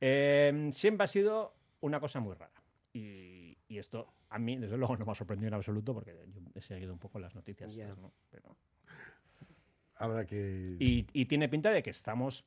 eh, 0.00 0.70
siempre 0.72 1.04
ha 1.04 1.08
sido 1.08 1.54
una 1.80 1.98
cosa 1.98 2.20
muy 2.20 2.34
rara. 2.34 2.52
Y, 2.92 3.56
Y 3.68 3.78
esto 3.78 4.12
a 4.28 4.38
mí, 4.38 4.56
desde 4.56 4.76
luego, 4.76 4.96
no 4.96 5.06
me 5.06 5.12
ha 5.12 5.14
sorprendido 5.14 5.48
en 5.48 5.54
absoluto 5.54 5.94
porque 5.94 6.14
yo 6.32 6.40
he 6.54 6.60
seguido 6.60 6.92
un 6.92 6.98
poco 6.98 7.18
las 7.18 7.34
noticias. 7.34 7.74
Ya. 7.74 7.84
estas, 7.84 7.98
¿no? 7.98 8.12
Pero- 8.30 8.56
Habrá 9.96 10.26
que... 10.26 10.76
y, 10.80 11.06
y 11.12 11.26
tiene 11.26 11.48
pinta 11.48 11.70
de 11.70 11.82
que 11.82 11.90
estamos 11.90 12.44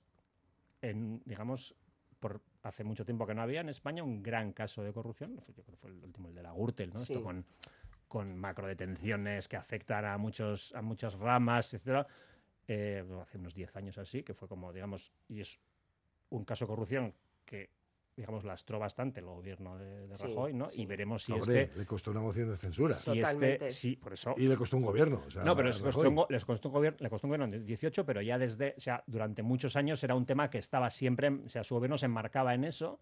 en, 0.81 1.21
digamos, 1.25 1.73
por 2.19 2.41
hace 2.63 2.83
mucho 2.83 3.05
tiempo 3.05 3.25
que 3.25 3.33
no 3.33 3.41
había 3.41 3.61
en 3.61 3.69
España 3.69 4.03
un 4.03 4.21
gran 4.21 4.51
caso 4.51 4.83
de 4.83 4.91
corrupción. 4.91 5.35
Yo 5.47 5.53
creo 5.53 5.65
que 5.65 5.75
fue 5.77 5.89
el 5.91 6.03
último, 6.03 6.27
el 6.29 6.35
de 6.35 6.43
la 6.43 6.51
Gürtel, 6.51 6.91
¿no? 6.93 6.99
Sí. 6.99 7.13
Esto 7.13 7.23
con, 7.23 7.45
con 8.07 8.35
macrodetenciones 8.35 9.47
que 9.47 9.55
afectan 9.55 10.05
a, 10.05 10.17
muchos, 10.17 10.73
a 10.75 10.81
muchas 10.81 11.13
ramas, 11.15 11.73
etcétera. 11.73 12.07
Eh, 12.67 13.03
hace 13.21 13.37
unos 13.37 13.53
10 13.53 13.75
años 13.77 13.97
así, 13.99 14.23
que 14.23 14.33
fue 14.33 14.47
como, 14.47 14.73
digamos, 14.73 15.13
y 15.29 15.39
es 15.39 15.59
un 16.29 16.43
caso 16.45 16.65
de 16.65 16.69
corrupción 16.69 17.13
que, 17.45 17.69
digamos, 18.15 18.45
lastró 18.45 18.79
bastante 18.79 19.19
el 19.19 19.25
gobierno 19.25 19.77
de, 19.77 20.07
de 20.07 20.15
Sí, 20.15 20.23
Rajoy, 20.23 20.53
¿no? 20.53 20.69
sí. 20.69 20.81
Y 20.81 20.85
veremos 20.85 21.23
si 21.23 21.33
Hombre, 21.33 21.63
este... 21.63 21.79
le 21.79 21.85
costó 21.85 22.11
una 22.11 22.21
moción 22.21 22.49
de 22.49 22.57
censura. 22.57 22.93
Si 22.93 23.11
este, 23.11 23.21
Totalmente. 23.21 23.71
sí, 23.71 23.95
por 23.97 24.13
eso. 24.13 24.35
Y 24.37 24.47
le 24.47 24.55
costó 24.55 24.77
un 24.77 24.83
gobierno. 24.83 25.21
o 25.27 25.31
sea, 25.31 25.43
No, 25.43 25.55
pero 25.55 25.67
les 25.67 25.79
costó, 25.79 26.09
un, 26.09 26.25
les 26.29 26.45
costó 26.45 26.69
un 26.69 26.73
gobierno, 26.73 26.97
le 27.01 27.09
costó 27.09 27.27
un 27.27 27.31
gobierno 27.31 27.55
en 27.55 27.65
18, 27.65 28.05
pero 28.05 28.21
ya 28.21 28.37
desde, 28.37 28.73
o 28.77 28.79
sea, 28.79 29.03
durante 29.05 29.43
muchos 29.43 29.75
años 29.75 30.03
era 30.03 30.15
un 30.15 30.25
tema 30.25 30.49
que 30.49 30.59
estaba 30.59 30.89
siempre, 30.89 31.29
o 31.29 31.49
sea, 31.49 31.63
su 31.63 31.75
gobierno 31.75 31.97
se 31.97 32.05
enmarcaba 32.05 32.53
en 32.53 32.63
eso 32.63 32.99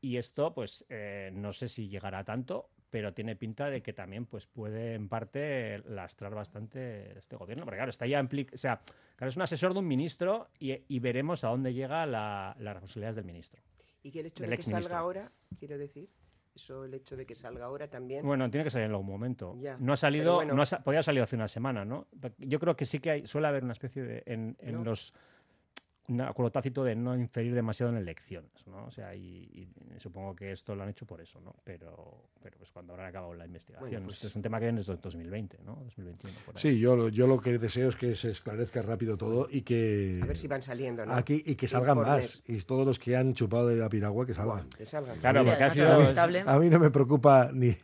y 0.00 0.18
esto, 0.18 0.54
pues, 0.54 0.84
eh, 0.88 1.30
no 1.34 1.52
sé 1.52 1.68
si 1.68 1.88
llegará 1.88 2.20
a 2.20 2.24
tanto, 2.24 2.70
pero 2.90 3.12
tiene 3.12 3.34
pinta 3.34 3.68
de 3.68 3.82
que 3.82 3.92
también, 3.92 4.26
pues, 4.26 4.46
puede 4.46 4.94
en 4.94 5.08
parte 5.08 5.82
lastrar 5.88 6.34
bastante 6.34 7.18
este 7.18 7.34
gobierno, 7.34 7.64
porque 7.64 7.78
claro, 7.78 7.90
está 7.90 8.06
ya 8.06 8.20
implica, 8.20 8.54
o 8.54 8.58
sea, 8.58 8.80
claro, 9.16 9.30
es 9.30 9.36
un 9.36 9.42
asesor 9.42 9.72
de 9.72 9.80
un 9.80 9.88
ministro 9.88 10.48
y, 10.60 10.84
y 10.86 11.00
veremos 11.00 11.42
a 11.42 11.48
dónde 11.48 11.74
llega 11.74 12.06
la, 12.06 12.54
las 12.60 12.74
responsabilidades 12.74 13.16
del 13.16 13.24
ministro. 13.24 13.60
Y 14.06 14.12
que 14.12 14.20
el 14.20 14.26
hecho 14.26 14.44
de 14.46 14.56
que 14.56 14.62
salga 14.62 14.98
ahora, 14.98 15.32
quiero 15.58 15.76
decir, 15.78 16.08
eso 16.54 16.84
el 16.84 16.94
hecho 16.94 17.16
de 17.16 17.26
que 17.26 17.34
salga 17.34 17.64
ahora 17.64 17.88
también. 17.90 18.24
Bueno, 18.24 18.48
tiene 18.48 18.62
que 18.62 18.70
salir 18.70 18.84
en 18.84 18.92
algún 18.92 19.06
momento. 19.08 19.56
Ya, 19.58 19.76
No 19.80 19.94
ha 19.94 19.96
salido, 19.96 20.36
bueno. 20.36 20.54
no 20.54 20.62
ha, 20.62 20.66
podía 20.66 20.98
haber 20.98 21.04
salido 21.04 21.24
hace 21.24 21.34
una 21.34 21.48
semana, 21.48 21.84
¿no? 21.84 22.06
Yo 22.38 22.60
creo 22.60 22.76
que 22.76 22.84
sí 22.84 23.00
que 23.00 23.10
hay, 23.10 23.26
suele 23.26 23.48
haber 23.48 23.64
una 23.64 23.72
especie 23.72 24.04
de 24.04 24.22
en, 24.26 24.56
en 24.60 24.74
¿No? 24.76 24.84
los 24.84 25.12
un 26.08 26.20
acuerdo 26.20 26.50
tácito 26.50 26.84
de 26.84 26.94
no 26.94 27.16
inferir 27.16 27.54
demasiado 27.54 27.90
en 27.92 27.98
elecciones, 27.98 28.50
¿no? 28.66 28.84
O 28.86 28.90
sea, 28.90 29.14
y, 29.14 29.20
y 29.52 29.68
supongo 29.98 30.34
que 30.36 30.52
esto 30.52 30.74
lo 30.74 30.82
han 30.84 30.88
hecho 30.90 31.04
por 31.06 31.20
eso, 31.20 31.40
¿no? 31.40 31.54
Pero, 31.64 32.24
pero 32.42 32.56
pues 32.58 32.70
cuando 32.70 32.92
habrá 32.92 33.08
acabado 33.08 33.34
la 33.34 33.44
investigación. 33.46 33.90
Bueno, 33.90 34.04
pues- 34.06 34.16
Esto 34.18 34.28
es 34.28 34.36
un 34.36 34.42
tema 34.42 34.58
que 34.58 34.66
viene 34.66 34.78
desde 34.80 34.96
2020, 34.96 35.58
¿no? 35.64 35.76
2021. 35.84 36.38
por 36.46 36.56
ahí. 36.56 36.62
Sí, 36.62 36.78
yo, 36.78 36.94
lo- 36.96 37.08
yo 37.08 37.26
lo 37.26 37.40
que 37.40 37.58
deseo 37.58 37.88
es 37.88 37.96
que 37.96 38.14
se 38.14 38.30
esclarezca 38.30 38.82
rápido 38.82 39.16
todo 39.16 39.48
y 39.50 39.62
que... 39.62 40.20
A 40.22 40.26
ver 40.26 40.36
si 40.36 40.46
van 40.48 40.62
saliendo, 40.62 41.04
¿no? 41.04 41.12
Aquí, 41.14 41.42
y 41.44 41.54
que 41.56 41.66
salgan 41.68 41.98
Informes. 41.98 42.42
más. 42.48 42.56
Y 42.56 42.62
todos 42.64 42.86
los 42.86 42.98
que 42.98 43.16
han 43.16 43.34
chupado 43.34 43.66
de 43.68 43.76
la 43.76 43.88
piragua, 43.88 44.24
que 44.26 44.34
salgan. 44.34 44.68
Que 44.70 44.86
salgan. 44.86 45.18
Claro, 45.18 45.42
Sí, 45.42 45.48
porque 45.48 45.64
ha 45.64 45.74
sido- 45.74 45.92
A 45.92 45.96
mí- 45.98 46.02
lamentable- 46.04 46.44
A 46.46 46.58
mí 46.58 46.68
no 46.70 46.78
me 46.78 46.90
preocupa 46.90 47.50
ni, 47.52 47.76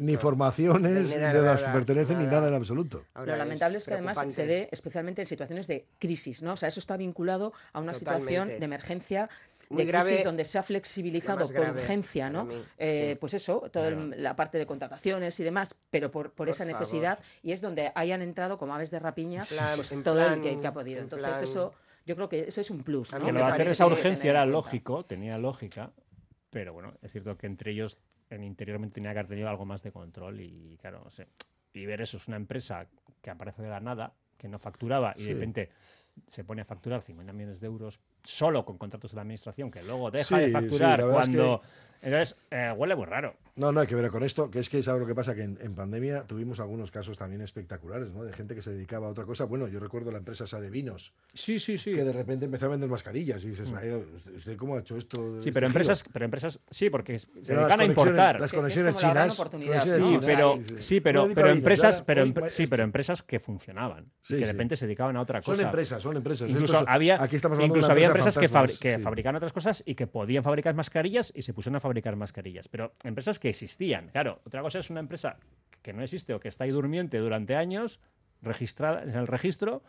ni, 0.00 0.16
formaciones 0.16 1.08
Ni 1.08 1.14
de, 1.14 1.20
nada, 1.20 1.42
las 1.42 1.60
que 1.60 1.66
nada, 1.66 1.74
pertenecen 1.78 2.18
ni 2.18 2.24
nada. 2.26 2.48
en 2.48 2.54
absoluto. 2.54 3.04
Ahora 3.14 3.32
Lo 3.32 3.38
lamentable 3.38 3.78
es, 3.78 3.84
que 3.86 3.94
además 3.94 4.18
se 4.32 4.46
dé 4.46 4.68
especialmente 4.70 5.22
en 5.22 5.26
situaciones 5.26 5.66
de 5.66 5.86
crisis, 5.98 6.42
¿no? 6.42 6.52
O 6.52 6.56
sea, 6.56 6.68
eso 6.68 6.80
está 6.80 6.96
vinculado 6.96 7.47
a 7.72 7.80
una 7.80 7.94
situación 7.94 8.48
de 8.48 8.64
emergencia, 8.64 9.28
Muy 9.70 9.82
de 9.84 9.88
grave, 9.88 10.08
crisis 10.08 10.24
donde 10.24 10.44
se 10.46 10.58
ha 10.58 10.62
flexibilizado 10.62 11.46
grave 11.48 11.80
urgencia, 11.82 12.30
¿no? 12.30 12.44
mí, 12.46 12.54
Eh, 12.78 13.10
sí. 13.12 13.18
Pues 13.20 13.34
eso, 13.34 13.68
toda 13.70 13.88
Claro. 13.90 14.06
la 14.16 14.34
parte 14.34 14.56
de 14.58 14.64
contrataciones 14.66 15.38
y 15.40 15.44
demás, 15.44 15.74
pero 15.90 16.10
por, 16.10 16.28
por 16.28 16.34
Por 16.36 16.48
esa 16.48 16.64
favor. 16.64 16.80
necesidad 16.80 17.18
y 17.42 17.52
es 17.52 17.60
donde 17.60 17.92
hayan 17.94 18.22
entrado 18.22 18.56
como 18.58 18.74
aves 18.74 18.90
de 18.90 18.98
rapiña 18.98 19.44
plan- 19.44 19.76
pues, 19.76 19.92
en 19.92 20.02
todo 20.02 20.14
plan- 20.16 20.34
el 20.34 20.42
que, 20.42 20.60
que 20.60 20.66
ha 20.66 20.72
podido. 20.72 20.98
en 20.98 21.04
Entonces 21.04 21.28
plan- 21.28 21.44
eso, 21.44 21.74
yo 22.06 22.16
creo 22.16 22.28
que 22.30 22.48
eso 22.48 22.60
es 22.62 22.70
un 22.70 22.82
plus. 22.82 23.12
¿no? 23.12 23.18
que 23.18 23.26
me 23.32 23.40
lo 23.40 23.46
de 23.46 23.52
hacer 23.52 23.68
esa 23.68 23.86
urgencia 23.86 24.30
era 24.30 24.46
lógico, 24.46 25.04
tenía 25.04 25.36
lógica, 25.36 25.90
pero 26.50 26.72
bueno, 26.72 26.94
es 27.02 27.12
cierto 27.12 27.36
que 27.36 27.46
entre 27.46 27.72
ellos 27.72 27.98
en 28.30 28.44
interiormente 28.44 28.94
tenía 28.94 29.12
que 29.12 29.18
haber 29.18 29.28
tenido 29.28 29.48
algo 29.50 29.66
más 29.66 29.82
de 29.82 29.92
control 29.92 30.40
y 30.40 30.78
claro, 30.80 31.02
no 31.04 31.10
sé. 31.10 31.26
Y 31.74 31.84
ver 31.84 32.00
eso 32.00 32.16
es 32.16 32.26
una 32.28 32.36
empresa 32.38 32.86
que 33.20 33.28
aparece 33.30 33.60
de 33.62 33.68
la 33.68 33.80
nada, 33.80 34.14
que 34.38 34.48
no 34.48 34.58
facturaba 34.58 35.12
y 35.16 35.20
Sí. 35.20 35.26
de 35.28 35.34
repente 35.34 35.70
se 36.28 36.44
pone 36.44 36.62
a 36.62 36.64
facturar 36.64 37.02
50 37.02 37.32
millones 37.32 37.60
de 37.60 37.66
euros 37.66 38.00
solo 38.24 38.64
con 38.64 38.78
contratos 38.78 39.12
de 39.12 39.16
la 39.16 39.22
administración, 39.22 39.70
que 39.70 39.82
luego 39.82 40.10
deja 40.10 40.36
Sí, 40.38 40.44
de 40.46 40.50
facturar 40.50 41.00
es 41.00 41.06
cuando... 41.06 41.62
Entonces, 42.02 42.38
eh, 42.50 42.72
huele 42.76 42.94
muy 42.96 43.06
raro. 43.06 43.34
No, 43.56 43.72
no 43.72 43.80
hay 43.80 43.88
que 43.88 43.96
ver 43.96 44.08
con 44.08 44.22
esto, 44.22 44.52
que 44.52 44.60
es 44.60 44.68
que 44.68 44.80
sabes 44.84 45.00
lo 45.00 45.06
que 45.08 45.16
pasa, 45.16 45.34
que 45.34 45.42
en, 45.42 45.58
en 45.60 45.74
pandemia 45.74 46.22
tuvimos 46.22 46.60
algunos 46.60 46.92
casos 46.92 47.18
también 47.18 47.42
espectaculares, 47.42 48.08
¿no? 48.12 48.22
De 48.22 48.32
gente 48.32 48.54
que 48.54 48.62
se 48.62 48.70
dedicaba 48.70 49.08
a 49.08 49.10
otra 49.10 49.24
cosa. 49.24 49.46
Bueno, 49.46 49.66
yo 49.66 49.80
recuerdo 49.80 50.12
la 50.12 50.18
empresa 50.18 50.44
esa 50.44 50.60
de 50.60 50.70
vinos, 50.70 51.12
Sí, 51.34 51.58
sí, 51.58 51.76
sí. 51.76 51.92
que 51.92 52.04
de 52.04 52.12
repente 52.12 52.44
empezó 52.44 52.66
a 52.66 52.68
vender 52.68 52.88
mascarillas 52.88 53.42
y 53.42 53.48
dices, 53.48 53.72
"Vaya, 53.72 53.96
¿usted, 54.36 54.56
cómo 54.56 54.76
ha 54.76 54.78
hecho 54.78 54.96
esto? 54.96 55.18
Mm. 55.18 55.32
Sí, 55.32 55.48
este 55.48 55.52
pero 55.54 55.66
giro?". 55.66 55.66
empresas, 55.66 56.04
pero 56.12 56.24
empresas, 56.24 56.60
sí, 56.70 56.88
porque 56.88 57.18
se 57.18 57.26
dedican 57.42 57.80
a 57.80 57.84
importar. 57.84 58.40
Las 58.40 58.52
es 58.52 58.56
conexiones 58.58 58.94
chinas. 58.94 59.34
Sí, 59.34 60.18
pero, 60.24 60.58
sí, 60.78 61.00
pero, 61.00 61.28
pero 61.34 61.50
empresas, 61.50 61.98
ya, 61.98 62.04
pero 62.04 62.26
sí, 62.50 62.68
pero 62.68 62.84
empresas 62.84 63.24
que 63.24 63.40
funcionaban 63.40 64.12
Sí, 64.20 64.34
y 64.34 64.36
que 64.36 64.40
de 64.42 64.46
sí. 64.46 64.52
repente 64.52 64.76
se 64.76 64.86
dedicaban 64.86 65.16
a 65.16 65.20
otra 65.20 65.42
Son 65.42 65.56
cosa. 65.56 65.66
empresas, 65.66 66.00
son 66.00 66.16
empresas. 66.16 66.48
Incluso 66.48 66.74
Estos- 66.74 66.88
había, 66.88 67.20
aquí 67.20 67.34
estamos 67.34 67.56
hablando 67.56 67.74
de 67.74 67.78
incluso 67.80 67.90
había 67.90 68.06
empresa 68.06 68.28
empresas 68.28 68.40
que, 68.40 68.46
fabri- 68.48 68.52
fantasmas, 68.52 68.78
que 68.78 68.96
sí. 68.98 69.02
fabricaban 69.02 69.34
otras 69.36 69.52
cosas 69.52 69.82
y 69.84 69.96
que 69.96 70.06
podían 70.06 70.44
fabricar 70.44 70.76
mascarillas 70.76 71.32
y 71.34 71.42
se 71.42 71.52
pusieron 71.52 71.74
a 71.74 71.80
fabricar 71.80 71.87
mascarillas. 72.16 72.68
Pero 72.68 72.94
empresas 73.02 73.38
que 73.38 73.48
existían. 73.50 74.08
Claro, 74.10 74.40
otra 74.44 74.62
cosa 74.62 74.78
es 74.78 74.90
una 74.90 75.00
empresa 75.00 75.38
que 75.82 75.92
no 75.92 76.02
existe 76.02 76.34
o 76.34 76.40
que 76.40 76.48
está 76.48 76.64
ahí 76.64 76.70
durmiente 76.70 77.18
durante 77.18 77.56
años, 77.56 78.00
registrada 78.42 79.02
en 79.02 79.10
el 79.10 79.26
registro, 79.26 79.82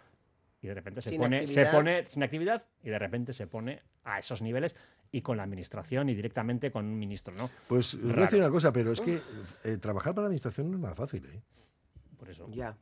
y 0.62 0.68
de 0.68 0.74
repente 0.74 1.02
se 1.02 1.10
Sin 1.12 1.20
pone, 1.22 1.48
se 1.48 1.62
actividad. 1.62 1.72
pone 1.72 2.06
sin 2.08 2.24
actividad 2.24 2.66
y 2.84 2.90
de 2.90 3.00
repente 3.00 3.34
se 3.34 3.48
pone 3.48 3.82
a 4.04 4.20
esos 4.20 4.42
niveles 4.42 4.76
y 5.12 5.22
con 5.22 5.38
la 5.38 5.44
administración 5.44 6.10
y 6.10 6.16
directamente 6.16 6.72
con 6.72 6.86
un 6.86 7.00
ministro, 7.00 7.34
¿no? 7.36 7.50
Pues 7.68 7.94
os 7.94 8.02
voy 8.02 8.10
a 8.12 8.14
Raro. 8.14 8.26
decir 8.26 8.40
una 8.40 8.50
cosa, 8.50 8.72
pero 8.74 8.92
es 8.92 9.00
que 9.02 9.22
eh, 9.64 9.78
trabajar 9.78 10.14
para 10.14 10.24
la 10.24 10.28
administración 10.28 10.70
no 10.70 10.76
es 10.78 10.82
nada 10.84 10.96
fácil, 10.96 11.26
¿eh? 11.26 11.42
Por 12.18 12.30
eso, 12.30 12.48
Ya. 12.52 12.78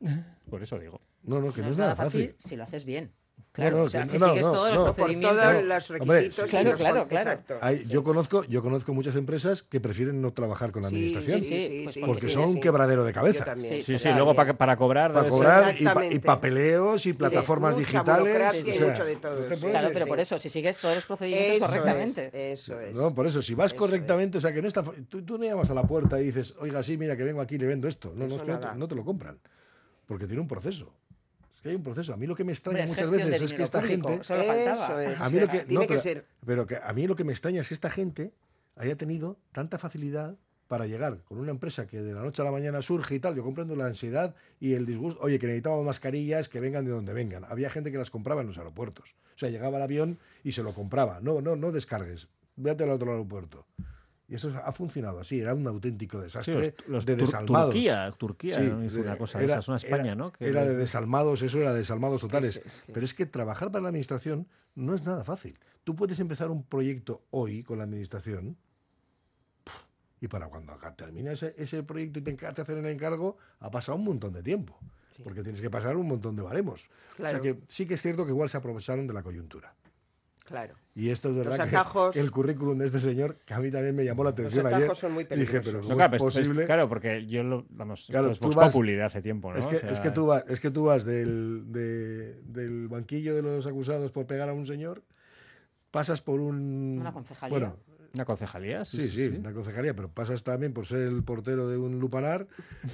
por 0.50 0.64
eso 0.64 0.80
digo. 0.80 1.00
No, 1.24 1.40
no, 1.40 1.54
que 1.54 1.62
No 1.62 1.68
no, 1.68 1.72
es 1.74 1.78
nada 1.78 1.96
fácil 1.96 2.34
si 2.40 2.56
lo 2.56 2.64
haces 2.64 2.84
bien. 2.84 3.12
Claro, 3.52 3.78
no, 3.78 3.84
o 3.86 3.90
sea, 3.90 4.06
si 4.06 4.20
no, 4.20 4.28
sigues 4.30 4.46
no, 4.46 4.52
todos 4.52 4.70
no. 4.70 4.76
los 4.76 4.86
Por 4.86 4.96
procedimientos. 4.96 5.42
todos 5.42 5.64
los 5.64 5.90
Hombre, 6.00 6.18
requisitos. 6.22 6.50
claro, 6.80 7.00
los 7.00 7.08
claro. 7.08 7.40
Hay- 7.62 7.86
yo 7.88 8.04
conozco 8.04 8.44
yo 8.44 8.62
conozco 8.62 8.94
muchas 8.94 9.16
empresas 9.16 9.64
que 9.64 9.80
prefieren 9.82 10.22
no 10.22 10.32
trabajar 10.32 10.72
con 10.72 10.84
la 10.84 10.90
Sí, 10.90 10.96
administración 10.96 11.42
sí, 11.42 11.64
sí, 11.64 11.82
pues 11.86 11.98
porque 12.06 12.30
son 12.30 12.44
un 12.44 12.54
sí. 12.54 12.60
quebradero 12.60 13.04
de 13.04 13.14
cabeza 13.14 13.46
también. 13.46 13.84
Sí, 13.84 13.98
Sí, 13.98 14.02
Claro, 14.04 14.18
luego 14.18 14.36
para, 14.36 14.56
para 14.56 14.78
cobrar... 14.78 15.12
para 15.12 15.24
ser- 15.24 15.32
cobrar 15.32 15.62
y, 15.62 15.64
pa- 15.64 15.72
y 15.72 15.74
Exactamente. 15.82 16.20
papeleos 16.20 17.06
y 17.08 17.14
plataformas 17.14 17.78
digitales 17.78 18.54
o 18.54 18.60
y 18.60 18.64
sea, 18.74 18.88
mucho 18.90 19.06
de 19.06 19.16
todo 19.16 19.36
puedes- 19.38 19.60
Claro, 19.60 19.90
pero 19.92 20.06
Sí. 20.06 20.10
por 20.10 20.20
eso, 20.20 20.38
si 20.38 20.50
sigues 20.52 20.78
todos 20.78 20.94
los 20.94 21.06
procedimientos 21.08 21.58
Eso 21.58 21.68
correctamente. 21.68 22.28
es, 22.52 22.60
eso 22.60 22.80
es. 22.80 22.94
No, 22.96 23.16
por 23.16 23.26
eso, 23.26 23.42
si 23.42 23.56
vas 23.56 23.72
Eso 23.72 23.80
correctamente, 23.80 24.38
o 24.38 24.42
sea, 24.42 24.54
que 24.54 24.62
no 24.62 24.68
está. 24.68 24.84
Tú, 25.10 25.24
tú 25.24 25.40
no 25.40 25.44
llamas 25.46 25.72
a 25.72 25.74
la 25.74 25.82
puerta 25.84 26.22
y 26.22 26.26
dices, 26.26 26.54
oiga, 26.60 26.84
sí, 26.84 26.96
mira, 26.96 27.18
que 27.18 27.24
vengo 27.24 27.42
aquí 27.42 27.56
y 27.56 27.58
le 27.58 27.66
vendo 27.66 27.88
esto. 27.88 28.14
No, 28.16 28.28
no, 28.28 28.76
no 28.76 28.88
te 28.88 28.94
lo 28.96 29.04
compran. 29.04 29.40
Porque 30.06 30.28
tiene 30.28 30.42
un 30.42 30.48
proceso. 30.48 30.94
Que 31.68 31.72
hay 31.72 31.76
un 31.76 31.84
proceso. 31.84 32.14
A 32.14 32.18
mí 32.18 32.26
lo 32.26 32.34
que 32.34 32.46
me 32.46 32.54
extraña 32.54 32.86
Hombre, 32.86 32.96
muchas 32.96 33.12
veces 33.12 33.42
es 33.42 33.54
que 33.54 33.64
esta 33.64 33.82
público, 33.82 34.08
gente. 34.08 34.24
Solo 34.24 34.44
faltaba. 34.44 34.86
Eso 34.86 35.00
es. 35.02 35.22
A 35.22 35.30
mí 35.30 35.40
lo 35.42 35.48
que, 35.50 35.60
Tiene 35.60 35.74
no, 35.74 35.82
que 35.82 35.88
pero, 35.88 36.00
ser. 36.00 36.26
pero 36.46 36.66
que 36.66 36.78
a 36.78 36.94
mí 36.94 37.08
lo 37.08 37.16
que 37.18 37.26
me 37.26 37.34
extraña 37.34 37.60
es 37.60 37.68
que 37.68 37.74
esta 37.74 37.90
gente 37.90 38.32
haya 38.78 38.96
tenido 38.96 39.38
tanta 39.52 39.78
facilidad 39.78 40.38
para 40.70 40.88
llegar 40.88 41.20
con 41.26 41.40
una 41.40 41.52
empresa 41.52 41.86
que 41.86 42.02
de 42.02 42.14
la 42.14 42.22
noche 42.22 42.42
a 42.42 42.46
la 42.46 42.52
mañana 42.52 42.82
surge 42.82 43.16
y 43.16 43.20
tal. 43.20 43.36
Yo 43.36 43.44
comprendo 43.44 43.76
la 43.76 43.86
ansiedad 43.86 44.34
y 44.62 44.76
el 44.76 44.86
disgusto. 44.86 45.20
Oye, 45.22 45.40
que 45.40 45.48
necesitamos 45.48 45.86
mascarillas 45.86 46.48
que 46.48 46.62
vengan 46.62 46.86
de 46.86 46.92
donde 46.92 47.12
vengan. 47.12 47.44
Había 47.50 47.70
gente 47.70 47.92
que 47.92 47.98
las 47.98 48.10
compraba 48.10 48.40
en 48.40 48.48
los 48.48 48.58
aeropuertos. 48.58 49.16
O 49.36 49.38
sea, 49.38 49.50
llegaba 49.50 49.76
al 49.76 49.84
avión 49.84 50.20
y 50.46 50.54
se 50.54 50.64
lo 50.64 50.74
compraba. 50.74 51.20
No, 51.22 51.42
no, 51.42 51.58
no 51.58 51.74
descargues. 51.74 52.30
Véate 52.56 52.86
al 52.86 52.92
otro 52.92 53.12
aeropuerto. 53.12 53.66
Y 54.30 54.36
eso 54.36 54.52
ha 54.64 54.72
funcionado 54.74 55.20
así. 55.22 55.40
Era 55.40 55.54
un 55.54 55.66
auténtico 55.68 56.18
Sí, 56.18 56.24
desastre 56.24 56.76
los, 56.80 56.88
los 56.90 57.06
de 57.06 57.14
tur- 57.16 57.20
desalmados. 57.22 57.70
Turquía, 57.74 58.12
Turquía 58.18 58.58
Sí, 58.58 58.64
¿no? 58.64 58.84
hizo 58.84 58.96
de- 58.96 59.02
una 59.04 59.18
cosa 59.18 59.40
de 59.40 59.46
era- 59.46 59.54
esas, 59.54 59.68
una 59.70 59.78
España, 59.78 60.04
era- 60.08 60.16
¿no? 60.16 60.32
Que 60.34 60.48
Era 60.50 60.66
de 60.66 60.76
desalmados, 60.76 61.42
eso 61.42 61.60
era 61.60 61.72
de 61.72 61.80
desalmados 61.80 62.20
totales. 62.22 62.58
es 62.58 62.78
que- 62.86 62.94
Pero 62.94 63.06
es 63.06 63.14
que 63.14 63.26
trabajar 63.26 63.72
para 63.72 63.84
la 63.84 63.88
administración 63.90 64.48
no 64.76 64.96
es 64.96 65.04
nada 65.04 65.24
fácil. 65.24 65.58
Tú 65.86 65.96
puedes 65.96 66.20
empezar 66.20 66.52
un 66.52 66.64
proyecto 66.64 67.24
hoy 67.32 67.64
con 67.64 67.78
la 67.78 67.86
administración 67.86 68.58
y 70.20 70.28
para 70.28 70.48
cuando 70.50 70.74
termina 70.96 71.32
ese, 71.32 71.54
ese 71.58 71.84
proyecto 71.84 72.20
y 72.20 72.24
te, 72.24 72.34
te 72.34 72.62
hacen 72.62 72.78
el 72.80 72.86
encargo, 72.88 73.38
ha 73.60 73.70
pasado 73.72 73.98
un 73.98 74.04
montón 74.04 74.34
de 74.34 74.44
tiempo. 74.44 74.78
Sí. 75.16 75.24
Porque 75.24 75.42
tienes 75.42 75.62
que 75.62 75.70
pasar 75.70 75.96
un 75.96 76.08
montón 76.08 76.36
de 76.36 76.42
baremos. 76.44 76.90
Claro. 77.16 77.40
O 77.40 77.42
sea 77.44 77.54
que 77.54 77.62
sí 77.68 77.88
que 77.88 77.94
es 77.96 78.02
cierto 78.02 78.26
que 78.26 78.32
igual 78.32 78.50
se 78.50 78.58
aprovecharon 78.58 79.08
de 79.08 79.14
la 79.14 79.24
coyuntura. 79.24 79.74
Claro. 80.48 80.76
Y 80.96 81.10
esto 81.10 81.30
es 81.30 81.36
verdad 81.36 81.58
Los 81.72 82.14
que 82.14 82.20
el 82.22 82.32
currículum 82.32 82.78
de 82.78 82.86
este 82.86 83.00
señor, 83.02 83.36
que 83.46 83.54
a 83.54 83.60
mí 83.60 83.70
también 83.70 83.94
me 83.96 84.06
llamó 84.06 84.24
la 84.24 84.30
atención 84.32 84.66
ayer. 84.66 84.78
atajos 84.80 84.98
son 84.98 85.12
muy 85.14 85.26
Dije, 85.26 85.30
peligrosos. 85.36 85.66
pero 85.66 85.78
No, 85.80 85.84
¿cómo 85.84 85.96
claro, 85.98 86.16
es 86.16 86.22
pues, 86.24 86.36
es- 86.38 86.42
posible? 86.48 86.66
claro, 86.66 86.90
porque 86.90 87.28
yo 87.28 87.44
lo, 87.44 87.66
vamos, 87.70 88.06
Claro, 88.10 88.32
es 88.32 88.40
tú 88.40 88.46
Vox 88.46 88.56
vas- 88.56 88.72
Populi 88.74 88.94
de 88.94 89.04
hace 89.04 89.22
tiempo, 89.22 89.52
¿no? 89.52 89.60
Es 89.60 89.68
que, 89.68 89.76
O 89.76 89.80
sea, 89.80 89.92
es, 89.92 90.00
que 90.00 90.10
tú 90.12 90.26
vas, 90.28 90.46
es 90.48 90.60
que 90.62 90.72
tú 90.72 90.86
vas 90.86 91.04
del, 91.06 91.66
de- 91.72 92.42
del 92.46 92.88
banquillo 92.88 93.36
de 93.36 93.42
los 93.42 93.68
acusados 93.68 94.12
por 94.12 94.26
pegar 94.26 94.48
a 94.50 94.54
un 94.54 94.66
señor, 94.66 95.04
pasas 95.92 96.22
por 96.22 96.40
un... 96.40 96.98
Una 97.02 97.12
concejalía. 97.12 97.52
Bueno, 97.60 97.76
Una 98.18 98.26
concejalía, 98.26 98.84
Sí, 98.84 99.12
sí, 99.12 99.28
una 99.28 99.54
concejalía, 99.54 99.94
pero 99.94 100.10
pasas 100.10 100.44
también 100.44 100.74
por 100.74 100.88
ser 100.88 101.02
el 101.02 101.24
portero 101.24 101.68
de 101.70 101.78
un 101.78 102.00
lupanar 102.00 102.48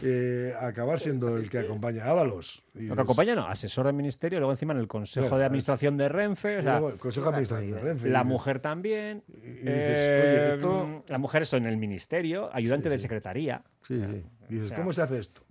eh, 0.04 0.54
a 0.60 0.68
acabar 0.68 1.00
siendo 1.00 1.38
el 1.38 1.50
que 1.50 1.60
acompaña 1.60 2.04
a 2.04 2.10
Ábalos. 2.10 2.62
Y 2.76 2.88
Lo 2.88 2.95
que 2.98 3.02
acompaña, 3.04 3.36
no, 3.36 3.48
asesor 3.48 3.86
del 3.86 3.95
ministerio, 3.95 4.39
luego 4.39 4.52
encima 4.52 4.74
en 4.74 4.80
el 4.80 4.88
Consejo 4.89 5.38
de 5.38 5.45
Administración 5.45 5.95
de 5.95 6.10
Renfe. 6.10 6.58
o 6.58 6.62
sea, 6.62 6.80
luego 6.80 6.98
Consejo 6.98 7.28
de 7.28 7.30
Administración 7.38 7.72
de 7.72 7.80
Renfe. 7.80 8.10
La 8.10 8.26
mujer 8.26 8.60
también. 8.60 9.24
y 9.30 9.32
dices, 9.32 9.64
eh, 9.66 10.48
oye, 10.50 10.56
esto- 10.58 11.04
La 11.08 11.18
mujer 11.20 11.43
esto 11.43 11.56
en 11.56 11.68
el 11.68 11.78
ministerio, 11.78 12.50
ayudante 12.54 12.89
Sí, 12.89 12.91
de 12.91 12.98
sí. 12.98 13.02
secretaría. 13.04 13.64
Sí, 13.88 14.02
sí. 14.04 14.24
Y 14.50 14.54
dices, 14.56 14.66
O 14.66 14.68
sea, 14.70 14.78
¿cómo 14.78 14.91
se 14.91 15.02
hace 15.04 15.20
esto? 15.20 15.41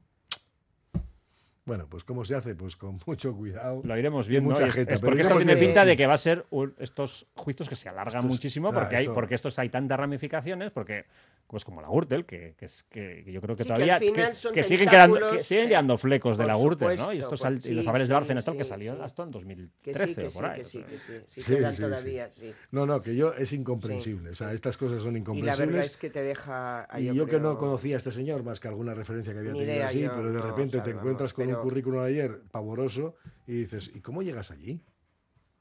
Bueno, 1.65 1.87
pues 1.89 2.03
¿cómo 2.03 2.25
se 2.25 2.35
hace? 2.35 2.57
Pues 2.57 2.75
con 2.77 2.99
mucho 3.07 3.33
cuidado. 3.37 3.83
Lo 3.85 3.97
iremos 3.97 4.27
viendo. 4.27 4.51
Mucha 4.51 4.67
es- 4.67 4.73
jeta, 4.75 4.95
es 4.95 5.01
porque 5.01 5.21
esto 5.23 5.37
tiene 5.37 5.57
pinta 5.57 5.85
de 5.85 5.97
que 5.97 6.07
va 6.09 6.15
a 6.15 6.19
ser 6.19 6.45
un- 6.51 6.75
estos 6.79 7.27
juicios 7.37 7.69
que 7.69 7.77
se 7.77 7.89
alargan 7.89 8.09
Esto 8.17 8.19
es- 8.27 8.33
muchísimo 8.33 8.69
ah, 8.69 8.73
porque, 8.75 8.97
hay, 8.97 9.03
esto- 9.05 9.15
porque 9.15 9.35
estos 9.37 9.59
hay 9.61 9.69
tantas 9.69 9.99
ramificaciones, 9.99 10.73
porque 10.73 11.05
pues 11.47 11.65
como 11.67 11.83
la 11.83 11.89
Gürtel, 11.89 12.25
que, 12.25 12.55
que 12.57 12.65
es 12.65 12.83
que, 12.89 13.23
que 13.25 13.31
yo 13.33 13.41
creo 13.43 13.55
que 13.55 13.63
Sí, 13.65 13.69
todavía 13.69 13.99
que, 13.99 14.11
que 14.55 14.65
siguen 14.65 14.89
quedando, 14.89 15.39
siguen 15.43 15.65
sí. 15.65 15.69
quedando 15.69 15.99
flecos 15.99 16.39
de 16.39 16.47
la 16.47 16.57
Gürtel, 16.57 16.97
¿no? 16.97 17.13
Y 17.13 17.19
estos 17.19 17.41
por- 17.41 17.47
al- 17.49 17.59
y 17.59 17.61
sí, 17.61 17.75
los 17.75 17.85
papeles 17.85 18.09
de 18.09 18.13
sí, 18.13 18.15
Bárcenas 18.15 18.45
tal 18.45 18.57
que 18.57 18.65
sí, 18.65 18.71
salió 18.71 18.95
sí. 18.97 19.01
hasta 19.03 19.23
en 19.23 19.29
Que 19.29 19.33
2013 19.35 20.07
sí, 20.07 20.15
que 20.15 20.27
o 20.27 20.31
sí, 20.31 20.37
por 20.37 20.45
ahí. 20.47 20.65
sí, 20.65 20.85
sí. 20.89 20.97
Sí, 21.27 21.41
Sí, 21.43 21.55
sí, 21.75 21.83
todavía, 21.83 22.31
sí. 22.33 22.41
sí. 22.49 22.55
No, 22.71 22.87
no, 22.87 23.01
que 23.03 23.15
yo 23.15 23.35
es 23.35 23.53
incomprensible. 23.53 24.31
o 24.31 24.35
sea, 24.35 24.53
estas 24.55 24.77
cosas 24.79 25.03
son 25.03 25.11
Y 25.11 25.13
la 25.15 25.19
incomprensibles. 25.21 25.69
verdad 25.69 25.85
es 25.87 25.97
que 25.99 26.11
te 26.11 26.23
deja... 26.23 26.89
Y 26.99 27.13
yo, 27.15 27.27
que 27.27 27.39
no 27.39 27.57
conocía 27.59 27.97
a 27.97 27.99
este 27.99 28.11
señor 28.13 28.43
más 28.43 28.59
que 28.59 28.69
alguna 28.69 28.95
referencia 28.95 29.33
que 29.35 29.41
había 29.41 29.53
Ni 29.53 29.61
tenido 29.61 29.85
así, 29.85 30.09
pero 30.09 30.33
de 30.33 30.41
repente 30.41 30.81
te 30.81 30.91
encuentras 30.91 31.33
con 31.35 31.52
un 31.57 31.63
currículum 31.63 32.01
ayer 32.03 32.43
pavoroso 32.51 33.17
y 33.47 33.53
dices, 33.53 33.91
¿y 33.95 34.01
cómo 34.01 34.23
llegas 34.23 34.51
allí? 34.51 34.81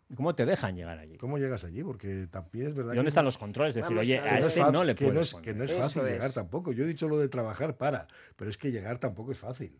¿Y 0.09 0.15
¿Cómo 0.15 0.35
te 0.35 0.45
dejan 0.45 0.75
llegar 0.75 0.99
allí? 0.99 1.17
¿Cómo 1.17 1.37
llegas 1.37 1.63
allí? 1.63 1.83
Porque 1.83 2.27
también 2.29 2.67
es 2.67 2.75
verdad 2.75 2.93
¿Y 2.93 2.95
dónde 2.97 3.07
que- 3.07 3.09
están 3.09 3.25
los 3.25 3.37
controles? 3.37 3.73
Decir, 3.73 3.89
Vamos 3.89 4.01
oye, 4.01 4.19
a 4.19 4.23
que 4.23 4.39
este 4.41 4.59
no 4.71 4.83
le 4.83 4.93
que 4.95 5.05
puedes 5.05 5.15
no 5.15 5.21
es, 5.21 5.31
poner. 5.31 5.45
que 5.45 5.53
no 5.57 5.63
es 5.63 5.71
fácil 5.73 6.03
llegar 6.03 6.31
tampoco. 6.33 6.73
Yo 6.73 6.83
he 6.83 6.87
dicho 6.87 7.07
lo 7.07 7.17
de 7.17 7.29
trabajar 7.29 7.77
para, 7.77 8.07
pero 8.35 8.49
es 8.49 8.57
que 8.57 8.71
llegar 8.71 8.99
tampoco 8.99 9.31
es 9.31 9.37
fácil. 9.37 9.79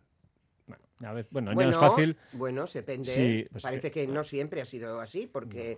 Bueno, 0.66 0.82
a 1.00 1.12
ver, 1.12 1.28
bueno, 1.30 1.52
Bueno, 1.52 1.70
no 1.70 1.76
es 1.76 1.80
fácil. 1.90 2.16
Bueno, 2.32 2.66
se 2.66 2.78
depende. 2.78 3.14
Sí, 3.14 3.46
pues 3.52 3.62
Parece 3.62 3.90
que- 3.90 4.06
que, 4.06 4.12
no 4.12 4.24
siempre 4.24 4.62
ha 4.62 4.64
sido 4.64 5.00
así, 5.00 5.26
porque 5.26 5.76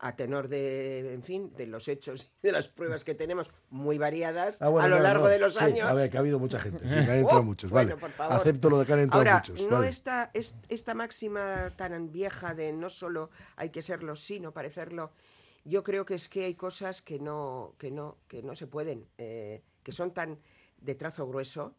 a 0.00 0.14
tenor 0.14 0.48
de, 0.48 1.12
en 1.14 1.22
fin, 1.22 1.52
de 1.56 1.66
los 1.66 1.88
hechos 1.88 2.30
y 2.42 2.46
de 2.46 2.52
las 2.52 2.68
pruebas 2.68 3.02
que 3.04 3.14
tenemos, 3.14 3.50
muy 3.70 3.98
variadas, 3.98 4.62
Ah, 4.62 4.68
bueno, 4.68 4.86
a 4.86 4.88
lo 4.88 4.96
no, 4.98 5.02
largo 5.02 5.24
no, 5.24 5.30
de 5.30 5.38
los 5.40 5.54
sí, 5.54 5.64
años. 5.64 5.88
A 5.88 5.92
ver, 5.94 6.08
que 6.10 6.16
ha 6.16 6.20
habido 6.20 6.38
mucha 6.38 6.58
gente, 6.60 6.88
sí, 6.88 6.94
que 6.94 7.10
han 7.10 7.18
entrado 7.18 7.40
Oh, 7.40 7.42
muchos, 7.42 7.70
bueno, 7.70 7.90
vale. 7.96 8.00
por 8.00 8.10
favor. 8.10 8.36
Acepto 8.36 8.70
lo 8.70 8.78
de 8.78 8.86
que 8.86 8.92
han 8.92 9.00
entrado 9.00 9.20
Ahora, 9.22 9.36
muchos. 9.38 9.60
no 9.66 9.76
vale. 9.78 9.88
esta, 9.88 10.30
es- 10.34 10.54
esta 10.68 10.94
máxima 10.94 11.70
tan 11.76 12.12
vieja 12.12 12.54
de 12.54 12.72
no 12.72 12.88
solo 12.90 13.30
hay 13.56 13.70
que 13.70 13.82
serlo, 13.82 14.14
sino 14.14 14.52
parecerlo. 14.52 15.10
Yo 15.64 15.82
creo 15.82 16.04
que 16.04 16.14
es 16.14 16.28
que 16.28 16.44
hay 16.44 16.54
cosas 16.54 17.02
que 17.02 17.18
no, 17.18 17.74
que 17.78 17.90
no, 17.90 18.18
que 18.28 18.42
no 18.44 18.54
se 18.54 18.68
pueden, 18.68 19.08
eh, 19.18 19.62
que 19.82 19.90
son 19.90 20.14
tan 20.14 20.38
de 20.80 20.94
trazo 20.94 21.26
grueso, 21.26 21.74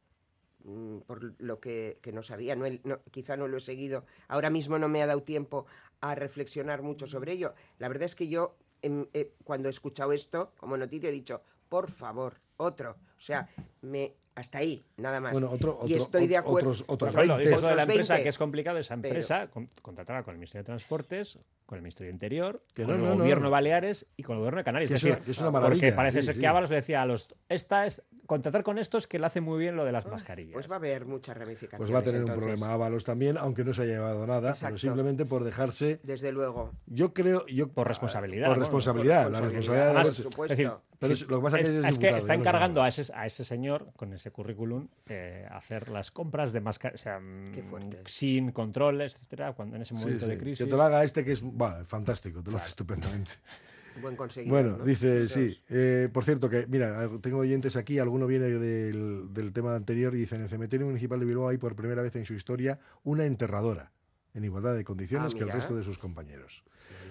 mm, 0.65 0.97
por 1.07 1.33
lo 1.41 1.61
que, 1.61 1.99
que 2.01 2.11
no 2.11 2.21
sabía, 2.21 2.55
no, 2.57 2.65
no- 2.83 2.99
quizá 3.11 3.37
no 3.37 3.47
lo 3.47 3.57
he 3.57 3.61
seguido, 3.61 4.03
ahora 4.27 4.49
mismo 4.49 4.77
no 4.77 4.89
me 4.89 5.01
ha 5.01 5.05
dado 5.07 5.23
tiempo 5.23 5.67
a 6.01 6.15
reflexionar 6.15 6.81
mucho 6.81 7.07
sobre 7.07 7.33
ello. 7.33 7.53
La 7.79 7.87
verdad 7.87 8.03
es 8.03 8.15
que 8.15 8.27
yo, 8.27 8.55
em, 8.81 9.05
eh, 9.13 9.33
cuando 9.43 9.67
he 9.67 9.71
escuchado 9.71 10.11
esto, 10.13 10.53
como 10.57 10.77
noticia, 10.77 11.09
he 11.09 11.11
dicho, 11.13 11.41
por 11.69 11.89
favor, 11.91 12.35
otro. 12.57 12.91
O 13.17 13.21
sea, 13.21 13.49
me, 13.81 14.13
hasta 14.35 14.59
ahí, 14.59 14.85
nada 14.97 15.19
más. 15.19 15.31
Bueno, 15.33 15.49
otro- 15.51 15.79
y 15.87 15.95
estoy 15.95 16.27
de 16.27 16.37
acuerdo. 16.37 16.69
otros- 16.69 16.85
otros 16.87 17.13
ejemplo, 17.13 17.35
20. 17.37 17.49
dices 17.49 17.61
lo 17.63 17.67
de 17.69 17.75
la 17.75 17.83
empresa, 17.83 18.13
20. 18.13 18.23
que 18.23 18.29
es 18.29 18.37
complicado, 18.37 18.77
esa 18.77 18.95
Pero- 18.95 19.07
empresa 19.07 19.47
con- 19.47 19.67
contratada 19.81 20.21
con 20.23 20.33
el 20.33 20.37
Ministerio 20.39 20.61
de 20.63 20.67
Transportes, 20.67 21.39
con 21.65 21.77
el 21.77 21.81
Ministerio 21.81 22.09
de 22.11 22.13
Interior, 22.13 22.63
Que 22.75 22.83
con 22.83 22.91
no, 22.91 22.95
el 22.97 23.03
no, 23.03 23.15
no. 23.15 23.21
gobierno 23.21 23.45
de 23.45 23.51
Baleares 23.51 24.05
y 24.15 24.21
con 24.23 24.35
el 24.35 24.39
gobierno 24.41 24.59
de 24.59 24.63
Canarias. 24.63 24.89
Que 24.89 24.95
Es 24.95 24.99
es 25.01 25.03
una- 25.05 25.11
decir, 25.15 25.25
que 25.25 25.31
es 25.31 25.37
una 25.39 25.51
maravilla, 25.51 25.81
porque 25.81 25.95
parece 25.95 26.19
sí, 26.19 26.25
ser 26.27 26.35
sí. 26.35 26.41
que 26.41 26.47
Ábalos 26.47 26.69
le 26.69 26.75
decía 26.77 27.01
a 27.01 27.05
los, 27.07 27.33
esta 27.49 27.85
es, 27.87 28.03
contratar 28.27 28.61
con 28.63 28.77
estos 28.77 29.07
que 29.07 29.17
lo 29.17 29.25
hace 29.25 29.41
muy 29.41 29.57
bien 29.57 29.75
lo 29.75 29.83
de 29.85 29.91
las 29.91 30.05
mascarillas. 30.05 30.53
Pues 30.53 30.69
va 30.69 30.75
a 30.75 30.77
haber 30.77 31.05
muchas 31.05 31.35
ramificaciones. 31.35 31.77
Pues 31.79 31.93
va 31.93 31.99
a 31.99 32.03
tener 32.03 32.23
un 32.23 32.31
problema 32.39 32.73
Ábalos 32.73 33.03
también, 33.03 33.37
aunque 33.37 33.63
no 33.63 33.73
se 33.73 33.81
haya 33.83 33.93
llevado 33.93 34.27
nada, 34.27 34.53
pero 34.61 34.77
simplemente 34.77 35.25
por 35.25 35.43
dejarse. 35.43 35.99
Desde 36.03 36.31
luego. 36.31 36.73
Yo 36.85 37.13
creo. 37.13 37.45
Yo, 37.47 37.69
Por 37.69 37.87
responsabilidad, 37.87 38.47
Por 38.47 38.57
¿no? 38.57 38.63
responsabilidad. 38.63 39.23
Por 39.23 39.31
la 39.31 39.39
responsabilidad. 39.41 39.47
responsabilidad 39.47 39.83
de 39.85 39.89
Además, 39.89 40.07
haberse- 40.07 40.23
por 40.23 40.31
supuesto. 40.31 40.53
Es 40.53 40.57
decir, 40.57 40.71
Pero 40.99 41.15
sí, 41.15 41.23
es- 41.23 41.29
lo 41.29 41.37
que 41.37 41.43
pasa 41.43 41.59
es 41.59 41.67
que 41.67 41.87
es, 41.89 41.97
que 41.99 42.17
está 42.17 42.33
no 42.35 42.39
encargando 42.41 42.81
a 42.83 42.87
ese, 42.87 43.13
a 43.13 43.25
ese 43.25 43.45
señor 43.45 43.87
con 43.95 44.13
ese 44.13 44.31
currículum 44.31 44.87
eh, 45.07 45.47
hacer 45.51 45.89
las 45.89 46.11
compras 46.11 46.51
de 46.53 46.59
mascarillas, 46.61 47.01
o 47.01 47.03
sea, 47.03 47.19
mm, 47.19 47.53
sin 48.05 48.51
controles, 48.51 49.15
etcétera, 49.15 49.53
cuando 49.53 49.75
en 49.75 49.83
ese 49.83 49.93
momento 49.93 50.25
sí, 50.25 50.31
de 50.31 50.37
crisis. 50.37 50.65
Que 50.65 50.69
te 50.71 50.75
lo 50.75 50.81
haga 50.83 51.03
este 51.03 51.23
que 51.23 51.31
es 51.33 51.43
va, 51.43 51.85
fantástico, 51.85 52.41
te 52.43 52.51
lo 52.51 52.57
hace 52.57 52.67
estupendamente. 52.69 53.31
Buen 54.01 54.15
conseguidor. 54.15 54.51
Bueno, 54.63 54.77
¿no? 54.77 54.83
dice, 54.85 55.27
sí. 55.27 55.59
eh, 55.69 56.09
por 56.11 56.23
cierto, 56.23 56.49
que 56.49 56.67
mira, 56.67 57.09
tengo 57.21 57.39
oyentes 57.39 57.75
aquí, 57.75 57.99
alguno 57.99 58.27
viene 58.27 58.45
del, 58.47 59.33
del 59.33 59.53
tema 59.53 59.75
anterior 59.75 60.13
y 60.15 60.19
dice, 60.19 60.35
en 60.35 60.43
el 60.43 60.49
cementerio 60.49 60.85
municipal 60.85 61.19
de 61.19 61.25
Bilbao 61.25 61.47
hay 61.49 61.57
por 61.57 61.75
primera 61.75 62.01
vez 62.01 62.15
en 62.15 62.25
su 62.25 62.33
historia 62.33 62.79
una 63.03 63.25
enterradora, 63.25 63.91
en 64.33 64.43
igualdad 64.43 64.75
de 64.75 64.83
condiciones 64.83 65.33
Ah, 65.33 65.37
que 65.37 65.43
el 65.43 65.51
resto 65.51 65.75
de 65.75 65.83
sus 65.83 65.97
compañeros. 65.97 66.63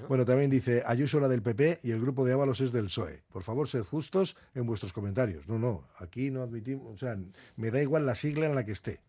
Bueno, 0.08 0.24
también 0.24 0.50
dice, 0.50 0.82
Ayuso 0.86 1.18
era 1.18 1.28
del 1.28 1.42
PP 1.42 1.80
y 1.82 1.90
el 1.90 2.00
grupo 2.00 2.24
de 2.24 2.32
Ábalos 2.32 2.60
es 2.60 2.72
del 2.72 2.84
PSOE. 2.86 3.22
Por 3.32 3.42
favor, 3.42 3.68
sed 3.68 3.82
justos 3.82 4.36
en 4.54 4.66
vuestros 4.66 4.92
comentarios. 4.92 5.48
No, 5.48 5.58
no, 5.58 5.84
aquí 5.98 6.30
no 6.30 6.42
admitimos, 6.42 6.94
o 6.94 6.98
sea, 6.98 7.18
me 7.56 7.70
da 7.70 7.82
igual 7.82 8.06
la 8.06 8.14
sigla 8.14 8.46
en 8.46 8.54
la 8.54 8.64
que 8.64 8.72
esté. 8.72 9.00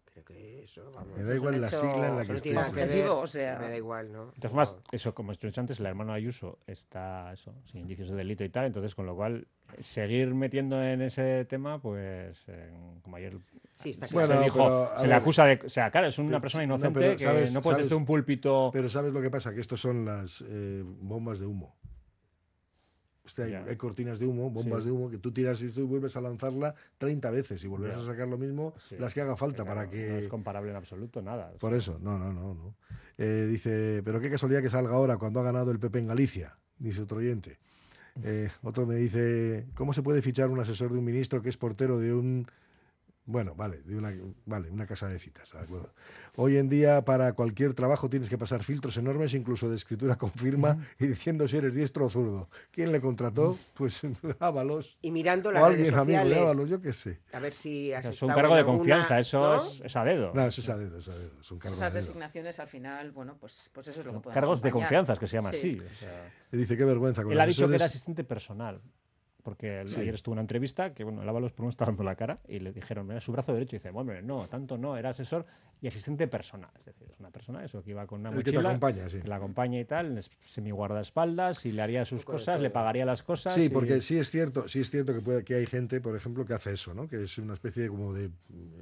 Eso, 0.64 0.92
vamos. 0.94 1.18
Me 1.18 1.24
da 1.24 1.36
igual 1.36 1.62
la 1.62 1.68
hecho- 1.68 1.80
sigla 1.82 2.08
en 2.08 2.16
la 2.18 2.22
que 2.24 2.30
no 2.30 2.36
esté. 2.36 2.42
tiene 2.50 2.56
nada 2.60 2.70
que 2.70 2.76
ver. 2.76 2.86
Objetivo, 2.90 3.18
o 3.20 3.28
sea- 3.28 3.60
Me 3.60 3.70
da 3.70 3.78
igual, 3.78 4.12
¿no? 4.12 4.26
De 4.28 4.32
todas 4.34 4.52
formas, 4.52 4.78
eso, 4.92 5.14
como 5.16 5.32
he 5.32 5.36
dicho 5.38 5.60
antes, 5.62 5.80
el 5.80 5.86
hermano 5.86 6.14
Ayuso 6.14 6.60
está 6.68 7.32
eso, 7.34 7.54
sin 7.66 7.82
indicios 7.82 8.10
de 8.10 8.16
delito 8.16 8.44
y 8.44 8.50
tal, 8.50 8.66
entonces 8.66 8.94
con 8.96 9.06
lo 9.06 9.16
cual 9.16 9.48
seguir 9.80 10.34
metiendo 10.34 10.82
en 10.82 11.02
ese 11.02 11.46
tema, 11.46 11.80
pues 11.82 12.38
eh, 12.48 12.72
como 13.04 13.18
ayer 13.18 13.38
Sí, 13.74 13.90
está 13.92 14.08
se, 14.08 14.14
claro. 14.14 14.28
Bueno, 14.28 14.42
dijo, 14.44 14.58
pero, 14.90 14.98
se 15.00 15.08
le 15.08 15.14
acusa 15.14 15.46
de, 15.46 15.62
o 15.66 15.70
sea, 15.70 15.92
claro, 15.92 16.08
es 16.08 16.18
una 16.18 16.30
Pero- 16.30 16.42
persona 16.42 16.66
no, 16.66 16.76
inocente 16.76 17.00
pero 17.00 17.18
que 17.18 17.24
sabes- 17.24 17.54
no 17.54 17.62
puede 17.62 17.76
sabes- 17.76 17.86
desde 17.86 17.96
un 17.96 18.06
púlpito. 18.06 18.70
Pero 18.74 18.90
¿sabes 18.90 19.14
lo 19.14 19.22
que 19.22 19.30
pasa? 19.30 19.54
Que 19.54 19.60
estos 19.62 19.80
son 19.82 20.06
las 20.06 20.44
eh, 20.48 20.82
bombas 20.86 21.40
de 21.40 21.46
humo. 21.46 21.76
Este, 23.28 23.56
hay, 23.58 23.76
cortinas 23.76 24.20
de 24.20 24.26
humo, 24.26 24.50
bombas 24.50 24.84
Sí. 24.84 24.90
de 24.90 24.96
humo, 24.96 25.10
que 25.10 25.18
tú 25.18 25.32
tiras 25.32 25.62
esto 25.62 25.82
y 25.82 25.84
vuelves 25.84 26.16
a 26.16 26.22
lanzarla 26.22 26.74
30 26.98 27.30
veces 27.30 27.64
y 27.64 27.68
volverás 27.68 28.00
a 28.00 28.06
sacar 28.06 28.28
lo 28.28 28.38
mismo, 28.38 28.74
Sí. 28.88 28.96
las 28.98 29.14
que 29.14 29.22
haga 29.22 29.36
falta 29.36 29.64
Claro, 29.64 29.76
para 29.82 29.90
que... 29.90 30.10
No 30.10 30.16
es 30.18 30.28
comparable 30.30 30.72
en 30.72 30.78
absoluto, 30.78 31.22
nada. 31.22 31.52
Por 31.60 31.74
eso, 31.74 32.00
no, 32.02 32.18
no, 32.18 32.32
no. 32.32 32.54
no. 32.54 32.76
Eh, 33.18 33.48
dice, 33.50 34.02
pero 34.06 34.20
qué 34.22 34.30
casualidad 34.30 34.62
que 34.62 34.70
salga 34.70 34.94
ahora 34.94 35.18
cuando 35.18 35.40
ha 35.42 35.44
ganado 35.44 35.72
el 35.72 35.80
PP 35.80 36.00
en 36.00 36.08
Galicia, 36.08 36.58
dice 36.80 37.02
otro 37.02 37.18
oyente. 37.18 37.60
Eh, 38.24 38.50
otro 38.64 38.86
me 38.88 38.96
dice, 38.96 39.68
¿cómo 39.76 39.94
se 39.94 40.02
puede 40.02 40.22
fichar 40.22 40.50
un 40.50 40.60
asesor 40.60 40.92
de 40.92 40.98
un 40.98 41.06
ministro 41.06 41.42
que 41.42 41.50
es 41.50 41.58
portero 41.58 42.00
de 42.00 42.14
un... 42.14 42.48
Bueno, 43.30 43.56
vale, 43.56 43.82
de 43.84 43.98
una, 43.98 44.10
vale, 44.46 44.72
una 44.72 44.88
casa 44.88 45.10
de 45.10 45.20
citas, 45.20 45.52
de 45.52 45.60
acuerdo. 45.60 45.94
Hoy 46.38 46.56
en 46.56 46.70
día 46.70 47.04
para 47.04 47.34
cualquier 47.34 47.74
trabajo 47.74 48.10
tienes 48.10 48.30
que 48.30 48.38
pasar 48.38 48.64
filtros 48.64 48.96
enormes, 48.96 49.34
incluso 49.34 49.70
de 49.70 49.76
escritura 49.76 50.16
con 50.16 50.32
firma 50.32 50.78
y 50.98 51.08
diciendo 51.08 51.46
si 51.46 51.58
eres 51.58 51.76
diestro 51.76 52.06
o 52.06 52.10
zurdo. 52.10 52.50
¿Quién 52.72 52.94
le 52.94 53.02
contrató? 53.02 53.58
Pues 53.74 54.00
Ábalos. 54.40 54.98
Y 55.02 55.12
mirando 55.12 55.50
O 55.50 55.52
las 55.52 55.62
redes 55.68 55.94
alguien 55.94 56.20
amigo 56.20 56.30
de. 56.36 56.40
Ábalos, 56.40 56.70
yo 56.70 56.80
qué 56.80 56.94
sé. 56.94 57.20
A 57.34 57.40
ver 57.40 57.54
si 57.54 57.92
has 57.92 58.06
es 58.06 58.22
un 58.22 58.30
cargo 58.30 58.54
de 58.54 58.62
alguna, 58.62 58.78
confianza, 58.78 59.20
eso 59.20 59.40
¿no? 59.42 59.56
es, 59.58 59.82
es 59.82 59.96
a 59.98 60.06
dedo. 60.06 60.32
No, 60.34 60.46
eso 60.48 60.62
es 60.62 60.70
a 60.70 60.78
dedo, 60.78 60.98
es 60.98 61.08
a 61.10 61.18
dedo. 61.18 61.32
Es 61.42 61.52
un 61.52 61.60
cargo 61.60 61.76
Esas 61.76 61.92
dedo. 61.94 62.02
designaciones 62.06 62.60
al 62.62 62.68
final, 62.70 63.12
bueno, 63.12 63.36
pues, 63.38 63.70
pues 63.74 63.90
eso 63.90 64.00
es 64.00 64.06
lo 64.06 64.14
que 64.14 64.20
pueden 64.22 64.36
Cargos 64.36 64.62
de 64.62 64.72
confianza, 64.72 65.18
que 65.18 65.28
se 65.28 65.36
llama 65.36 65.52
Sí. 65.52 65.78
así. 65.78 65.80
o 65.82 65.98
sea. 65.98 66.34
Dice, 66.54 66.78
qué 66.78 66.86
vergüenza. 66.86 67.24
con 67.24 67.34
Él 67.34 67.42
ha 67.42 67.46
dicho 67.46 67.68
que 67.68 67.76
asesores". 67.76 67.82
era 67.82 67.86
asistente 67.88 68.24
personal. 68.24 68.82
Porque 69.48 69.80
el- 69.80 69.88
Sí. 69.88 70.02
ayer 70.02 70.14
estuvo 70.14 70.34
en 70.34 70.40
una 70.40 70.42
entrevista 70.42 70.94
que, 70.94 71.06
bueno, 71.06 71.22
el 71.24 71.30
Ábalos 71.30 71.54
por 71.54 71.64
uno 71.64 71.70
está 71.70 71.86
dando 71.86 72.04
la 72.04 72.16
cara 72.18 72.36
y 72.50 72.60
le 72.60 72.74
dijeron, 72.74 73.10
era 73.12 73.22
su 73.22 73.32
brazo 73.32 73.54
derecho. 73.54 73.78
Y 73.78 73.80
dice, 73.80 73.92
bueno, 73.92 74.12
no, 74.22 74.46
tanto 74.50 74.78
no, 74.78 74.98
era 74.98 75.12
asesor 75.12 75.46
y 75.82 75.88
asistente 75.88 76.28
personal. 76.28 76.70
Es 76.78 76.84
decir, 76.84 77.08
es 77.10 77.18
una 77.22 77.30
persona, 77.32 77.64
eso, 77.64 77.82
que 77.82 77.92
iba 77.92 78.06
con 78.08 78.20
una 78.20 78.30
El 78.32 78.40
que 78.40 78.44
te 78.44 78.52
mochila. 78.58 78.72
acompaña, 78.72 79.10
sí. 79.10 79.20
que 79.22 79.28
la 79.30 79.38
acompaña 79.38 79.80
y 79.80 79.86
tal, 79.86 80.18
es 80.18 80.30
semi-guardaespaldas 80.42 81.66
y 81.66 81.72
le 81.72 81.82
haría 81.82 82.04
sus 82.04 82.26
cosas, 82.26 82.60
le 82.60 82.70
pagaría 82.72 83.06
las 83.06 83.24
cosas. 83.24 83.54
Sí, 83.56 83.62
y- 83.64 83.70
porque 83.70 84.02
sí 84.02 84.20
es 84.20 84.30
cierto, 84.30 84.68
sí 84.68 84.82
es 84.82 84.90
cierto 84.92 85.14
que, 85.14 85.22
puede, 85.22 85.46
que 85.46 85.56
hay 85.56 85.66
gente, 85.66 86.02
por 86.02 86.14
ejemplo, 86.18 86.44
que 86.44 86.54
hace 86.54 86.74
eso, 86.74 86.94
¿no? 86.94 87.08
Que 87.08 87.24
es 87.24 87.38
una 87.38 87.54
especie 87.54 87.84
de 87.84 87.88
como 87.90 88.14
de 88.14 88.26
eh, 88.26 88.30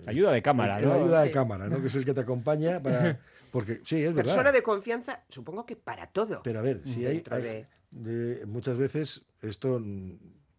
Ayuda 0.07 0.31
de 0.31 0.41
cámara, 0.41 0.79
el 0.79 0.85
¿no? 0.87 0.93
ayuda 0.95 1.21
de 1.21 1.29
cámara, 1.29 1.67
¿no? 1.69 1.79
Que 1.79 1.87
es 1.87 1.95
el 1.95 2.05
que 2.05 2.15
te 2.15 2.21
acompaña 2.21 2.81
para 2.81 3.19
porque 3.51 3.81
sí, 3.83 3.97
es 4.03 4.15
verdad. 4.15 4.31
Persona 4.33 4.51
de 4.51 4.63
confianza, 4.63 5.21
supongo 5.29 5.63
que 5.63 5.75
para 5.75 6.07
todo. 6.07 6.41
Pero 6.43 6.57
a 6.57 6.63
ver, 6.63 6.81
si 6.85 7.05
hay, 7.05 7.23
de- 7.91 8.43
muchas 8.47 8.77
veces 8.77 9.27
esto, 9.43 9.79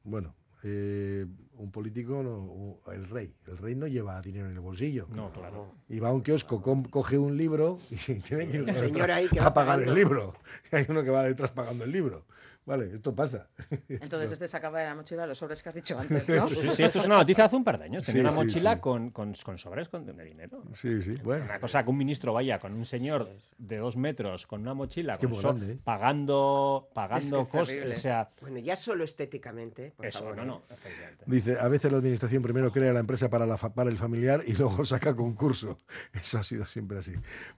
bueno, 0.07 0.35
eh, 0.63 1.27
un 1.59 1.71
político, 1.71 2.23
no, 2.23 2.93
el 2.93 3.07
rey, 3.09 3.33
el 3.47 3.59
rey 3.59 3.75
no 3.75 3.87
lleva 3.87 4.21
dinero 4.23 4.47
en 4.47 4.53
el 4.55 4.61
bolsillo. 4.61 5.07
No, 5.15 5.31
claro. 5.33 5.73
Y 5.89 5.99
va 6.01 6.09
a 6.09 6.13
un 6.13 6.23
kiosco, 6.23 6.61
com- 6.63 6.85
coge 6.85 7.19
un 7.19 7.37
libro 7.37 7.79
y 7.91 7.97
tiene 8.21 8.49
que 8.49 8.57
ir 8.59 9.41
a 9.41 9.55
pagar 9.55 9.83
el 9.83 9.95
libro. 9.95 10.35
Hay 10.73 10.87
uno 10.89 11.03
que 11.05 11.11
va 11.11 11.25
detrás 11.25 11.51
pagando 11.53 11.85
el 11.85 11.93
libro. 11.93 12.25
Vale, 12.67 12.95
esto 12.97 13.15
pasa. 13.15 13.47
Entonces 13.89 14.33
este 14.33 14.49
sacaba 14.49 14.81
de 14.81 14.87
la 14.87 14.95
mochila 14.97 15.25
los 15.27 15.39
sobres 15.39 15.63
que 15.63 15.69
has 15.69 15.75
dicho 15.77 15.97
antes, 15.99 16.29
¿no? 16.29 16.49
Sí, 16.49 16.69
sí, 16.75 16.83
esto 16.83 16.99
es 16.99 17.07
una 17.07 17.17
noticia 17.19 17.45
hace 17.45 17.55
un 17.55 17.63
par 17.63 17.79
de 17.79 17.85
años. 17.85 18.05
Tenía 18.05 18.23
Sí, 18.23 18.27
una 18.27 18.45
mochila 18.45 18.75
sí. 18.75 18.81
Con, 18.81 19.11
con, 19.11 19.35
con 19.35 19.57
sobres 19.57 19.89
con, 19.89 20.05
de 20.05 20.25
dinero. 20.25 20.63
Sí, 20.73 21.01
sí, 21.01 21.15
bueno. 21.23 21.45
Una 21.45 21.61
cosa 21.61 21.85
que 21.85 21.91
un 21.91 21.97
ministro 21.97 22.33
vaya 22.33 22.59
con 22.59 22.73
un 22.75 22.85
señor 22.85 23.29
de 23.57 23.77
dos 23.77 23.97
metros 23.97 24.49
con 24.49 24.63
una 24.63 24.75
mochila, 24.75 25.17
con 25.17 25.33
so- 25.37 25.57
¿eh? 25.63 25.79
pagando, 25.85 26.89
pagando 26.93 27.41
Es 27.41 27.47
que 27.47 27.59
cosas. 27.59 27.77
O 27.97 28.01
sea, 28.01 28.31
Bueno, 28.41 28.59
ya 28.59 28.75
solo 28.75 29.05
estéticamente, 29.05 29.93
por 29.97 30.07
eso, 30.07 30.19
favor. 30.19 30.37
no, 30.39 30.43
¿eh? 30.43 30.47
no. 30.47 30.63
Dice, 31.27 31.59
a 31.61 31.69
veces 31.69 31.93
la 31.93 31.99
administración 31.99 32.43
primero 32.43 32.73
crea 32.73 32.93
la 32.93 33.01
empresa 33.01 33.31
para, 33.31 33.47
la 33.47 33.57
fa- 33.59 33.73
para 33.73 33.91
el 33.91 33.97
familiar 33.97 34.43
y 34.45 34.55
luego 34.55 34.85
saca 34.85 35.15
concurso. 35.15 35.79
Eso 36.15 36.39
ha 36.39 36.43
sido 36.43 36.65
siempre 36.65 36.99
así. 36.99 37.13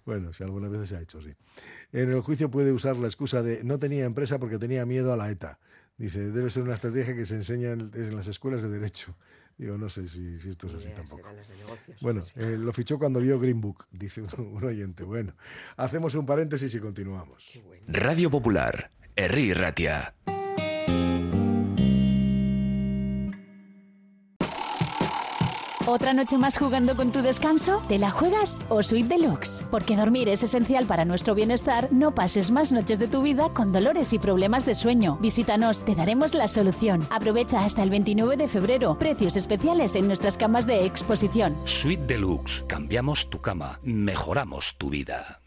Bueno, 0.05 0.35
si 0.35 0.43
algunas 0.45 0.71
veces 0.71 0.91
se 0.91 0.97
ha 0.97 1.01
hecho, 1.01 1.23
sí. 1.23 1.33
En 1.93 2.13
el 2.13 2.21
juicio 2.21 2.51
puede 2.51 2.73
usar 2.73 2.97
la 2.97 3.07
excusa 3.07 3.43
de 3.43 3.65
no 3.65 3.79
tenía 3.79 4.05
empresa 4.05 4.39
porque 4.39 4.59
tenía 4.59 4.85
miedo 4.85 4.98
a 5.07 5.17
la 5.17 5.31
ETA. 5.31 5.59
Dice, 5.97 6.31
debe 6.31 6.51
ser 6.51 6.63
una 6.63 6.75
estrategia 6.75 7.15
que 7.15 7.27
se 7.27 7.35
enseña 7.35 7.73
en, 7.73 7.91
en 7.95 8.17
las 8.17 8.27
escuelas 8.29 8.63
de 8.63 8.69
Derecho. 8.69 9.17
Digo, 9.57 9.77
no 9.77 9.89
sé 9.89 10.09
si, 10.09 10.39
si 10.39 10.51
esto 10.51 10.69
es 10.69 10.75
así 10.75 10.89
tampoco. 10.95 11.29
negocios. 11.33 12.01
Bueno, 12.01 12.23
eh, 12.37 12.57
lo 12.57 12.73
fichó 12.73 12.97
cuando 12.99 13.19
vio 13.19 13.41
Green 13.41 13.61
Book, 13.61 13.87
dice 13.93 14.23
un, 14.23 14.29
un 14.57 14.65
oyente. 14.65 15.03
Bueno, 15.03 15.35
hacemos 15.77 16.15
un 16.15 16.25
paréntesis 16.27 16.73
y 16.75 16.79
continuamos. 16.79 17.61
Radio 17.89 18.31
Popular, 18.31 18.93
Herri 19.17 19.53
Ratia. 19.55 20.15
¿Otra 25.89 26.13
noche 26.13 26.37
más 26.37 26.59
jugando 26.59 26.95
con 26.97 27.13
tu 27.13 27.23
descanso? 27.23 27.81
¿Te 27.89 27.99
la 27.99 28.11
juegas 28.11 28.59
o 28.69 28.83
Suite 28.83 29.09
Deluxe? 29.09 29.65
Porque 29.71 29.97
dormir 29.97 30.29
es 30.29 30.43
esencial 30.43 30.85
para 30.85 31.07
nuestro 31.07 31.35
bienestar, 31.35 31.89
no 31.91 32.15
pases 32.15 32.51
más 32.51 32.73
noches 32.73 32.99
de 32.99 33.09
tu 33.09 33.23
vida 33.23 33.49
con 33.55 33.73
dolores 33.73 34.13
y 34.13 34.19
problemas 34.19 34.67
de 34.67 34.75
sueño. 34.75 35.17
Visítanos, 35.19 35.87
te 35.87 35.95
daremos 35.95 36.35
la 36.35 36.47
solución. 36.47 37.07
Aprovecha 37.09 37.65
hasta 37.65 37.83
el 37.83 37.89
29 37.89 38.37
de 38.37 38.49
febrero. 38.49 38.99
Precios 38.99 39.35
especiales 39.35 39.97
en 39.97 40.09
nuestras 40.09 40.37
camas 40.37 40.67
de 40.67 40.85
exposición. 40.85 41.57
Suite 41.65 42.05
Deluxe. 42.07 42.67
Cambiamos 42.69 43.31
tu 43.31 43.41
cama. 43.41 43.81
Mejoramos 43.83 44.77
tu 44.77 44.91
vida. 44.91 45.41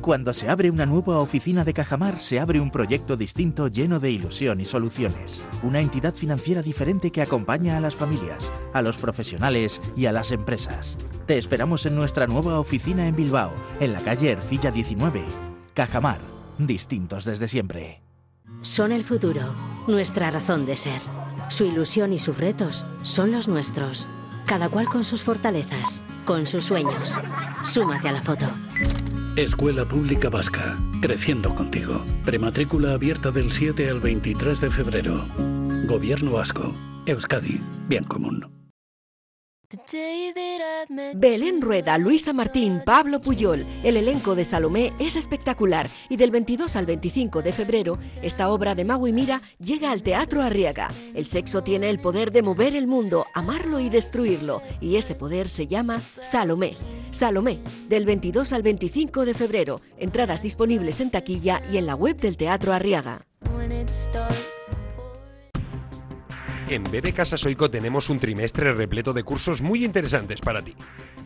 Cuando 0.00 0.32
se 0.32 0.48
abre 0.48 0.70
una 0.70 0.86
nueva 0.86 1.18
oficina 1.18 1.64
de 1.64 1.74
Cajamar, 1.74 2.20
se 2.20 2.40
abre 2.40 2.60
un 2.60 2.70
proyecto 2.70 3.16
distinto 3.16 3.68
lleno 3.68 4.00
de 4.00 4.10
ilusión 4.10 4.60
y 4.60 4.64
soluciones. 4.64 5.44
Una 5.62 5.80
entidad 5.80 6.14
financiera 6.14 6.62
diferente 6.62 7.10
que 7.10 7.20
acompaña 7.20 7.76
a 7.76 7.80
las 7.80 7.94
familias, 7.94 8.50
a 8.72 8.80
los 8.80 8.96
profesionales 8.96 9.80
y 9.96 10.06
a 10.06 10.12
las 10.12 10.30
empresas. 10.30 10.96
Te 11.26 11.36
esperamos 11.36 11.84
en 11.84 11.96
nuestra 11.96 12.26
nueva 12.26 12.58
oficina 12.58 13.06
en 13.08 13.16
Bilbao, 13.16 13.52
en 13.78 13.92
la 13.92 14.00
calle 14.00 14.30
Ercilla 14.30 14.70
19. 14.70 15.24
Cajamar, 15.74 16.18
distintos 16.58 17.26
desde 17.26 17.48
siempre. 17.48 18.00
Son 18.62 18.92
el 18.92 19.04
futuro, 19.04 19.54
nuestra 19.86 20.30
razón 20.30 20.66
de 20.66 20.76
ser. 20.76 21.00
Su 21.48 21.64
ilusión 21.64 22.12
y 22.12 22.18
sus 22.18 22.38
retos 22.38 22.86
son 23.02 23.32
los 23.32 23.48
nuestros. 23.48 24.08
Cada 24.46 24.68
cual 24.68 24.86
con 24.86 25.04
sus 25.04 25.22
fortalezas, 25.22 26.02
con 26.24 26.46
sus 26.46 26.64
sueños. 26.64 27.20
Súmate 27.62 28.08
a 28.08 28.12
la 28.12 28.22
foto. 28.22 28.46
Escuela 29.36 29.86
Pública 29.86 30.28
Vasca, 30.28 30.76
creciendo 31.00 31.54
contigo. 31.54 32.04
Prematrícula 32.24 32.94
abierta 32.94 33.30
del 33.30 33.52
7 33.52 33.88
al 33.88 34.00
23 34.00 34.60
de 34.60 34.70
febrero. 34.70 35.24
Gobierno 35.86 36.32
Vasco, 36.32 36.74
Euskadi, 37.06 37.60
bien 37.88 38.04
común. 38.04 38.59
Belén 41.14 41.60
Rueda, 41.60 41.96
Luisa 41.96 42.32
Martín, 42.32 42.82
Pablo 42.84 43.20
Puyol. 43.20 43.64
El 43.84 43.96
elenco 43.96 44.34
de 44.34 44.44
Salomé 44.44 44.92
es 44.98 45.14
espectacular 45.14 45.88
y 46.08 46.16
del 46.16 46.32
22 46.32 46.74
al 46.74 46.86
25 46.86 47.42
de 47.42 47.52
febrero 47.52 47.98
esta 48.20 48.50
obra 48.50 48.74
de 48.74 48.84
Mago 48.84 49.06
y 49.06 49.12
Mira 49.12 49.42
llega 49.58 49.92
al 49.92 50.02
Teatro 50.02 50.42
Arriaga. 50.42 50.88
El 51.14 51.26
sexo 51.26 51.62
tiene 51.62 51.88
el 51.88 52.00
poder 52.00 52.32
de 52.32 52.42
mover 52.42 52.74
el 52.74 52.88
mundo, 52.88 53.26
amarlo 53.32 53.78
y 53.78 53.88
destruirlo 53.90 54.60
y 54.80 54.96
ese 54.96 55.14
poder 55.14 55.48
se 55.48 55.68
llama 55.68 56.02
Salomé. 56.20 56.72
Salomé, 57.12 57.60
del 57.88 58.06
22 58.06 58.52
al 58.52 58.62
25 58.62 59.24
de 59.24 59.34
febrero. 59.34 59.80
Entradas 59.98 60.42
disponibles 60.42 61.00
en 61.00 61.10
taquilla 61.10 61.62
y 61.70 61.76
en 61.76 61.86
la 61.86 61.94
web 61.94 62.16
del 62.16 62.36
Teatro 62.36 62.72
Arriaga. 62.72 63.20
En 66.70 66.84
Bebe 66.84 67.12
Casa 67.12 67.36
Soico 67.36 67.68
tenemos 67.68 68.10
un 68.10 68.20
trimestre 68.20 68.72
repleto 68.72 69.12
de 69.12 69.24
cursos 69.24 69.60
muy 69.60 69.84
interesantes 69.84 70.40
para 70.40 70.62
ti. 70.62 70.76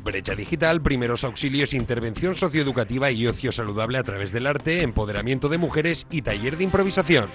Brecha 0.02 0.34
digital, 0.34 0.80
primeros 0.80 1.22
auxilios, 1.22 1.74
intervención 1.74 2.34
socioeducativa 2.34 3.10
y 3.10 3.26
ocio 3.26 3.52
saludable 3.52 3.98
a 3.98 4.02
través 4.02 4.32
del 4.32 4.46
arte, 4.46 4.80
empoderamiento 4.80 5.50
de 5.50 5.58
mujeres 5.58 6.06
y 6.10 6.22
taller 6.22 6.56
de 6.56 6.64
improvisación. 6.64 7.28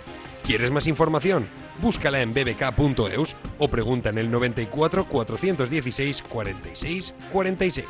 ¿Quieres 0.43 0.71
más 0.71 0.87
información? 0.87 1.49
Búscala 1.83 2.23
en 2.23 2.33
bbk.eus 2.33 3.35
o 3.59 3.67
pregunta 3.69 4.09
en 4.09 4.17
el 4.17 4.31
94 4.31 5.07
416 5.07 6.23
46 6.23 7.13
46. 7.31 7.85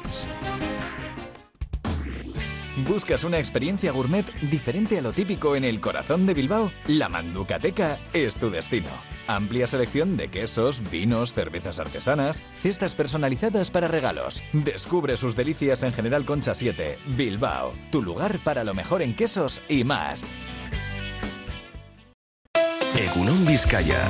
¿Buscas 2.86 3.24
una 3.24 3.40
experiencia 3.40 3.94
gourmet 3.94 4.30
diferente 4.42 5.00
a 5.00 5.02
lo 5.02 5.14
típico 5.14 5.56
en 5.56 5.64
el 5.64 5.80
corazón 5.80 6.26
de 6.26 6.34
Bilbao? 6.34 6.74
La 6.88 7.08
Manducateca 7.08 7.98
es 8.12 8.38
tu 8.38 8.50
destino. 8.50 9.19
Amplia 9.30 9.68
selección 9.68 10.18
de 10.18 10.30
quesos, 10.30 10.82
vinos, 10.90 11.36
cervezas 11.36 11.80
artesanas, 11.80 12.42
cestas 12.56 12.96
personalizadas 12.96 13.70
para 13.70 13.88
regalos. 13.88 14.42
Descubre 14.54 15.16
sus 15.18 15.36
delicias 15.36 15.84
en 15.84 15.94
General 15.94 16.26
Concha 16.26 16.56
7, 16.56 16.98
Bilbao, 17.16 17.74
tu 17.92 18.02
lugar 18.02 18.40
para 18.44 18.64
lo 18.64 18.74
mejor 18.74 19.04
en 19.04 19.16
quesos 19.16 19.62
y 19.70 19.84
más. 19.84 20.26
Egunon 22.98 23.46
Vizcaya. 23.46 24.04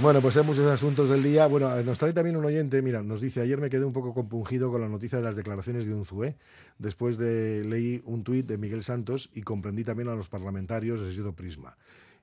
Bueno, 0.00 0.22
pues 0.22 0.38
hay 0.38 0.44
muchos 0.44 0.64
asuntos 0.64 1.10
del 1.10 1.22
día. 1.22 1.46
Bueno, 1.46 1.82
nos 1.82 1.98
trae 1.98 2.14
también 2.14 2.38
un 2.38 2.46
oyente, 2.46 2.80
mira, 2.80 3.02
nos 3.02 3.20
dice, 3.20 3.42
ayer 3.42 3.60
me 3.60 3.68
quedé 3.68 3.84
un 3.84 3.92
poco 3.92 4.14
compungido 4.14 4.70
con 4.70 4.80
la 4.80 4.88
noticia 4.88 5.18
de 5.18 5.24
las 5.24 5.36
declaraciones 5.36 5.84
de 5.84 5.92
Unzué. 5.92 6.36
Después 6.78 7.18
de 7.18 7.62
leí 7.66 8.00
un 8.06 8.24
tuit 8.24 8.46
de 8.46 8.56
Miguel 8.56 8.82
Santos 8.82 9.28
y 9.34 9.42
comprendí 9.42 9.84
también 9.84 10.08
a 10.08 10.14
los 10.14 10.30
parlamentarios 10.30 11.02
de 11.02 11.10
Sesido 11.10 11.34
Prisma. 11.34 11.76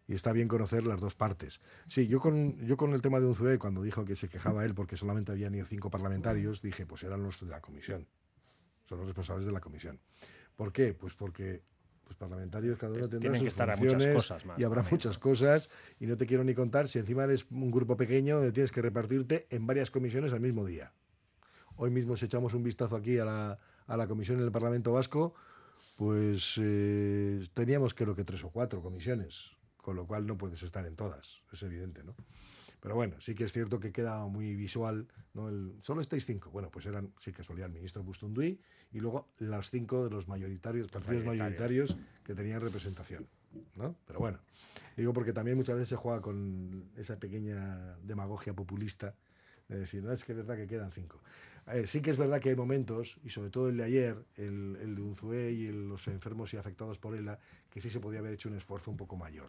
Y 0.07 0.15
está 0.15 0.31
bien 0.31 0.47
conocer 0.47 0.85
las 0.85 1.01
dos 1.01 1.15
partes. 1.15 1.59
Sí, 1.87 2.07
yo 2.07 2.19
con, 2.19 2.57
yo 2.65 2.77
con 2.77 2.93
el 2.93 3.01
tema 3.01 3.19
de 3.19 3.25
Unzué, 3.25 3.59
cuando 3.59 3.83
dijo 3.83 4.05
que 4.05 4.15
se 4.15 4.29
quejaba 4.29 4.63
él 4.63 4.73
porque 4.73 4.95
solamente 4.95 5.33
habían 5.33 5.53
ido 5.53 5.65
cinco 5.65 5.89
parlamentarios, 5.89 6.61
dije, 6.61 6.85
pues 6.85 7.03
eran 7.03 7.23
los 7.23 7.41
de 7.41 7.47
la 7.47 7.59
comisión. 7.59 8.07
Son 8.85 8.99
los 8.99 9.07
responsables 9.07 9.45
de 9.45 9.51
la 9.51 9.59
comisión. 9.59 9.99
¿Por 10.55 10.71
qué? 10.71 10.93
Pues 10.93 11.13
porque 11.13 11.61
pues 12.07 12.15
parlamentarios 12.15 12.77
cada 12.77 12.93
uno 12.93 13.09
tendrá 13.09 13.37
sus 13.37 13.49
estar 13.49 13.69
a 13.69 13.75
muchas 13.75 13.91
funciones 13.91 14.15
cosas 14.15 14.45
más, 14.45 14.57
y 14.57 14.63
habrá 14.63 14.81
también. 14.81 14.93
muchas 14.93 15.17
cosas 15.17 15.69
y 15.99 16.05
no 16.05 16.15
te 16.15 16.25
quiero 16.25 16.45
ni 16.45 16.55
contar 16.55 16.87
si 16.87 16.99
encima 16.99 17.25
eres 17.25 17.45
un 17.51 17.69
grupo 17.69 17.97
pequeño 17.97 18.37
donde 18.37 18.53
tienes 18.53 18.71
que 18.71 18.81
repartirte 18.81 19.45
en 19.49 19.67
varias 19.67 19.91
comisiones 19.91 20.31
al 20.31 20.39
mismo 20.39 20.65
día. 20.65 20.93
Hoy 21.75 21.91
mismo 21.91 22.15
si 22.15 22.23
echamos 22.23 22.53
un 22.53 22.63
vistazo 22.63 22.95
aquí 22.95 23.19
a 23.19 23.25
la, 23.25 23.59
a 23.87 23.97
la 23.97 24.07
comisión 24.07 24.39
en 24.39 24.45
el 24.45 24.53
Parlamento 24.53 24.93
Vasco, 24.93 25.35
pues 25.97 26.53
eh, 26.61 27.45
teníamos 27.53 27.93
creo 27.93 28.15
que 28.15 28.23
tres 28.23 28.41
o 28.45 28.51
cuatro 28.51 28.81
comisiones, 28.81 29.51
con 29.87 29.95
lo 29.95 30.05
cual 30.05 30.27
no 30.27 30.37
puedes 30.37 30.61
estar 30.63 30.85
en 30.85 30.97
todas, 30.97 31.43
es 31.49 31.63
evidente, 31.63 32.03
¿no? 32.03 32.13
Pero 32.81 32.95
bueno, 32.95 33.15
sí 33.21 33.35
que 33.35 33.45
es 33.45 33.53
cierto 33.53 33.79
que 33.79 33.93
queda 33.93 34.25
muy 34.27 34.53
visual, 34.53 35.07
¿no? 35.33 35.47
El, 35.47 35.75
solo 35.79 36.01
estáis 36.01 36.25
cinco. 36.25 36.51
Bueno, 36.51 36.69
pues 36.69 36.85
eran, 36.87 37.13
sí, 37.21 37.31
casualidad, 37.31 37.67
el 37.69 37.73
ministro 37.73 38.03
Bustunduy 38.03 38.59
y 38.91 38.99
luego 38.99 39.29
los 39.37 39.69
cinco 39.69 40.03
de 40.03 40.09
los 40.09 40.27
mayoritarios, 40.27 40.91
partidos 40.91 41.23
mayoritarios. 41.23 41.91
mayoritarios 41.95 42.21
que 42.25 42.35
tenían 42.35 42.59
representación, 42.59 43.29
¿no? 43.77 43.95
Pero 44.05 44.19
bueno, 44.19 44.39
digo 44.97 45.13
porque 45.13 45.31
también 45.31 45.55
muchas 45.55 45.75
veces 45.77 45.87
se 45.87 45.95
juega 45.95 46.19
con 46.19 46.91
esa 46.97 47.17
pequeña 47.17 47.95
demagogia 48.03 48.53
populista 48.53 49.15
de 49.69 49.79
decir, 49.79 50.03
no, 50.03 50.11
es 50.11 50.25
que 50.25 50.33
es 50.33 50.37
verdad 50.37 50.57
que 50.57 50.67
quedan 50.67 50.91
cinco. 50.91 51.21
Eh, 51.67 51.87
sí 51.87 52.01
que 52.01 52.11
es 52.11 52.17
verdad 52.17 52.41
que 52.41 52.49
hay 52.49 52.55
momentos, 52.57 53.21
y 53.23 53.29
sobre 53.29 53.51
todo 53.51 53.69
el 53.69 53.77
de 53.77 53.83
ayer, 53.85 54.25
el, 54.35 54.77
el 54.81 54.95
de 54.95 55.01
Unzué 55.01 55.51
y 55.53 55.67
el- 55.67 55.87
los 55.87 56.09
enfermos 56.09 56.53
y 56.53 56.57
afectados 56.57 56.99
por 56.99 57.15
ELA, 57.15 57.39
que 57.69 57.79
sí 57.79 57.89
se 57.89 58.01
podía 58.01 58.19
haber 58.19 58.33
hecho 58.33 58.49
un 58.49 58.55
esfuerzo 58.57 58.91
un 58.91 58.97
poco 58.97 59.15
mayor. 59.15 59.47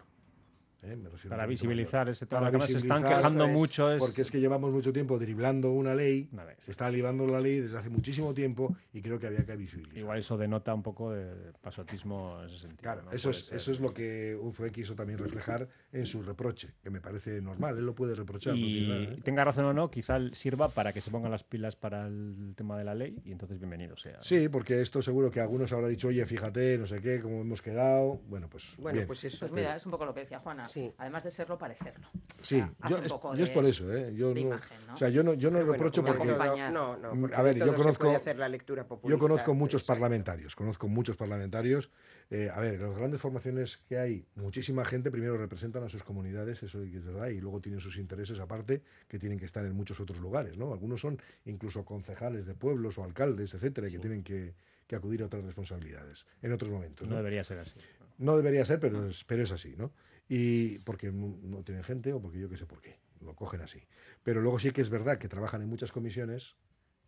¿Eh? 0.82 0.96
Me 0.96 1.08
refiero 1.08 1.30
Para 1.30 1.46
visibilizar 1.46 2.00
mayor. 2.06 2.12
ese 2.12 2.26
tema, 2.26 2.40
Para 2.40 2.50
que 2.50 2.56
además 2.56 2.70
se 2.70 2.78
están 2.78 2.98
visibilizar, 2.98 3.22
quejando 3.22 3.44
es, 3.46 3.52
mucho, 3.52 3.92
es- 3.92 3.98
Porque 3.98 4.22
es 4.22 4.30
que 4.30 4.40
llevamos 4.40 4.72
mucho 4.72 4.92
tiempo 4.92 5.18
driblando 5.18 5.72
una 5.72 5.94
ley, 5.94 6.28
se 6.60 6.70
está 6.70 6.90
libando 6.90 7.26
la 7.26 7.40
ley 7.40 7.60
desde 7.60 7.78
hace 7.78 7.88
muchísimo 7.90 8.34
tiempo 8.34 8.74
y 8.92 9.02
creo 9.02 9.18
que 9.18 9.26
había 9.26 9.44
que 9.44 9.56
visibilizar. 9.56 9.98
Igual 9.98 10.18
eso 10.18 10.36
denota 10.36 10.72
un 10.74 10.82
poco 10.82 11.12
de 11.12 11.52
pasotismo 11.60 12.38
en 12.40 12.48
ese 12.48 12.58
sentido. 12.58 12.82
Claro, 12.82 13.02
¿no? 13.02 13.12
eso 13.12 13.28
Puede 13.30 13.40
es, 13.40 13.46
ser. 13.46 13.56
eso 13.58 13.72
es 13.72 13.80
lo 13.80 13.92
que 13.94 14.36
Unzué 14.40 14.70
quiso 14.70 14.94
también 14.94 15.18
reflejar 15.18 15.68
en 15.92 16.06
su 16.06 16.22
reproche, 16.22 16.68
que 16.82 16.90
me 16.90 17.00
parece 17.00 17.40
normal, 17.40 17.76
él 17.78 17.86
lo 17.86 17.94
puede 17.94 18.14
reprochar. 18.14 18.54
no 18.54 18.58
Y 18.58 18.86
nada, 18.88 19.02
¿eh? 19.02 19.18
tenga 19.22 19.44
razón 19.44 19.64
o 19.66 19.72
no, 19.72 19.90
quizá 19.90 20.18
sirva 20.32 20.68
para 20.68 20.92
que 20.92 21.00
se 21.00 21.10
pongan 21.10 21.30
las 21.30 21.44
pilas 21.44 21.76
para 21.76 22.06
el 22.06 22.52
tema 22.56 22.78
de 22.78 22.84
la 22.84 22.94
ley 22.94 23.20
y 23.24 23.32
entonces 23.32 23.58
bienvenido 23.58 23.96
sea. 23.96 24.22
Sí, 24.22 24.48
porque 24.48 24.80
esto 24.80 25.02
seguro 25.02 25.30
que 25.30 25.40
algunos 25.40 25.72
habrá 25.72 25.88
dicho, 25.88 26.08
oye, 26.08 26.24
fíjate, 26.24 26.78
no 26.78 26.86
sé 26.86 27.00
qué, 27.00 27.20
cómo 27.20 27.40
hemos 27.40 27.62
quedado. 27.62 28.20
Bueno, 28.28 28.48
pues. 28.48 28.74
Bueno, 28.78 28.96
bien. 28.96 29.06
pues 29.06 29.24
eso. 29.24 29.40
Pues 29.40 29.52
mira, 29.52 29.76
es 29.76 29.84
un 29.86 29.92
poco 29.92 30.04
lo 30.04 30.14
que 30.14 30.20
decía 30.20 30.38
Juana. 30.38 30.64
Además 30.98 31.24
de 31.24 31.30
serlo, 31.30 31.58
parecerlo. 31.58 32.08
Sí, 32.40 32.62
yo, 32.88 32.98
es, 32.98 33.12
yo 33.36 33.44
es, 33.44 33.50
por 33.50 33.64
eso, 33.64 33.92
¿eh? 33.92 34.14
Yo 34.14 34.34
no, 34.34 34.58
O 34.94 34.96
sea, 34.96 35.08
yo 35.08 35.22
no, 35.22 35.34
yo 35.34 35.50
no 35.50 35.62
reprocho 35.62 36.04
porque... 36.04 36.26
No, 36.72 36.96
no, 36.96 37.14
mm, 37.14 37.30
a 37.34 37.42
ver, 37.42 37.56
yo 37.56 37.74
conozco... 37.74 38.10
Hacer 38.10 38.38
la 38.38 38.48
lectura 38.48 38.86
yo 39.04 39.18
conozco 39.18 39.54
muchos 39.54 39.84
parlamentarios, 39.84 40.54
conozco 40.54 40.88
muchos 40.88 41.16
parlamentarios. 41.16 41.90
Eh, 42.30 42.50
a 42.52 42.60
ver, 42.60 42.74
en 42.74 42.82
las 42.82 42.96
grandes 42.96 43.20
formaciones 43.20 43.78
que 43.88 43.98
hay, 43.98 44.26
muchísima 44.34 44.84
gente 44.84 45.10
primero 45.10 45.36
representan 45.38 45.82
a 45.84 45.88
sus 45.88 46.04
comunidades, 46.04 46.62
eso 46.62 46.82
es 46.82 47.04
verdad, 47.04 47.28
y 47.28 47.40
luego 47.40 47.60
tienen 47.60 47.80
sus 47.80 47.96
intereses 47.96 48.38
aparte 48.38 48.82
que 49.08 49.18
tienen 49.18 49.38
que 49.38 49.46
estar 49.46 49.64
en 49.64 49.74
muchos 49.74 49.98
otros 50.00 50.18
lugares, 50.20 50.58
¿no? 50.58 50.72
Algunos 50.72 51.00
son 51.00 51.20
incluso 51.46 51.84
concejales 51.84 52.46
de 52.46 52.54
pueblos 52.54 52.98
o 52.98 53.04
alcaldes, 53.04 53.54
etcétera, 53.54 53.88
y 53.88 53.92
que 53.92 53.98
tienen 53.98 54.22
que, 54.22 54.54
que, 54.86 54.96
acudir 54.96 55.22
a 55.22 55.26
otras 55.26 55.44
responsabilidades 55.44 56.26
en 56.42 56.52
otros 56.52 56.70
momentos. 56.70 57.08
No, 57.08 57.16
debería 57.16 57.44
ser 57.44 57.58
así. 57.60 57.74
No 58.18 58.36
debería 58.36 58.64
ser, 58.64 58.80
pero 58.80 59.08
es, 59.08 59.24
pero 59.24 59.42
es 59.44 59.52
así, 59.52 59.74
¿no? 59.76 59.92
Y 60.28 60.78
porque 60.80 61.10
no, 61.10 61.62
tienen 61.62 61.84
gente 61.84 62.12
o 62.12 62.20
porque 62.20 62.38
yo 62.38 62.48
qué 62.48 62.56
sé 62.56 62.66
por 62.66 62.80
qué, 62.80 62.98
lo 63.20 63.34
cogen 63.34 63.62
así. 63.62 63.82
Pero 64.22 64.40
luego 64.40 64.58
sí 64.58 64.70
que 64.72 64.82
es 64.82 64.90
verdad 64.90 65.18
que 65.18 65.28
trabajan 65.28 65.62
en 65.62 65.68
muchas 65.68 65.92
comisiones 65.92 66.56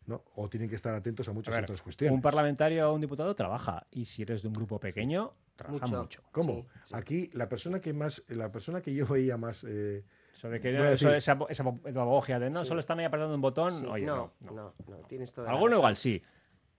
¿no? 0.06 0.24
O 0.34 0.48
tienen 0.48 0.68
que 0.68 0.74
estar 0.74 0.94
atentos 0.94 1.28
a 1.28 1.32
muchas 1.32 1.62
otras 1.62 1.82
cuestiones. 1.82 2.12
Un 2.12 2.22
parlamentario 2.22 2.90
o 2.90 2.94
un 2.94 3.02
diputado 3.02 3.34
trabaja 3.34 3.86
y 3.90 4.06
si 4.06 4.22
eres 4.22 4.42
de 4.42 4.48
un 4.48 4.54
grupo 4.54 4.80
pequeño, 4.80 5.34
trabaja 5.56 5.86
mucho. 5.86 6.22
¿Cómo? 6.32 6.66
Aquí 6.92 7.30
la 7.34 7.48
persona 7.48 7.80
que 7.80 7.92
más, 7.92 8.24
la 8.28 8.50
persona 8.50 8.80
que 8.80 8.94
yo 8.94 9.06
veía 9.06 9.36
más 9.36 9.64
eh, 9.68 10.04
sobre 10.32 10.60
que 10.60 10.92
eso, 10.92 11.12
esa, 11.12 11.38
esa 11.48 11.64
demagogia 11.84 12.38
de 12.38 12.48
no, 12.48 12.64
solo 12.64 12.80
están 12.80 12.98
ahí 12.98 13.04
apretando 13.04 13.34
un 13.34 13.42
botón. 13.42 13.86
Oye, 13.86 14.06
no, 14.06 14.32
no, 14.40 14.52
no, 14.52 14.74
no, 14.88 14.96
tienes 15.06 15.32
toda 15.32 15.50
Alguno 15.50 15.76
igual 15.76 15.96
sí, 15.96 16.22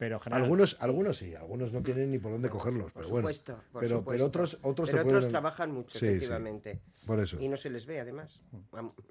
pero 0.01 0.19
algunos, 0.31 0.77
algunos 0.79 1.17
sí, 1.17 1.35
algunos 1.35 1.71
no 1.71 1.83
tienen 1.83 2.09
ni 2.09 2.17
por 2.17 2.31
dónde 2.31 2.49
cogerlos, 2.49 2.91
pero 2.91 3.07
por 3.07 3.17
supuesto, 3.17 3.51
bueno. 3.51 3.69
Por 3.71 3.81
pero, 3.83 3.97
supuesto. 3.99 4.11
pero 4.11 4.25
otros, 4.25 4.57
otros, 4.63 4.89
pero 4.89 5.03
otros 5.03 5.29
trabajan 5.29 5.71
mucho, 5.71 5.99
sí, 5.99 6.07
efectivamente. 6.07 6.81
Sí, 6.95 7.05
por 7.05 7.19
eso. 7.19 7.37
Y 7.39 7.47
no 7.47 7.55
se 7.55 7.69
les 7.69 7.85
ve, 7.85 7.99
además, 7.99 8.41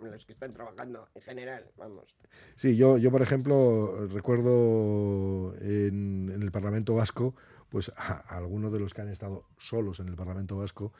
los 0.02 0.26
que 0.26 0.32
están 0.32 0.52
trabajando 0.52 1.08
en 1.14 1.22
general, 1.22 1.70
vamos. 1.76 2.16
Sí, 2.56 2.74
yo, 2.74 2.98
yo 2.98 3.12
por 3.12 3.22
ejemplo, 3.22 4.08
recuerdo 4.08 5.54
en, 5.60 6.32
en 6.34 6.42
el 6.42 6.50
Parlamento 6.50 6.96
Vasco, 6.96 7.36
pues 7.68 7.92
a, 7.96 8.24
a 8.26 8.38
algunos 8.38 8.72
de 8.72 8.80
los 8.80 8.92
que 8.92 9.02
han 9.02 9.10
estado 9.10 9.44
solos 9.58 10.00
en 10.00 10.08
el 10.08 10.16
Parlamento 10.16 10.56
Vasco, 10.56 10.92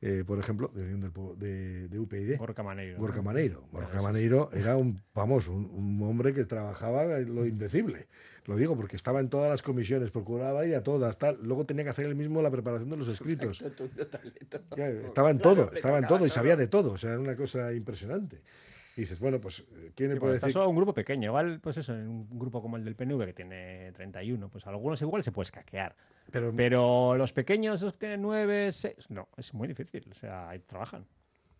eh, 0.00 0.22
por 0.24 0.38
ejemplo, 0.38 0.70
de, 0.74 0.84
de, 0.86 1.88
de 1.88 1.98
UPyD. 1.98 2.38
Gorka 2.38 2.62
Maneiro. 2.62 2.98
Gorka 2.98 3.20
Maneiro. 3.20 3.64
Gorka 3.72 4.00
Maneiro 4.00 4.50
era 4.52 4.76
un, 4.76 5.02
vamos, 5.12 5.48
un, 5.48 5.64
un, 5.72 6.00
hombre 6.02 6.32
que 6.32 6.44
trabajaba 6.44 7.18
lo 7.18 7.46
indecible. 7.46 8.06
Lo 8.44 8.56
digo 8.56 8.76
porque 8.76 8.96
estaba 8.96 9.20
en 9.20 9.28
todas 9.28 9.50
las 9.50 9.60
comisiones, 9.60 10.10
procuraba 10.10 10.64
ir 10.64 10.74
a 10.76 10.82
todas, 10.82 11.18
tal. 11.18 11.38
Luego 11.42 11.66
tenía 11.66 11.84
que 11.84 11.90
hacer 11.90 12.06
él 12.06 12.14
mismo 12.14 12.40
la 12.42 12.50
preparación 12.50 12.88
de 12.88 12.96
los 12.96 13.08
escritos. 13.08 13.62
Estaba 15.04 15.30
en 15.30 15.38
todo, 15.38 15.70
estaba 15.72 15.98
en 15.98 16.06
todo 16.06 16.24
y 16.26 16.30
sabía 16.30 16.56
de 16.56 16.68
todo. 16.68 16.92
O 16.92 16.98
sea, 16.98 17.10
era 17.10 17.20
una 17.20 17.36
cosa 17.36 17.72
impresionante. 17.72 18.40
Y 18.98 19.02
dices, 19.02 19.20
bueno, 19.20 19.40
pues, 19.40 19.62
¿quién 19.94 20.12
le 20.12 20.16
puede 20.16 20.34
decir? 20.34 20.52
solo 20.52 20.68
un 20.68 20.74
grupo 20.74 20.92
pequeño, 20.92 21.26
igual, 21.26 21.60
pues 21.60 21.76
eso, 21.76 21.94
en 21.94 22.08
un 22.08 22.28
grupo 22.36 22.60
como 22.60 22.76
el 22.76 22.84
del 22.84 22.96
PNV, 22.96 23.26
que 23.26 23.32
tiene 23.32 23.92
31, 23.92 24.48
pues 24.48 24.66
algunos 24.66 25.00
igual 25.02 25.22
se 25.22 25.30
puede 25.30 25.44
escaquear. 25.44 25.94
Pero, 26.32 26.52
Pero 26.56 27.16
los 27.16 27.32
pequeños, 27.32 27.80
los 27.80 27.92
que 27.92 27.98
tienen 28.00 28.22
9, 28.22 28.72
6, 28.72 28.94
no, 29.10 29.28
es 29.36 29.54
muy 29.54 29.68
difícil, 29.68 30.04
o 30.10 30.14
sea, 30.16 30.48
ahí 30.48 30.58
trabajan. 30.58 31.06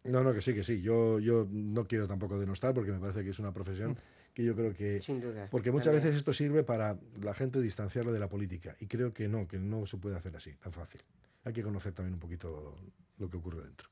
No, 0.02 0.24
no, 0.24 0.32
que 0.32 0.40
sí, 0.40 0.52
que 0.52 0.64
sí. 0.64 0.82
Yo, 0.82 1.20
yo 1.20 1.46
no 1.48 1.86
quiero 1.86 2.08
tampoco 2.08 2.40
denostar 2.40 2.74
porque 2.74 2.90
me 2.90 2.98
parece 2.98 3.22
que 3.22 3.30
es 3.30 3.38
una 3.38 3.52
profesión 3.52 3.92
mm. 3.92 4.34
que 4.34 4.42
yo 4.42 4.56
creo 4.56 4.74
que... 4.74 5.00
Sin 5.00 5.20
duda. 5.20 5.46
Porque 5.48 5.70
muchas 5.70 5.92
veces 5.92 6.16
esto 6.16 6.32
sirve 6.32 6.64
para 6.64 6.98
la 7.22 7.34
gente 7.34 7.60
distanciarlo 7.60 8.12
de 8.12 8.18
la 8.18 8.28
política. 8.28 8.74
Y 8.80 8.88
creo 8.88 9.12
que 9.12 9.28
no, 9.28 9.46
que 9.46 9.60
no 9.60 9.86
se 9.86 9.96
puede 9.96 10.16
hacer 10.16 10.34
así, 10.34 10.56
tan 10.56 10.72
fácil. 10.72 11.04
Hay 11.44 11.52
que 11.52 11.62
conocer 11.62 11.92
también 11.92 12.14
un 12.14 12.20
poquito 12.20 12.74
lo 13.16 13.30
que 13.30 13.36
ocurre 13.36 13.62
dentro 13.62 13.88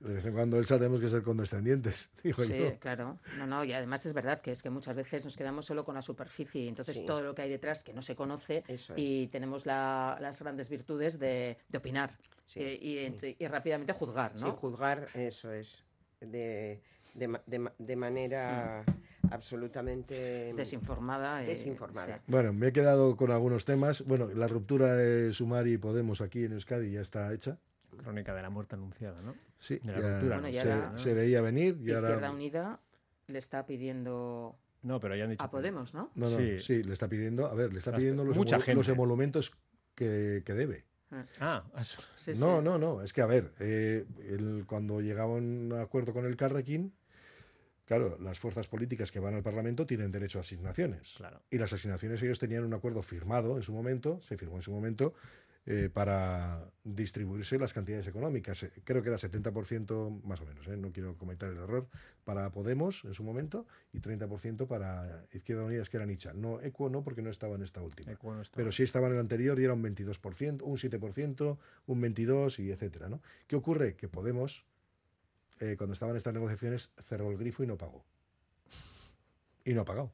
de 0.00 0.14
vez 0.14 0.24
en 0.26 0.32
cuando 0.32 0.58
Elsa 0.58 0.76
tenemos 0.78 1.00
que 1.00 1.08
ser 1.08 1.22
condescendientes. 1.22 2.08
Digo 2.22 2.44
sí, 2.44 2.56
yo. 2.56 2.78
claro. 2.78 3.18
No, 3.36 3.46
no, 3.46 3.64
y 3.64 3.72
además 3.72 4.06
es 4.06 4.12
verdad 4.12 4.40
que 4.40 4.52
es 4.52 4.62
que 4.62 4.70
muchas 4.70 4.94
veces 4.94 5.24
nos 5.24 5.36
quedamos 5.36 5.66
solo 5.66 5.84
con 5.84 5.94
la 5.96 6.02
superficie 6.02 6.62
y 6.62 6.68
entonces 6.68 6.96
Sí. 6.98 7.04
todo 7.06 7.20
lo 7.22 7.34
que 7.34 7.42
hay 7.42 7.50
detrás 7.50 7.82
que 7.82 7.92
no 7.92 8.02
se 8.02 8.14
conoce 8.14 8.62
Eso 8.68 8.94
y 8.96 9.26
tenemos 9.28 9.66
la- 9.66 10.16
las 10.20 10.40
grandes 10.40 10.68
virtudes 10.68 11.18
de, 11.18 11.58
de 11.68 11.78
opinar 11.78 12.16
Sí, 12.44 12.60
eh, 12.62 12.78
y, 13.12 13.18
sí. 13.18 13.36
y 13.38 13.46
rápidamente 13.48 13.92
juzgar, 13.92 14.32
¿no? 14.34 14.38
Sin 14.38 14.52
juzgar, 14.52 15.06
eso 15.14 15.52
es. 15.52 15.84
De, 16.20 16.80
de, 17.14 17.28
ma- 17.28 17.42
de 17.46 17.58
ma- 17.58 17.72
de 17.78 17.96
manera 17.96 18.84
absolutamente 19.30 20.52
Desinformada. 20.54 21.42
eh, 21.42 21.46
desinformada. 21.46 22.16
sí. 22.18 22.22
Bueno, 22.26 22.52
me 22.52 22.68
he 22.68 22.72
quedado 22.72 23.16
con 23.16 23.30
algunos 23.30 23.64
temas. 23.64 24.04
Bueno, 24.06 24.28
la 24.34 24.48
ruptura 24.48 24.94
de 24.96 25.32
Sumari 25.32 25.74
y 25.74 25.78
Podemos 25.78 26.20
aquí 26.20 26.44
en 26.44 26.52
Euskadi 26.52 26.92
ya 26.92 27.00
está 27.00 27.32
hecha. 27.32 27.58
Crónica 27.96 28.34
de 28.34 28.42
la 28.42 28.50
muerte 28.50 28.74
anunciada, 28.76 29.20
¿no? 29.22 29.34
Sí, 29.58 29.78
De 29.82 29.92
la 29.92 30.00
ya 30.00 30.10
ruptura. 30.12 30.36
Bueno, 30.36 30.48
ya 30.50 30.92
se, 30.96 31.02
se 31.02 31.14
veía 31.14 31.40
venir 31.40 31.74
y 31.76 31.80
Izquierda 31.80 32.14
ahora... 32.14 32.30
Unida 32.30 32.80
le 33.26 33.38
está 33.38 33.66
pidiendo 33.66 34.56
No, 34.82 35.00
pero 35.00 35.16
ya 35.16 35.24
han 35.24 35.30
dicho. 35.30 35.42
a 35.42 35.50
Podemos, 35.50 35.94
¿no? 35.94 36.10
No, 36.14 36.30
no, 36.30 36.38
Sí. 36.38 36.60
sí. 36.60 36.82
le 36.82 36.92
está 36.92 37.08
pidiendo, 37.08 37.46
a 37.46 37.54
ver, 37.54 37.72
le 37.72 37.78
está 37.78 37.92
pidiendo 37.94 38.24
los, 38.24 38.36
mucha 38.36 38.56
emolu- 38.58 38.62
gente. 38.62 38.74
los 38.76 38.88
emolumentos 38.88 39.52
que, 39.94 40.42
que 40.44 40.54
debe. 40.54 40.84
Ah, 41.40 41.64
eso. 41.80 42.02
Sí, 42.16 42.32
no, 42.38 42.58
sí. 42.58 42.64
no, 42.64 42.78
no, 42.78 43.02
es 43.02 43.12
que 43.14 43.22
a 43.22 43.26
ver, 43.26 43.52
eh, 43.60 44.04
el- 44.28 44.64
cuando 44.66 45.00
llegaba 45.00 45.32
un 45.34 45.72
acuerdo 45.80 46.12
con 46.12 46.26
el 46.26 46.36
Carrequín, 46.36 46.92
claro, 47.86 48.18
las 48.20 48.38
fuerzas 48.38 48.68
políticas 48.68 49.10
que 49.10 49.18
van 49.18 49.34
al 49.34 49.42
Parlamento 49.42 49.86
tienen 49.86 50.12
derecho 50.12 50.38
a 50.38 50.42
asignaciones. 50.42 51.14
Claro. 51.16 51.40
Y 51.50 51.56
las 51.58 51.72
asignaciones 51.72 52.22
ellos 52.22 52.38
tenían 52.38 52.64
un 52.64 52.74
acuerdo 52.74 53.02
firmado 53.02 53.56
en 53.56 53.62
su 53.62 53.72
momento, 53.72 54.20
se 54.22 54.36
firmó 54.36 54.56
en 54.56 54.62
su 54.62 54.70
momento, 54.70 55.14
eh, 55.70 55.90
para 55.92 56.64
distribuirse 56.82 57.58
las 57.58 57.74
cantidades 57.74 58.06
económicas. 58.06 58.62
Eh, 58.62 58.72
Creo 58.84 59.02
que 59.02 59.10
era 59.10 59.18
70% 59.18 60.22
más 60.22 60.40
o 60.40 60.46
menos, 60.46 60.66
eh, 60.66 60.78
no 60.78 60.90
quiero 60.92 61.14
comentar 61.18 61.50
el 61.50 61.58
error, 61.58 61.86
para 62.24 62.50
Podemos 62.50 63.04
en 63.04 63.12
su 63.12 63.22
momento 63.22 63.66
y 63.92 64.00
30% 64.00 64.66
para 64.66 65.26
Izquierda 65.30 65.64
Unida, 65.64 65.82
que 65.84 65.98
era 65.98 66.06
Nicha. 66.06 66.32
No, 66.32 66.58
Equo 66.62 66.88
no, 66.88 67.04
porque 67.04 67.20
no 67.20 67.28
estaba 67.28 67.56
en 67.56 67.64
esta 67.64 67.82
última. 67.82 68.12
No. 68.12 68.42
Pero 68.54 68.72
sí 68.72 68.82
estaba 68.82 69.08
en 69.08 69.12
el 69.12 69.20
anterior 69.20 69.60
y 69.60 69.64
era 69.64 69.74
un 69.74 69.82
22%, 69.82 70.62
un 70.62 70.78
7%, 70.78 71.58
un 71.86 72.02
22% 72.02 72.58
y 72.60 72.70
etcétera. 72.70 73.10
¿no? 73.10 73.20
¿Qué 73.46 73.54
ocurre? 73.54 73.94
Que 73.94 74.08
Podemos, 74.08 74.64
eh, 75.60 75.74
cuando 75.76 75.92
estaban 75.92 76.16
estas 76.16 76.32
negociaciones, 76.32 76.92
cerró 77.04 77.30
el 77.30 77.36
grifo 77.36 77.62
y 77.62 77.66
no 77.66 77.76
pagó. 77.76 78.06
Y 79.66 79.74
no 79.74 79.82
ha 79.82 79.84
pagado. 79.84 80.12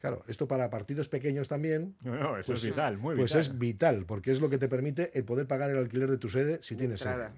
Claro, 0.00 0.24
esto 0.28 0.48
para 0.48 0.70
partidos 0.70 1.08
pequeños 1.08 1.46
también. 1.46 1.94
No, 2.02 2.16
no, 2.16 2.38
eso 2.38 2.52
pues, 2.52 2.64
es 2.64 2.70
vital, 2.70 2.96
muy 2.98 3.16
Pues 3.16 3.30
vital. 3.32 3.40
es 3.40 3.58
vital, 3.58 4.04
porque 4.06 4.30
es 4.32 4.40
lo 4.40 4.48
que 4.48 4.56
te 4.58 4.68
permite 4.68 5.10
el 5.16 5.24
poder 5.24 5.46
pagar 5.46 5.70
el 5.70 5.76
alquiler 5.76 6.10
de 6.10 6.16
tu 6.16 6.28
sede 6.30 6.58
si 6.62 6.74
tienes 6.74 7.00
sede. 7.00 7.28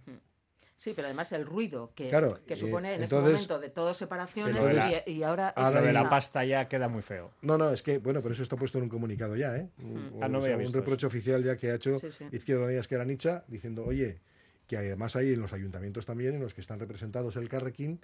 Sí, 0.76 0.94
pero 0.96 1.06
además 1.06 1.30
el 1.30 1.46
ruido 1.46 1.92
que, 1.94 2.08
Claro, 2.08 2.40
que 2.44 2.54
eh, 2.54 2.56
supone 2.56 2.94
en 2.94 3.04
este 3.04 3.14
momento 3.14 3.60
de 3.60 3.70
todas 3.70 3.96
separaciones 3.96 4.64
de 4.64 4.72
la- 4.74 5.02
y, 5.06 5.12
y 5.12 5.22
ahora 5.22 5.50
Ahora 5.50 5.80
Lo 5.80 5.86
de 5.86 5.92
la 5.92 6.08
pasta 6.10 6.44
ya 6.44 6.68
queda 6.68 6.88
muy 6.88 7.02
feo. 7.02 7.30
No, 7.42 7.56
no, 7.56 7.70
es 7.70 7.82
que, 7.82 7.98
bueno, 7.98 8.20
pero 8.20 8.34
eso 8.34 8.42
está 8.42 8.56
puesto 8.56 8.78
en 8.78 8.84
un 8.84 8.90
comunicado 8.90 9.36
ya, 9.36 9.56
¿eh? 9.56 9.68
Un, 9.78 10.18
Ah, 10.20 10.26
no 10.28 10.38
o 10.38 10.42
sea, 10.42 10.56
un 10.56 10.72
reproche 10.72 11.06
oficial 11.06 11.42
ya 11.44 11.56
que 11.56 11.70
ha 11.70 11.74
hecho 11.76 11.98
Sí, 12.00 12.10
sí. 12.10 12.26
Izquierda 12.32 12.64
Unida 12.64 12.82
que 12.82 12.94
era 12.96 13.04
Nicha, 13.04 13.44
diciendo, 13.46 13.84
oye, 13.84 14.18
que 14.66 14.76
además 14.76 15.14
hay 15.14 15.32
en 15.32 15.40
los 15.40 15.52
ayuntamientos 15.52 16.04
también, 16.04 16.34
en 16.34 16.40
los 16.40 16.52
que 16.52 16.60
están 16.60 16.80
representados 16.80 17.36
el 17.36 17.48
Carrequín, 17.48 18.00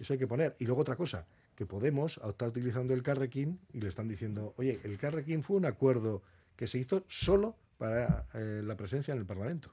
eso 0.00 0.12
hay 0.12 0.18
que 0.18 0.26
poner. 0.26 0.56
Y 0.58 0.66
luego 0.66 0.80
otra 0.80 0.96
cosa, 0.96 1.26
que 1.56 1.66
Podemos 1.66 2.18
está 2.18 2.46
utilizando 2.46 2.94
el 2.94 3.02
Carrequín 3.02 3.58
y 3.72 3.80
le 3.80 3.88
están 3.88 4.06
diciendo, 4.08 4.54
oye, 4.58 4.78
el 4.84 4.98
Carrequín 4.98 5.42
fue 5.42 5.56
un 5.56 5.64
acuerdo 5.66 6.22
que 6.54 6.66
se 6.66 6.78
hizo 6.78 7.04
solo 7.08 7.56
para 7.78 8.26
eh, 8.34 8.62
la 8.64 8.76
presencia 8.76 9.12
en 9.12 9.18
el 9.20 9.26
Parlamento. 9.26 9.72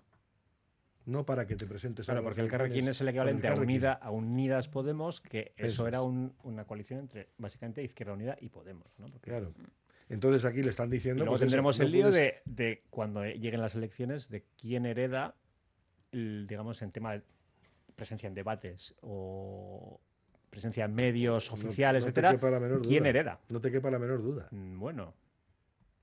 No 1.05 1.25
para 1.25 1.45
que 1.45 1.57
te 1.57 1.65
presentes 1.67 2.07
a 2.07 2.13
Claro, 2.13 2.21
las 2.21 2.29
porque 2.29 2.41
el 2.41 2.47
Carrequín 2.49 2.87
es 2.87 3.01
el 3.01 3.09
equivalente 3.09 3.47
a. 3.49 3.55
Unida, 3.55 3.91
a 3.93 4.09
Unidas 4.09 4.69
Podemos, 4.69 5.19
que 5.19 5.51
eso, 5.57 5.65
Eso 5.67 5.87
era 5.87 6.01
un- 6.01 6.33
una 6.43 6.63
coalición 6.65 7.01
entre 7.01 7.27
básicamente 7.37 7.83
Izquierda 7.83 8.13
Unida 8.13 8.37
y 8.39 8.47
Podemos. 8.49 8.87
¿no? 8.97 9.07
Porque- 9.07 9.29
Claro. 9.29 9.53
Entonces 10.07 10.45
aquí 10.45 10.61
le 10.63 10.69
están 10.69 10.87
Y 10.87 10.91
diciendo... 10.93 11.25
luego 11.25 11.33
pues 11.33 11.41
eso, 11.41 11.49
tendremos 11.49 11.79
no 11.79 11.85
el 11.85 11.91
lío 11.91 12.01
puedes- 12.09 12.41
de, 12.45 12.63
de 12.65 12.83
cuando 12.89 13.25
lleguen 13.25 13.59
las 13.59 13.75
elecciones 13.75 14.29
de 14.29 14.45
quién 14.57 14.85
hereda, 14.85 15.35
el, 16.13 16.45
digamos, 16.47 16.81
en 16.81 16.91
tema 16.91 17.13
de 17.13 17.21
presencia 17.95 18.27
en 18.27 18.33
debates 18.33 18.95
o 19.01 19.99
presencia 20.53 20.85
en 20.85 20.93
medios 20.93 21.49
No- 21.49 21.55
oficiales, 21.57 22.03
no 22.03 22.07
etcétera. 22.09 22.37
¿Quién 22.81 23.03
duda. 23.03 23.09
hereda? 23.09 23.39
No 23.49 23.59
te 23.59 23.71
quepa 23.71 23.89
la 23.91 23.97
menor 23.99 24.21
duda. 24.21 24.47
Mm, 24.51 24.79
Bueno, 24.79 25.13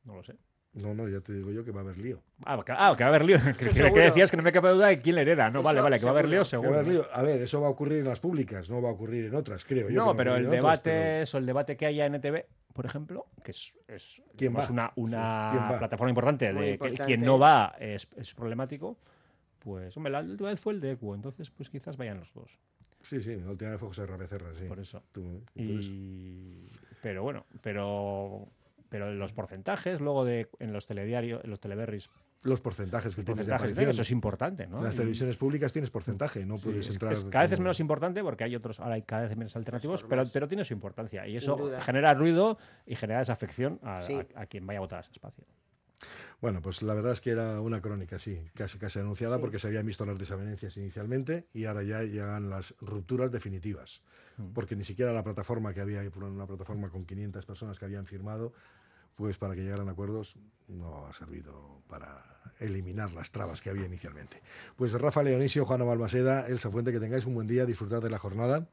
no 0.05 0.17
lo 0.17 0.25
sé. 0.25 0.35
No, 0.73 0.95
no, 0.95 1.09
ya 1.09 1.21
te 1.21 1.33
digo 1.33 1.51
yo 1.51 1.65
que 1.65 1.73
va 1.73 1.81
a 1.81 1.85
haber 1.85 1.99
lío. 1.99 2.21
Ah, 2.45 2.61
que, 2.65 2.71
ah, 2.73 2.95
que 2.97 3.03
va 3.03 3.11
a 3.11 3.15
haber 3.15 3.25
lío. 3.25 3.37
Que, 3.59 3.71
que- 3.71 4.01
decías 4.01 4.31
que 4.31 4.37
no 4.37 4.43
me 4.43 4.53
quepa 4.53 4.71
duda 4.71 4.87
de 4.89 5.01
quién 5.01 5.15
le 5.17 5.23
hereda. 5.23 5.51
No, 5.51 5.61
Eso 5.61 5.65
vale, 5.67 5.81
vale, 5.81 5.99
que 5.99 6.05
va 6.05 6.11
a 6.11 6.15
haber 6.15 6.29
lío 6.29 6.45
seguro. 6.45 6.71
Va 6.73 6.81
a 6.81 6.85
seguro. 6.85 7.03
haber 7.05 7.11
lío. 7.11 7.17
A 7.19 7.23
ver, 7.23 7.43
eso 7.43 7.61
va 7.61 7.67
a 7.69 7.71
ocurrir 7.71 7.99
en 7.99 8.05
las 8.07 8.21
públicas, 8.21 8.69
no 8.71 8.81
va 8.83 8.89
a 8.89 8.93
ocurrir 8.93 9.25
en 9.27 9.35
otras, 9.35 9.65
creo 9.65 9.89
yo. 9.89 9.97
No, 10.05 10.15
pero 10.17 10.35
el 10.37 10.43
en 10.43 10.47
otras, 10.59 10.83
debate 10.83 11.25
o 11.33 11.39
el 11.39 11.47
debate 11.47 11.77
que 11.77 11.87
haya 11.87 12.07
en 12.07 12.15
ETV, 12.17 12.45
por 12.73 12.87
ejemplo, 12.87 13.27
que 13.43 13.51
es, 13.53 13.73
es 13.89 14.23
¿Quién 14.37 14.53
digamos, 14.53 14.67
va? 14.69 14.73
una, 14.73 14.93
una 14.97 15.51
Sí, 15.53 15.57
¿quién 15.59 15.73
va? 15.73 15.79
plataforma 15.79 16.11
importante 16.11 16.53
Muy 16.53 16.61
de 16.63 16.67
que 16.69 16.73
importante. 16.75 17.05
quien 17.05 17.21
no 17.23 17.39
va 17.39 17.75
es, 17.81 18.09
es 18.17 18.35
problemático, 18.35 18.97
pues, 19.59 19.97
hombre, 19.97 20.13
la 20.13 20.21
última 20.21 20.51
vez 20.51 20.61
fue 20.61 20.73
el 20.75 20.81
de 20.81 20.93
ECU, 20.93 21.15
entonces, 21.15 21.51
pues 21.51 21.69
quizás 21.69 21.97
vayan 21.97 22.19
los 22.21 22.33
dos. 22.33 22.51
Sí, 23.03 23.21
sí, 23.21 23.37
la 23.37 23.51
última 23.51 23.71
vez 23.71 23.81
fue 23.81 23.89
José 23.89 24.07
Rabecerra, 24.07 24.53
sí. 24.55 24.65
Por 24.67 24.79
eso. 24.81 25.03
Tú, 25.13 25.43
y 25.55 25.67
por 25.69 25.81
eso. 25.81 25.91
Y... 25.93 26.69
Pero 27.03 27.23
bueno, 27.23 27.47
pero 27.63 28.49
pero 28.91 29.15
los 29.15 29.33
porcentajes, 29.33 30.01
luego 30.01 30.25
de 30.25 30.49
en 30.59 30.73
los 30.73 30.87
telediarios, 30.87 31.43
en 31.45 31.51
los 31.51 31.61
teleberries, 31.61 32.11
los 32.43 32.61
porcentajes 32.61 33.15
que 33.15 33.23
tienes 33.23 33.47
de 33.47 33.53
porcentajes, 33.53 33.73
aparición. 33.73 33.91
eso 33.91 34.03
es 34.03 34.11
importante, 34.11 34.67
¿no? 34.67 34.79
En 34.79 34.85
las 34.85 34.95
Y- 34.95 34.99
televisiones 34.99 35.37
públicas 35.37 35.73
tienes 35.73 35.91
porcentaje, 35.91 36.45
no 36.45 36.57
Sí, 36.59 36.65
puedes 36.65 36.87
es- 36.89 36.93
entrar. 36.95 37.13
es 37.13 37.25
cada 37.27 37.45
vez 37.45 37.53
es 37.53 37.61
menos 37.61 37.79
importante 37.79 38.23
porque 38.25 38.43
hay 38.45 38.57
otros, 38.57 38.81
ahora 38.81 38.95
hay 38.97 39.03
cada 39.03 39.29
vez 39.29 39.37
menos 39.37 39.55
alternativos, 39.55 40.05
pero, 40.09 40.25
pero 40.33 40.49
tiene 40.49 40.65
su 40.65 40.73
importancia. 40.75 41.25
Y 41.29 41.37
eso 41.37 41.71
genera 41.83 42.15
ruido 42.15 42.59
y 42.85 42.97
genera 42.97 43.21
desafección 43.21 43.79
a, 43.83 44.01
Sí. 44.01 44.15
a- 44.35 44.41
a 44.41 44.47
quien 44.47 44.67
vaya 44.67 44.79
a 44.79 44.81
votar 44.81 44.99
a 44.99 45.03
ese 45.03 45.13
espacio. 45.13 45.45
Bueno, 46.41 46.63
pues 46.63 46.83
la 46.83 46.95
verdad 46.95 47.13
es 47.13 47.21
que 47.21 47.31
era 47.31 47.61
una 47.61 47.81
crónica, 47.83 48.19
sí, 48.19 48.41
casi 48.55 48.79
casi 48.79 48.99
anunciada 48.99 49.37
Sí. 49.37 49.41
porque 49.41 49.59
se 49.59 49.67
habían 49.67 49.85
visto 49.87 50.07
las 50.07 50.19
desavenencias 50.19 50.77
inicialmente 50.77 51.47
y 51.53 51.67
ahora 51.67 51.83
ya 51.83 52.03
llegan 52.03 52.49
las 52.49 52.75
rupturas 52.81 53.31
definitivas. 53.31 54.03
Mm. 54.39 54.53
Porque 54.53 54.77
ni 54.77 54.85
siquiera 54.85 55.13
la 55.13 55.23
plataforma 55.23 55.75
que 55.75 55.81
había, 55.81 56.03
una 56.17 56.47
plataforma 56.47 56.89
con 56.89 57.05
500 57.05 57.45
personas 57.45 57.79
que 57.79 57.85
habían 57.85 58.07
firmado, 58.07 58.53
pues 59.17 59.37
para 59.37 59.55
que 59.55 59.63
llegaran 59.63 59.89
a 59.89 59.93
acuerdos 59.93 60.37
no 60.69 61.07
ha 61.07 61.13
servido 61.13 61.83
para 61.89 62.25
eliminar 62.59 63.13
las 63.13 63.31
trabas 63.31 63.61
que 63.61 63.69
había 63.69 63.85
inicialmente. 63.85 64.41
Pues 64.77 64.93
Rafa 64.93 65.23
Leonisio, 65.23 65.67
Juana 65.67 65.85
Balmaseda, 65.85 66.47
Elsa 66.47 66.71
Fuente, 66.71 66.93
que 66.93 67.01
tengáis 67.01 67.27
un 67.27 67.35
buen 67.35 67.47
día, 67.47 67.67
disfrutad 67.67 68.01
de 68.01 68.09
la 68.09 68.19
jornada 68.19 68.69